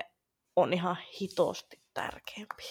on 0.56 0.72
ihan 0.72 0.96
hitosti 1.20 1.82
tärkeämpi. 1.94 2.62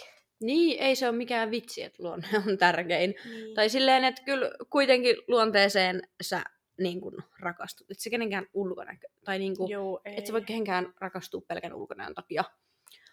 Niin, 0.42 0.80
ei 0.80 0.96
se 0.96 1.10
ole 1.10 1.18
mikään 1.18 1.52
vitsi, 1.52 1.84
että 1.84 2.04
luonne 2.04 2.28
on 2.48 2.58
tärkein. 2.58 3.16
Niin. 3.26 3.56
Tai 3.56 3.70
silleen, 3.70 4.04
että 4.04 4.24
kyllä 4.24 4.52
kuitenkin 4.70 5.16
luonteeseen 5.28 6.02
sä 6.22 6.44
niin 6.80 7.02
kun, 7.02 7.24
rakastut. 7.40 7.92
Että 7.92 8.04
se 8.04 8.10
kenenkään 8.10 8.48
ulkonäkö. 8.54 9.08
Tai 9.26 9.40
niin 9.40 9.58
kuin, 9.58 9.72
Joo, 9.72 10.02
ei. 10.06 10.14
et 10.18 10.26
sä 10.26 10.34
voi 10.34 10.42
kehenkään 10.42 10.94
rakastua 11.00 11.42
pelkän 11.48 11.74
ulkonäön 11.74 12.14
takia. 12.14 12.44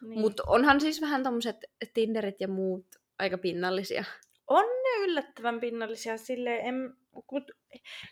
Niin. 0.03 0.21
Mutta 0.21 0.43
onhan 0.47 0.81
siis 0.81 1.01
vähän 1.01 1.23
tommoset 1.23 1.57
Tinderit 1.95 2.41
ja 2.41 2.49
muut 2.49 2.87
aika 3.19 3.39
pinnallisia. 3.39 4.05
On 4.47 4.65
ne 4.65 5.05
yllättävän 5.05 5.61
pinnallisia 5.61 6.19
silleen, 6.19 6.67
en, 6.67 6.97
mut, 7.33 7.51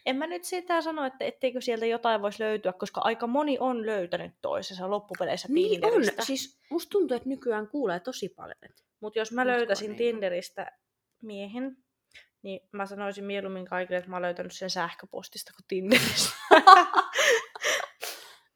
en 0.07 0.16
mä 0.16 0.27
nyt 0.27 0.45
sitä 0.45 0.83
sano, 0.83 1.05
että 1.05 1.25
etteikö 1.25 1.61
sieltä 1.61 1.87
jotain 1.87 2.23
voisi 2.23 2.42
löytyä, 2.42 2.73
koska 2.73 3.01
aika 3.05 3.26
moni 3.26 3.57
on 3.61 3.87
löytänyt 3.87 4.33
toisessa 4.43 4.91
loppupeleissä 4.91 5.49
Niin 5.51 5.85
on. 5.85 5.91
Tinderistä. 5.91 6.24
Siis 6.24 6.61
musta 6.70 6.91
tuntuu, 6.91 7.16
että 7.16 7.28
nykyään 7.28 7.68
kuulee 7.68 8.01
tosi 8.01 8.28
paljon. 8.28 8.74
Mutta 9.01 9.18
jos 9.18 9.33
mä 9.33 9.43
Uskon 9.43 9.57
löytäisin 9.57 9.89
niin. 9.91 9.99
Tinderistä 9.99 10.72
miehen, 11.22 11.76
niin 12.43 12.61
mä 12.72 12.87
sanoisin 12.87 13.24
mieluummin 13.24 13.64
kaikille, 13.64 13.99
että 13.99 14.11
mä 14.11 14.16
oon 14.16 14.22
löytänyt 14.22 14.53
sen 14.53 14.70
sähköpostista 14.70 15.53
kuin 15.57 15.64
Tinderistä. 15.68 16.33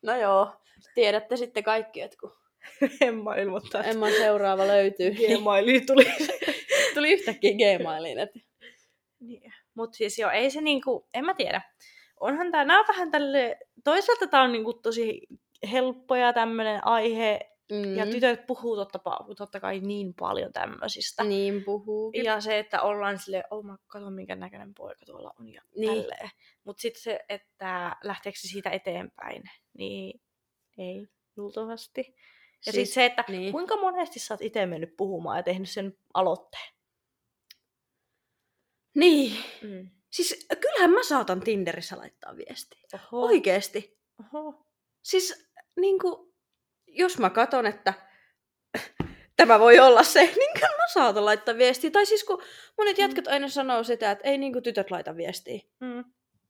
No 0.02 0.16
joo, 0.16 0.52
tiedätte 0.94 1.36
sitten 1.36 1.64
kaikki, 1.64 2.00
että 2.00 2.16
kun 2.20 2.32
en 3.00 3.14
mä 3.14 3.36
ilmoittaa, 3.36 3.80
että 3.80 3.90
Emman 3.90 4.12
seuraava 4.12 4.66
löytyy, 4.66 5.10
Gmailiin 5.10 5.86
tuli. 5.86 6.06
tuli 6.94 7.12
yhtäkkiä 7.12 7.52
Gmailiin. 7.52 8.18
Että... 8.18 8.38
Niin. 9.20 9.52
Mutta 9.74 9.96
siis 9.96 10.18
joo, 10.18 10.30
ei 10.30 10.50
se 10.50 10.60
niinku, 10.60 11.08
en 11.14 11.24
mä 11.24 11.34
tiedä. 11.34 11.62
Onhan 12.20 12.52
tää, 12.52 12.64
nää 12.64 12.78
on 12.78 12.84
vähän 12.88 13.10
tälle, 13.10 13.58
toisaalta 13.84 14.26
tää 14.26 14.42
on 14.42 14.52
niinku 14.52 14.72
tosi 14.72 15.20
helppo 15.72 16.16
ja 16.16 16.32
tämmönen 16.32 16.86
aihe 16.86 17.50
Mm. 17.70 17.96
Ja 17.96 18.06
tytöt 18.06 18.46
puhuu 18.46 18.76
totta, 18.76 19.00
totta 19.36 19.60
kai 19.60 19.80
niin 19.80 20.14
paljon 20.14 20.52
tämmöisistä. 20.52 21.24
Niin 21.24 21.64
puhuu. 21.64 22.12
Ja 22.24 22.40
se, 22.40 22.58
että 22.58 22.82
ollaan 22.82 23.18
silleen, 23.18 23.44
oh 23.50 23.64
mä 23.64 23.76
kato 23.86 24.10
minkä 24.10 24.36
näköinen 24.36 24.74
poika 24.74 25.06
tuolla 25.06 25.34
on 25.40 25.48
ja 25.48 25.62
niin. 25.76 25.92
tälleen. 25.92 26.30
Mutta 26.64 26.80
sitten 26.80 27.02
se, 27.02 27.20
että 27.28 27.96
lähteekö 28.04 28.38
se 28.38 28.48
siitä 28.48 28.70
eteenpäin, 28.70 29.42
niin 29.78 30.20
ei 30.78 31.08
luultavasti. 31.36 32.14
Ja 32.66 32.72
siis, 32.72 32.74
sitten 32.74 32.94
se, 32.94 33.04
että 33.04 33.24
niin. 33.28 33.52
kuinka 33.52 33.76
monesti 33.76 34.18
sä 34.18 34.34
oot 34.34 34.42
itse 34.42 34.66
mennyt 34.66 34.96
puhumaan 34.96 35.36
ja 35.36 35.42
tehnyt 35.42 35.70
sen 35.70 35.96
aloitteen? 36.14 36.74
Niin. 38.94 39.36
Mm. 39.62 39.90
Siis 40.10 40.46
kyllähän 40.60 40.90
mä 40.90 41.02
saatan 41.02 41.40
Tinderissä 41.40 41.98
laittaa 41.98 42.36
viestiä. 42.36 42.80
Oho. 42.94 43.26
Oikeesti. 43.26 43.98
Oho. 44.20 44.66
Siis 45.02 45.50
niinku, 45.76 46.34
jos 46.86 47.18
mä 47.18 47.30
katon, 47.30 47.66
että 47.66 47.94
tämä 49.36 49.60
voi 49.60 49.78
olla 49.78 50.02
se, 50.02 50.20
niin 50.36 50.52
kyllä 50.54 50.76
mä 50.76 50.88
saatan 50.92 51.24
laittaa 51.24 51.58
viestiä. 51.58 51.90
Tai 51.90 52.06
siis 52.06 52.24
kun 52.24 52.42
monet 52.78 52.96
mm. 52.96 53.02
jätkät 53.02 53.28
aina 53.28 53.48
sanoo 53.48 53.84
sitä, 53.84 54.10
että 54.10 54.28
ei 54.28 54.38
niinku 54.38 54.60
tytöt 54.60 54.90
laita 54.90 55.16
viestiä. 55.16 55.60
Mm. 55.80 56.04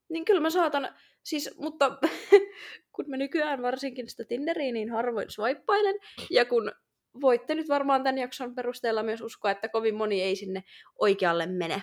Niin 0.09 0.24
kyllä 0.24 0.41
mä 0.41 0.51
saatan, 0.51 0.95
siis, 1.22 1.51
mutta 1.59 1.99
kun 2.97 3.05
mä 3.09 3.16
nykyään 3.16 3.62
varsinkin 3.62 4.09
sitä 4.09 4.24
Tinderiä 4.24 4.72
niin 4.72 4.91
harvoin 4.91 5.30
swipeilen, 5.30 5.95
ja 6.30 6.45
kun 6.45 6.72
voitte 7.20 7.55
nyt 7.55 7.68
varmaan 7.68 8.03
tämän 8.03 8.18
jakson 8.18 8.55
perusteella 8.55 9.03
myös 9.03 9.20
uskoa, 9.20 9.51
että 9.51 9.68
kovin 9.68 9.95
moni 9.95 10.22
ei 10.22 10.36
sinne 10.36 10.64
oikealle 10.99 11.47
mene, 11.47 11.82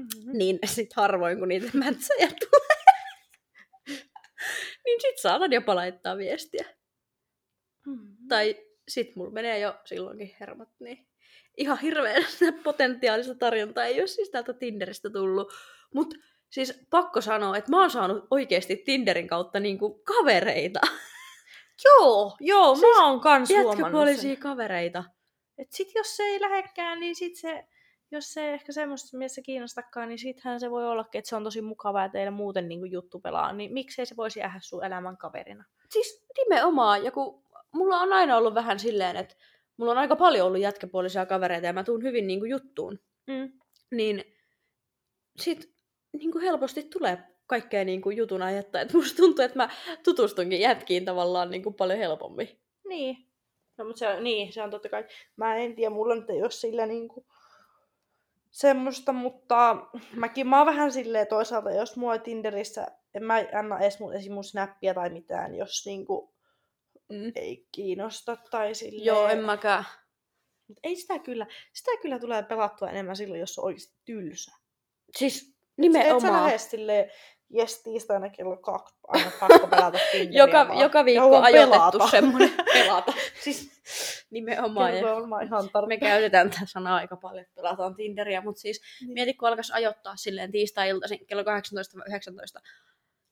mm-hmm. 0.00 0.38
niin 0.38 0.58
sit 0.74 0.92
harvoin 0.92 1.38
kun 1.38 1.48
niitä 1.48 1.70
mätsäjä 1.74 2.28
tulee, 2.28 2.84
niin 4.84 5.00
sit 5.00 5.18
saatan 5.18 5.52
jopa 5.52 5.74
laittaa 5.74 6.16
viestiä. 6.16 6.64
Mm-hmm. 7.86 8.28
Tai 8.28 8.66
sit 8.88 9.16
mulla 9.16 9.30
menee 9.30 9.58
jo 9.58 9.74
silloinkin 9.84 10.36
hermot, 10.40 10.68
niin 10.80 11.06
ihan 11.56 11.78
hirveän 11.78 12.24
potentiaalista 12.64 13.34
tarjontaa 13.34 13.84
ei 13.84 14.00
ole 14.00 14.06
siis 14.06 14.30
täältä 14.30 14.52
Tinderistä 14.52 15.10
tullut. 15.10 15.52
Mutta 15.94 16.16
siis 16.50 16.86
pakko 16.90 17.20
sanoa, 17.20 17.56
että 17.56 17.70
mä 17.70 17.80
oon 17.80 17.90
saanut 17.90 18.26
oikeasti 18.30 18.76
Tinderin 18.76 19.28
kautta 19.28 19.60
niinku 19.60 20.02
kavereita. 20.04 20.80
joo, 21.84 22.36
joo, 22.40 22.74
siis 22.74 22.96
mä 22.96 23.06
oon 23.06 23.20
kans 23.20 23.50
huomannut 23.50 24.16
sen. 24.16 24.36
kavereita. 24.36 25.04
Et 25.58 25.72
sit 25.72 25.88
jos 25.94 26.16
se 26.16 26.22
ei 26.22 26.40
lähekkään, 26.40 27.00
niin 27.00 27.16
sit 27.16 27.36
se, 27.36 27.64
jos 28.12 28.32
se 28.32 28.54
ehkä 28.54 28.72
semmoista 28.72 29.16
mielessä 29.16 29.42
kiinnostakaan, 29.42 30.08
niin 30.08 30.18
sittenhän 30.18 30.60
se 30.60 30.70
voi 30.70 30.86
ollakin, 30.86 31.18
että 31.18 31.28
se 31.28 31.36
on 31.36 31.44
tosi 31.44 31.62
mukavaa 31.62 32.02
ja 32.02 32.08
teillä 32.08 32.30
muuten 32.30 32.68
niinku 32.68 32.84
juttu 32.84 33.20
pelaa, 33.20 33.52
niin 33.52 33.72
miksei 33.72 34.06
se 34.06 34.16
voisi 34.16 34.40
jäädä 34.40 34.60
sun 34.62 34.84
elämän 34.84 35.16
kaverina? 35.16 35.64
Siis 35.90 36.26
nimenomaan, 36.36 37.04
ja 37.04 37.10
kun 37.10 37.44
mulla 37.72 38.00
on 38.00 38.12
aina 38.12 38.36
ollut 38.36 38.54
vähän 38.54 38.78
silleen, 38.78 39.16
että 39.16 39.34
mulla 39.76 39.92
on 39.92 39.98
aika 39.98 40.16
paljon 40.16 40.46
ollut 40.46 40.60
jätkäpuolisia 40.60 41.26
kavereita 41.26 41.66
ja 41.66 41.72
mä 41.72 41.84
tuun 41.84 42.02
hyvin 42.02 42.26
niin 42.26 42.38
kuin 42.38 42.50
juttuun. 42.50 42.98
Mm. 43.26 43.52
Niin 43.90 44.24
sit 45.36 45.74
niin 46.12 46.32
kuin 46.32 46.44
helposti 46.44 46.82
tulee 46.82 47.18
kaikkea 47.46 47.84
niin 47.84 48.00
kuin 48.00 48.16
jutun 48.16 48.42
ajetta. 48.42 48.80
Että 48.80 48.96
musta 48.96 49.16
tuntuu, 49.16 49.44
että 49.44 49.58
mä 49.58 49.70
tutustunkin 50.04 50.60
jätkiin 50.60 51.04
tavallaan 51.04 51.50
niin 51.50 51.62
kuin 51.62 51.74
paljon 51.74 51.98
helpommin. 51.98 52.60
Niin. 52.88 53.16
No, 53.78 53.84
mutta 53.84 53.98
se 53.98 54.08
on, 54.08 54.24
niin, 54.24 54.52
se 54.52 54.62
on 54.62 54.70
totta 54.70 54.88
kai. 54.88 55.04
Mä 55.36 55.56
en 55.56 55.74
tiedä, 55.74 55.94
mulla 55.94 56.14
nyt 56.14 56.30
ei 56.30 56.42
ole 56.42 56.50
sillä 56.50 56.86
niin 56.86 57.08
kuin 57.08 57.26
semmoista, 58.50 59.12
mutta 59.12 59.76
mäkin 60.14 60.46
mä 60.46 60.56
oon 60.58 60.66
vähän 60.66 60.92
silleen 60.92 61.26
toisaalta, 61.26 61.70
jos 61.70 61.96
mua 61.96 62.18
Tinderissä, 62.18 62.86
en 63.14 63.24
mä 63.24 63.44
anna 63.54 63.78
edes 63.78 64.00
mun, 64.00 64.14
esim. 64.14 64.32
mun 64.32 64.44
snappia 64.44 64.94
tai 64.94 65.10
mitään, 65.10 65.54
jos 65.54 65.86
niinku 65.86 66.34
mm. 67.08 67.32
ei 67.34 67.66
kiinnosta 67.72 68.36
tai 68.50 68.74
silleen. 68.74 69.04
Joo, 69.04 69.28
en 69.28 69.44
mäkään. 69.44 69.84
Mut 70.68 70.78
ei 70.82 70.96
sitä 70.96 71.18
kyllä, 71.18 71.46
sitä 71.72 71.90
kyllä 72.02 72.18
tulee 72.18 72.42
pelattua 72.42 72.90
enemmän 72.90 73.16
silloin, 73.16 73.40
jos 73.40 73.58
on 73.58 73.64
oikeasti 73.64 73.96
tylsä. 74.04 74.52
Siis 75.16 75.56
nimenomaan. 75.76 76.16
Et 76.16 76.22
sä 76.22 76.32
lähde 76.32 76.58
silleen, 76.58 77.10
jes 77.50 77.82
tiistaina 77.82 78.30
kello 78.30 78.56
kaksi, 78.56 78.94
aina 79.08 79.30
pakko 79.40 79.66
pelata 79.66 79.98
joka, 80.30 80.68
vaan. 80.68 80.78
joka 80.78 81.04
viikko 81.04 81.36
ajoitettu 81.36 81.98
pelata. 81.98 82.10
semmoinen 82.10 82.54
pelata. 82.74 83.12
siis 83.42 83.70
nimenomaan. 84.30 84.94
Ja 84.94 85.00
ihan 85.44 85.70
me 85.86 85.98
käytetään 85.98 86.50
tätä 86.50 86.66
sanaa 86.66 86.96
aika 86.96 87.16
paljon, 87.16 87.42
että 87.42 87.54
pelataan 87.54 87.94
Tinderiä, 87.94 88.40
mutta 88.40 88.60
siis 88.60 88.80
niin. 89.00 89.12
mieti, 89.12 89.34
kun 89.34 89.48
alkaisi 89.48 89.72
ajoittaa 89.72 90.16
silleen 90.16 90.52
tiistai-iltaisin 90.52 91.26
kello 91.26 91.42
18-19. 91.42 91.46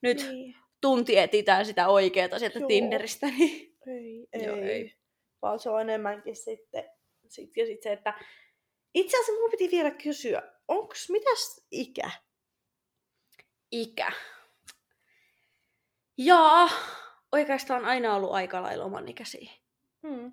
Nyt 0.02 0.18
niin. 0.18 0.56
tunti 0.80 1.18
etitään 1.18 1.66
sitä 1.66 1.88
oikeaa 1.88 2.38
sieltä 2.38 2.58
Joo. 2.58 2.68
Tinderistä, 2.68 3.26
niin 3.38 3.76
ei, 3.86 4.28
ei. 4.32 4.44
Joo, 4.44 4.56
ei. 4.56 4.94
Vaan 5.42 5.60
se 5.60 5.70
on 5.70 5.80
enemmänkin 5.80 6.36
sitten, 6.36 6.84
sit, 7.28 7.56
ja 7.56 7.66
sitten 7.66 7.82
se, 7.82 7.92
että 7.92 8.14
itse 8.94 9.16
asiassa 9.16 9.32
mun 9.32 9.50
piti 9.50 9.70
vielä 9.70 9.90
kysyä, 9.90 10.42
onks, 10.68 11.10
mitäs 11.10 11.66
ikä? 11.70 12.10
Ikä? 13.72 14.12
Jaa, 16.18 16.68
oikeastaan 17.32 17.84
aina 17.84 18.14
ollut 18.14 18.32
aika 18.32 18.62
lailla 18.62 18.84
oman 18.84 19.08
ikäisiä. 19.08 19.52
Hmm. 20.02 20.32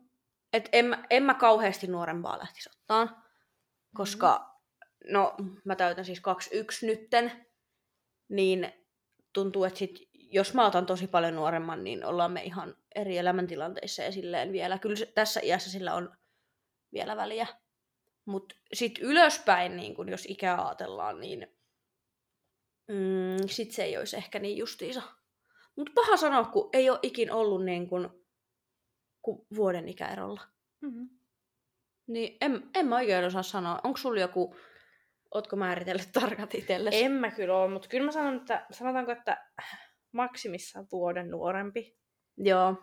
Et 0.56 0.70
en, 0.72 0.98
en 1.10 1.24
mä 1.24 1.34
kauheasti 1.34 1.88
nuorempaa 1.88 2.40
lähtisi 2.40 2.70
ottaa, 2.70 3.24
koska 3.96 4.38
hmm. 4.38 5.14
no 5.14 5.36
mä 5.66 5.76
täytän 5.76 6.06
siis 6.06 6.22
21 6.22 6.86
nytten, 6.86 7.46
niin 8.30 8.74
tuntuu, 9.34 9.64
että 9.64 9.80
sit 9.80 10.10
jos 10.14 10.54
mä 10.54 10.66
otan 10.66 10.86
tosi 10.86 11.08
paljon 11.08 11.36
nuoremman, 11.36 11.84
niin 11.84 12.06
ollaan 12.06 12.32
me 12.32 12.44
ihan 12.44 12.76
eri 12.96 13.18
elämäntilanteissa 13.18 14.04
ja 14.04 14.12
silleen 14.12 14.52
vielä. 14.52 14.78
Kyllä 14.78 14.96
se, 14.96 15.06
tässä 15.06 15.40
iässä 15.44 15.70
sillä 15.70 15.94
on 15.94 16.18
vielä 16.94 17.18
väliä. 17.18 17.48
Mutta 18.26 18.56
sitten 18.74 19.04
ylöspäin, 19.04 19.78
niin 19.78 19.96
kun 19.96 20.10
jos 20.10 20.26
ikää 20.26 20.68
ajatellaan, 20.68 21.20
niin 21.20 21.48
mm, 22.88 23.48
sit 23.48 23.72
se 23.72 23.84
ei 23.84 23.98
olisi 23.98 24.18
ehkä 24.18 24.40
niin 24.40 24.58
justiisa. 24.58 25.02
Mutta 25.76 25.92
paha 25.96 26.18
sanoa, 26.18 26.44
kun 26.44 26.70
ei 26.74 26.90
ole 26.90 27.00
ikin 27.02 27.32
ollut 27.32 27.66
niin 27.66 27.90
kun, 27.90 28.25
kun 29.26 29.46
vuoden 29.56 29.88
ikäerolla. 29.88 30.42
Mm-hmm. 30.82 31.10
Niin 32.08 32.38
en, 32.42 32.64
en 32.76 32.88
mä 32.88 32.96
oikein 32.96 33.26
osaa 33.26 33.44
sanoa. 33.44 33.80
Onko 33.84 33.98
sulla 33.98 34.22
joku, 34.22 34.56
ootko 35.34 35.56
määritellyt 35.56 36.10
tarkat 36.14 36.56
itsellesi? 36.56 37.04
En 37.04 37.12
mä 37.12 37.32
kyllä 37.32 37.58
ole, 37.58 37.72
mutta 37.74 37.88
kyllä 37.88 38.06
mä 38.06 38.12
sanon, 38.12 38.36
että 38.36 38.66
sanotaanko, 38.72 39.12
että 39.12 39.52
maksimissaan 40.12 40.88
vuoden 40.92 41.30
nuorempi. 41.30 41.98
Joo. 42.38 42.76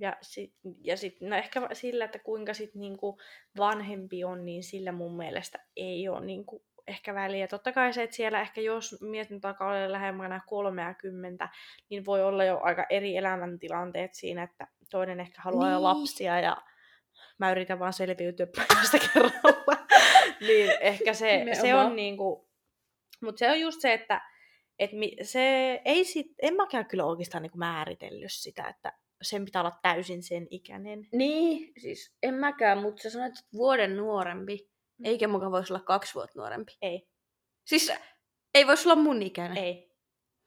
Ja 0.00 0.16
sitten 0.20 0.74
ja 0.84 0.96
sit, 0.96 1.20
no 1.20 1.36
ehkä 1.36 1.68
sillä, 1.72 2.04
että 2.04 2.18
kuinka 2.18 2.54
sit 2.54 2.74
niinku 2.74 3.18
vanhempi 3.58 4.24
on, 4.24 4.44
niin 4.44 4.62
sillä 4.62 4.92
mun 4.92 5.16
mielestä 5.16 5.66
ei 5.76 6.08
ole 6.08 6.26
niinku 6.26 6.64
ehkä 6.90 7.14
väliä. 7.14 7.48
Totta 7.48 7.72
kai 7.72 7.92
se, 7.92 8.02
että 8.02 8.16
siellä 8.16 8.40
ehkä 8.40 8.60
jos 8.60 8.96
mietin 9.00 9.40
takaa 9.40 9.92
lähemmänä 9.92 10.40
30, 10.46 11.48
niin 11.90 12.04
voi 12.04 12.22
olla 12.22 12.44
jo 12.44 12.60
aika 12.62 12.86
eri 12.90 13.16
elämäntilanteet 13.16 14.14
siinä, 14.14 14.42
että 14.42 14.66
toinen 14.90 15.20
ehkä 15.20 15.42
haluaa 15.42 15.64
niin. 15.66 15.72
jo 15.72 15.82
lapsia 15.82 16.40
ja 16.40 16.56
mä 17.38 17.52
yritän 17.52 17.78
vaan 17.78 17.92
selviytyä 17.92 18.46
päivästä 18.56 18.98
kerralla. 18.98 19.86
niin 20.46 20.72
ehkä 20.80 21.14
se, 21.14 21.46
se 21.60 21.74
on 21.74 21.96
niinku, 21.96 22.48
mutta 23.22 23.38
se 23.38 23.50
on 23.50 23.60
just 23.60 23.80
se, 23.80 23.92
että 23.92 24.20
et 24.78 24.92
mi, 24.92 25.16
se 25.22 25.74
ei 25.84 26.04
sit, 26.04 26.26
en 26.42 26.54
mäkään 26.54 26.86
kyllä 26.86 27.04
oikeastaan 27.04 27.42
niin 27.42 27.52
määritellyt 27.58 28.32
sitä, 28.32 28.68
että 28.68 28.92
sen 29.22 29.44
pitää 29.44 29.62
olla 29.62 29.78
täysin 29.82 30.22
sen 30.22 30.46
ikäinen. 30.50 31.08
Niin, 31.12 31.72
siis 31.78 32.14
en 32.22 32.34
mäkään, 32.34 32.78
mutta 32.78 33.02
sä 33.02 33.10
sanoit, 33.10 33.38
että 33.38 33.50
vuoden 33.52 33.96
nuorempi. 33.96 34.70
Mm. 35.00 35.06
Eikä 35.06 35.28
mukaan 35.28 35.52
voisi 35.52 35.72
olla 35.72 35.82
kaksi 35.82 36.14
vuotta 36.14 36.38
nuorempi. 36.38 36.72
Ei. 36.82 37.08
Siis 37.66 37.92
ei 38.54 38.66
voisi 38.66 38.88
olla 38.88 39.02
mun 39.02 39.22
ikäinen. 39.22 39.64
Ei. 39.64 39.90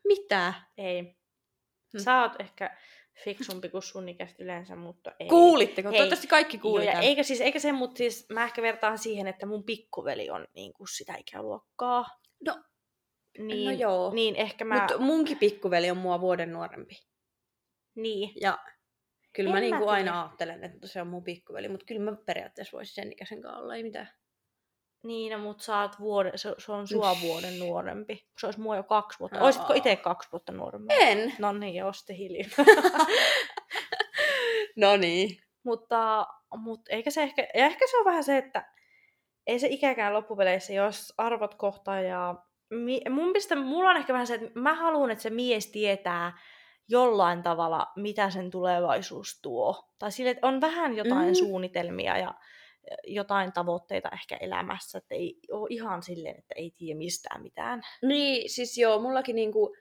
Mitä? 0.07 0.53
Ei. 0.77 1.01
Hmm. 1.01 2.03
Sä 2.03 2.21
oot 2.21 2.31
ehkä 2.39 2.77
fiksumpi 3.23 3.69
kuin 3.69 3.83
sun 3.83 4.09
ikäiset 4.09 4.39
yleensä, 4.39 4.75
mutta 4.75 5.11
ei. 5.19 5.27
Kuulitteko? 5.27 5.89
Hei. 5.89 5.97
Toivottavasti 5.97 6.27
kaikki 6.27 6.57
kuulivat. 6.57 7.03
Eikä, 7.03 7.23
siis, 7.23 7.41
eikä 7.41 7.59
se, 7.59 7.71
mutta 7.71 7.97
siis 7.97 8.25
mä 8.29 8.43
ehkä 8.43 8.61
vertaan 8.61 8.97
siihen, 8.97 9.27
että 9.27 9.45
mun 9.45 9.63
pikkuveli 9.63 10.29
on 10.29 10.47
niin 10.55 10.73
kuin 10.73 10.87
sitä 10.87 11.15
ikäluokkaa. 11.15 12.05
No, 12.45 12.63
niin, 13.37 13.65
no 13.65 13.71
joo. 13.71 14.13
Niin 14.13 14.35
ehkä 14.35 14.65
mä... 14.65 14.79
Mutta 14.79 14.97
munkin 14.97 15.37
pikkuveli 15.37 15.91
on 15.91 15.97
mua 15.97 16.21
vuoden 16.21 16.53
nuorempi. 16.53 16.95
Niin. 17.95 18.33
Ja 18.41 18.59
kyllä 19.33 19.49
en 19.49 19.53
mä, 19.53 19.59
niinku 19.59 19.87
aina 19.87 20.21
ajattelen, 20.21 20.63
että 20.63 20.87
se 20.87 21.01
on 21.01 21.07
mun 21.07 21.23
pikkuveli, 21.23 21.69
mutta 21.69 21.85
kyllä 21.85 22.11
mä 22.11 22.17
periaatteessa 22.25 22.77
voisin 22.77 22.95
sen 22.95 23.11
ikäisen 23.11 23.41
kanssa 23.41 23.59
olla, 23.59 23.75
ei 23.75 23.83
mitään. 23.83 24.09
Niin, 25.03 25.31
no, 25.31 25.37
mutta 25.37 25.63
sä 25.63 25.79
oot 25.81 25.99
vuoden, 25.99 26.31
se, 26.37 26.55
se 26.57 26.71
on 26.71 26.87
sua 26.87 27.15
vuoden 27.21 27.59
nuorempi. 27.59 28.25
Se 28.39 28.47
olisi 28.47 28.59
mua 28.59 28.75
jo 28.75 28.83
kaksi 28.83 29.19
vuotta. 29.19 29.37
Aa. 29.37 29.43
Olisitko 29.43 29.73
itse 29.73 29.95
kaksi 29.95 30.29
vuotta 30.31 30.51
nuorempi? 30.51 30.93
En. 30.99 31.33
No 31.39 31.53
niin, 31.53 31.75
joo, 31.75 31.93
sitten 31.93 32.15
hiljaa. 32.15 32.49
no 34.77 34.97
niin. 34.97 35.37
Mutta, 35.63 36.27
mutta 36.57 36.91
eikä 36.91 37.11
se 37.11 37.23
ehkä, 37.23 37.41
ja 37.41 37.65
ehkä 37.65 37.85
se 37.91 37.97
on 37.97 38.05
vähän 38.05 38.23
se, 38.23 38.37
että 38.37 38.73
ei 39.47 39.59
se 39.59 39.67
ikäkään 39.67 40.13
loppupeleissä, 40.13 40.73
jos 40.73 41.13
arvot 41.17 41.55
kohtaa 41.55 42.01
ja 42.01 42.35
mun 43.09 43.25
mielestä 43.25 43.55
mulla 43.55 43.89
on 43.89 43.97
ehkä 43.97 44.13
vähän 44.13 44.27
se, 44.27 44.33
että 44.33 44.59
mä 44.59 44.73
haluan, 44.73 45.11
että 45.11 45.21
se 45.21 45.29
mies 45.29 45.67
tietää, 45.71 46.37
jollain 46.87 47.43
tavalla, 47.43 47.87
mitä 47.95 48.29
sen 48.29 48.49
tulevaisuus 48.51 49.39
tuo. 49.41 49.89
Tai 49.99 50.11
sille, 50.11 50.29
että 50.29 50.47
on 50.47 50.61
vähän 50.61 50.95
jotain 50.97 51.27
Mm. 51.27 51.33
suunnitelmia 51.35 52.17
ja 52.17 52.23
ja 52.23 52.33
jotain 53.07 53.53
tavoitteita 53.53 54.09
ehkä 54.13 54.37
elämässä, 54.37 54.97
että 54.97 55.15
ei 55.15 55.39
ole 55.51 55.67
ihan 55.69 56.03
silleen, 56.03 56.39
että 56.39 56.55
ei 56.57 56.71
tiedä 56.77 56.97
mistään 56.97 57.41
mitään. 57.41 57.81
Niin, 58.01 58.49
siis 58.49 58.77
joo, 58.77 58.99
mullakin 58.99 59.35
niinku, 59.35 59.75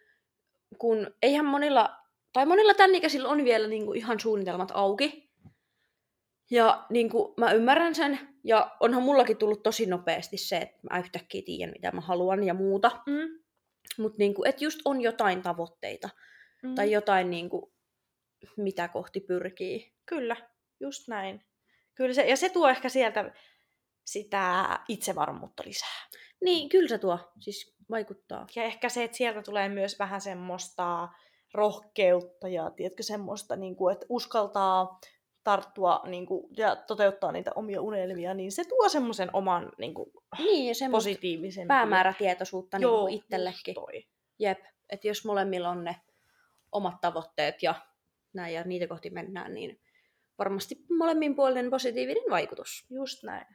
kun 0.79 1.15
eihän 1.23 1.45
monilla, 1.45 1.97
tai 2.33 2.47
monilla 2.47 2.75
tämän 2.75 2.95
ikäisillä 2.95 3.29
on 3.29 3.45
vielä 3.45 3.69
niinku 3.69 3.93
ihan 3.93 4.21
suunnitelmat 4.21 4.71
auki. 4.75 5.33
Ja 6.51 6.87
niinku, 6.91 7.35
mä 7.37 7.53
ymmärrän 7.53 7.95
sen, 7.95 8.19
ja 8.45 8.77
onhan 8.81 9.03
mullakin 9.03 9.37
tullut 9.37 9.63
tosi 9.63 9.87
nopeasti 9.87 10.37
se, 10.37 10.57
että 10.57 10.79
mä 10.91 10.99
yhtäkkiä 10.99 11.43
tiedän, 11.45 11.73
mitä 11.73 11.93
mä 11.93 12.01
haluan 12.01 12.45
ja 12.45 12.55
muuta. 12.55 13.03
Mm. 13.07 13.43
Mutta 13.99 14.19
niinku, 14.19 14.45
että 14.45 14.65
just 14.65 14.81
on 14.85 15.01
jotain 15.01 15.43
tavoitteita, 15.43 16.09
Mm. 16.63 16.75
tai 16.75 16.91
jotain 16.93 17.31
niinku, 17.31 17.73
mitä 18.57 18.89
kohti 18.89 19.21
pyrkii. 19.21 19.93
Kyllä, 20.07 20.37
just 20.81 21.09
näin. 21.09 21.45
Kyllä 21.95 22.15
se, 22.15 22.23
ja 22.23 22.37
se 22.37 22.49
tuo 22.49 22.69
ehkä 22.69 22.89
sieltä 22.89 23.33
sitä 24.05 24.65
itsevarmuutta 24.89 25.63
lisää. 25.67 26.09
Niin, 26.45 26.69
kyllä 26.69 26.89
se 26.89 26.99
tuo, 26.99 27.19
siis 27.41 27.75
vaikuttaa. 27.91 28.47
Ja 28.57 28.63
ehkä 28.63 28.89
se, 28.89 29.05
että 29.05 29.17
sieltä 29.17 29.43
tulee 29.43 29.69
myös 29.69 29.99
vähän 29.99 30.21
semmoista 30.21 31.09
rohkeutta 31.55 32.49
ja 32.49 32.71
tiedätkö, 32.71 33.03
semmoista, 33.03 33.57
niin 33.57 33.77
kuin, 33.77 33.93
että 33.93 34.07
uskaltaa 34.09 35.01
tarttua 35.45 36.01
niin 36.07 36.27
kuin, 36.27 36.47
ja 36.57 36.77
toteuttaa 36.77 37.33
niitä 37.33 37.51
omia 37.55 37.83
unelmia, 37.83 38.35
niin 38.35 38.53
se 38.53 38.65
tuo 38.65 38.89
semmoisen 38.89 39.31
oman 39.33 39.73
niin 39.79 39.95
kuin, 39.95 40.11
Niin, 40.39 40.67
ja 40.67 40.91
positiivisen 40.91 41.69
päämäärätietoisuutta 41.69 42.79
niinku 42.79 43.09
just 43.09 43.25
itsellekin. 43.25 43.75
toi. 43.75 44.07
Jep, 44.39 44.59
että 44.91 45.09
jos 45.09 45.25
molemmilla 45.25 45.69
on 45.69 45.85
ne 45.85 45.97
omat 46.73 47.01
tavoitteet 47.01 47.63
ja 47.63 47.75
näin 48.33 48.55
ja 48.55 48.65
niitä 48.65 48.87
kohti 48.87 49.11
mennään, 49.11 49.55
niin 49.55 49.81
varmasti 50.39 50.75
molemminpuolinen 50.99 51.71
positiivinen 51.71 52.31
vaikutus. 52.31 52.87
Just 52.91 53.23
näin. 53.23 53.47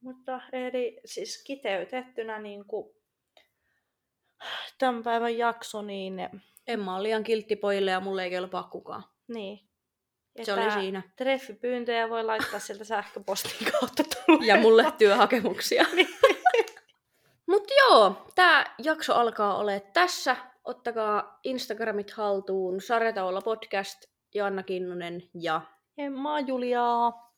Mutta 0.00 0.40
eli 0.52 1.00
siis 1.04 1.44
kiteytettynä 1.46 2.38
niin 2.38 2.64
kuin, 2.66 2.94
tämän 4.78 5.02
päivän 5.02 5.38
jakso, 5.38 5.82
niin, 5.82 6.14
Emma 6.66 6.96
on 6.96 7.02
liian 7.02 7.24
kiltti 7.24 7.56
pojille 7.56 7.90
ja 7.90 8.00
mulle 8.00 8.24
ei 8.24 8.30
kelpaa 8.30 8.62
kukaan. 8.62 9.04
niin. 9.28 9.72
Se 10.42 10.52
oli 10.52 10.70
siinä. 10.70 11.02
Treffipyyntöjä 11.16 12.08
voi 12.08 12.24
laittaa 12.24 12.60
sieltä 12.60 12.84
sähköpostin 12.84 13.72
kautta 13.72 14.02
tulla. 14.04 14.44
Ja 14.44 14.56
mulle 14.56 14.92
työhakemuksia. 14.98 15.84
Mutta 17.50 17.74
joo, 17.74 18.26
tämä 18.34 18.64
jakso 18.78 19.14
alkaa 19.14 19.56
olla 19.56 19.80
tässä. 19.80 20.36
Ottakaa 20.64 21.38
Instagramit 21.44 22.10
haltuun, 22.10 22.80
Sarjataolla 22.80 23.40
podcast, 23.40 23.98
Joanna 24.34 24.62
Kinnunen 24.62 25.22
ja 25.34 25.60
Emma 25.98 26.40
Juliaa. 26.40 27.32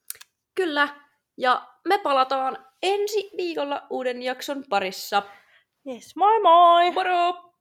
kyllä. 0.54 0.88
Ja 1.36 1.68
me 1.88 1.98
palataan 1.98 2.66
ensi 2.82 3.30
viikolla 3.36 3.86
uuden 3.90 4.22
jakson 4.22 4.64
parissa. 4.68 5.22
Yes, 5.86 6.16
moi 6.16 6.40
moi! 6.40 6.90
Moro! 6.90 7.53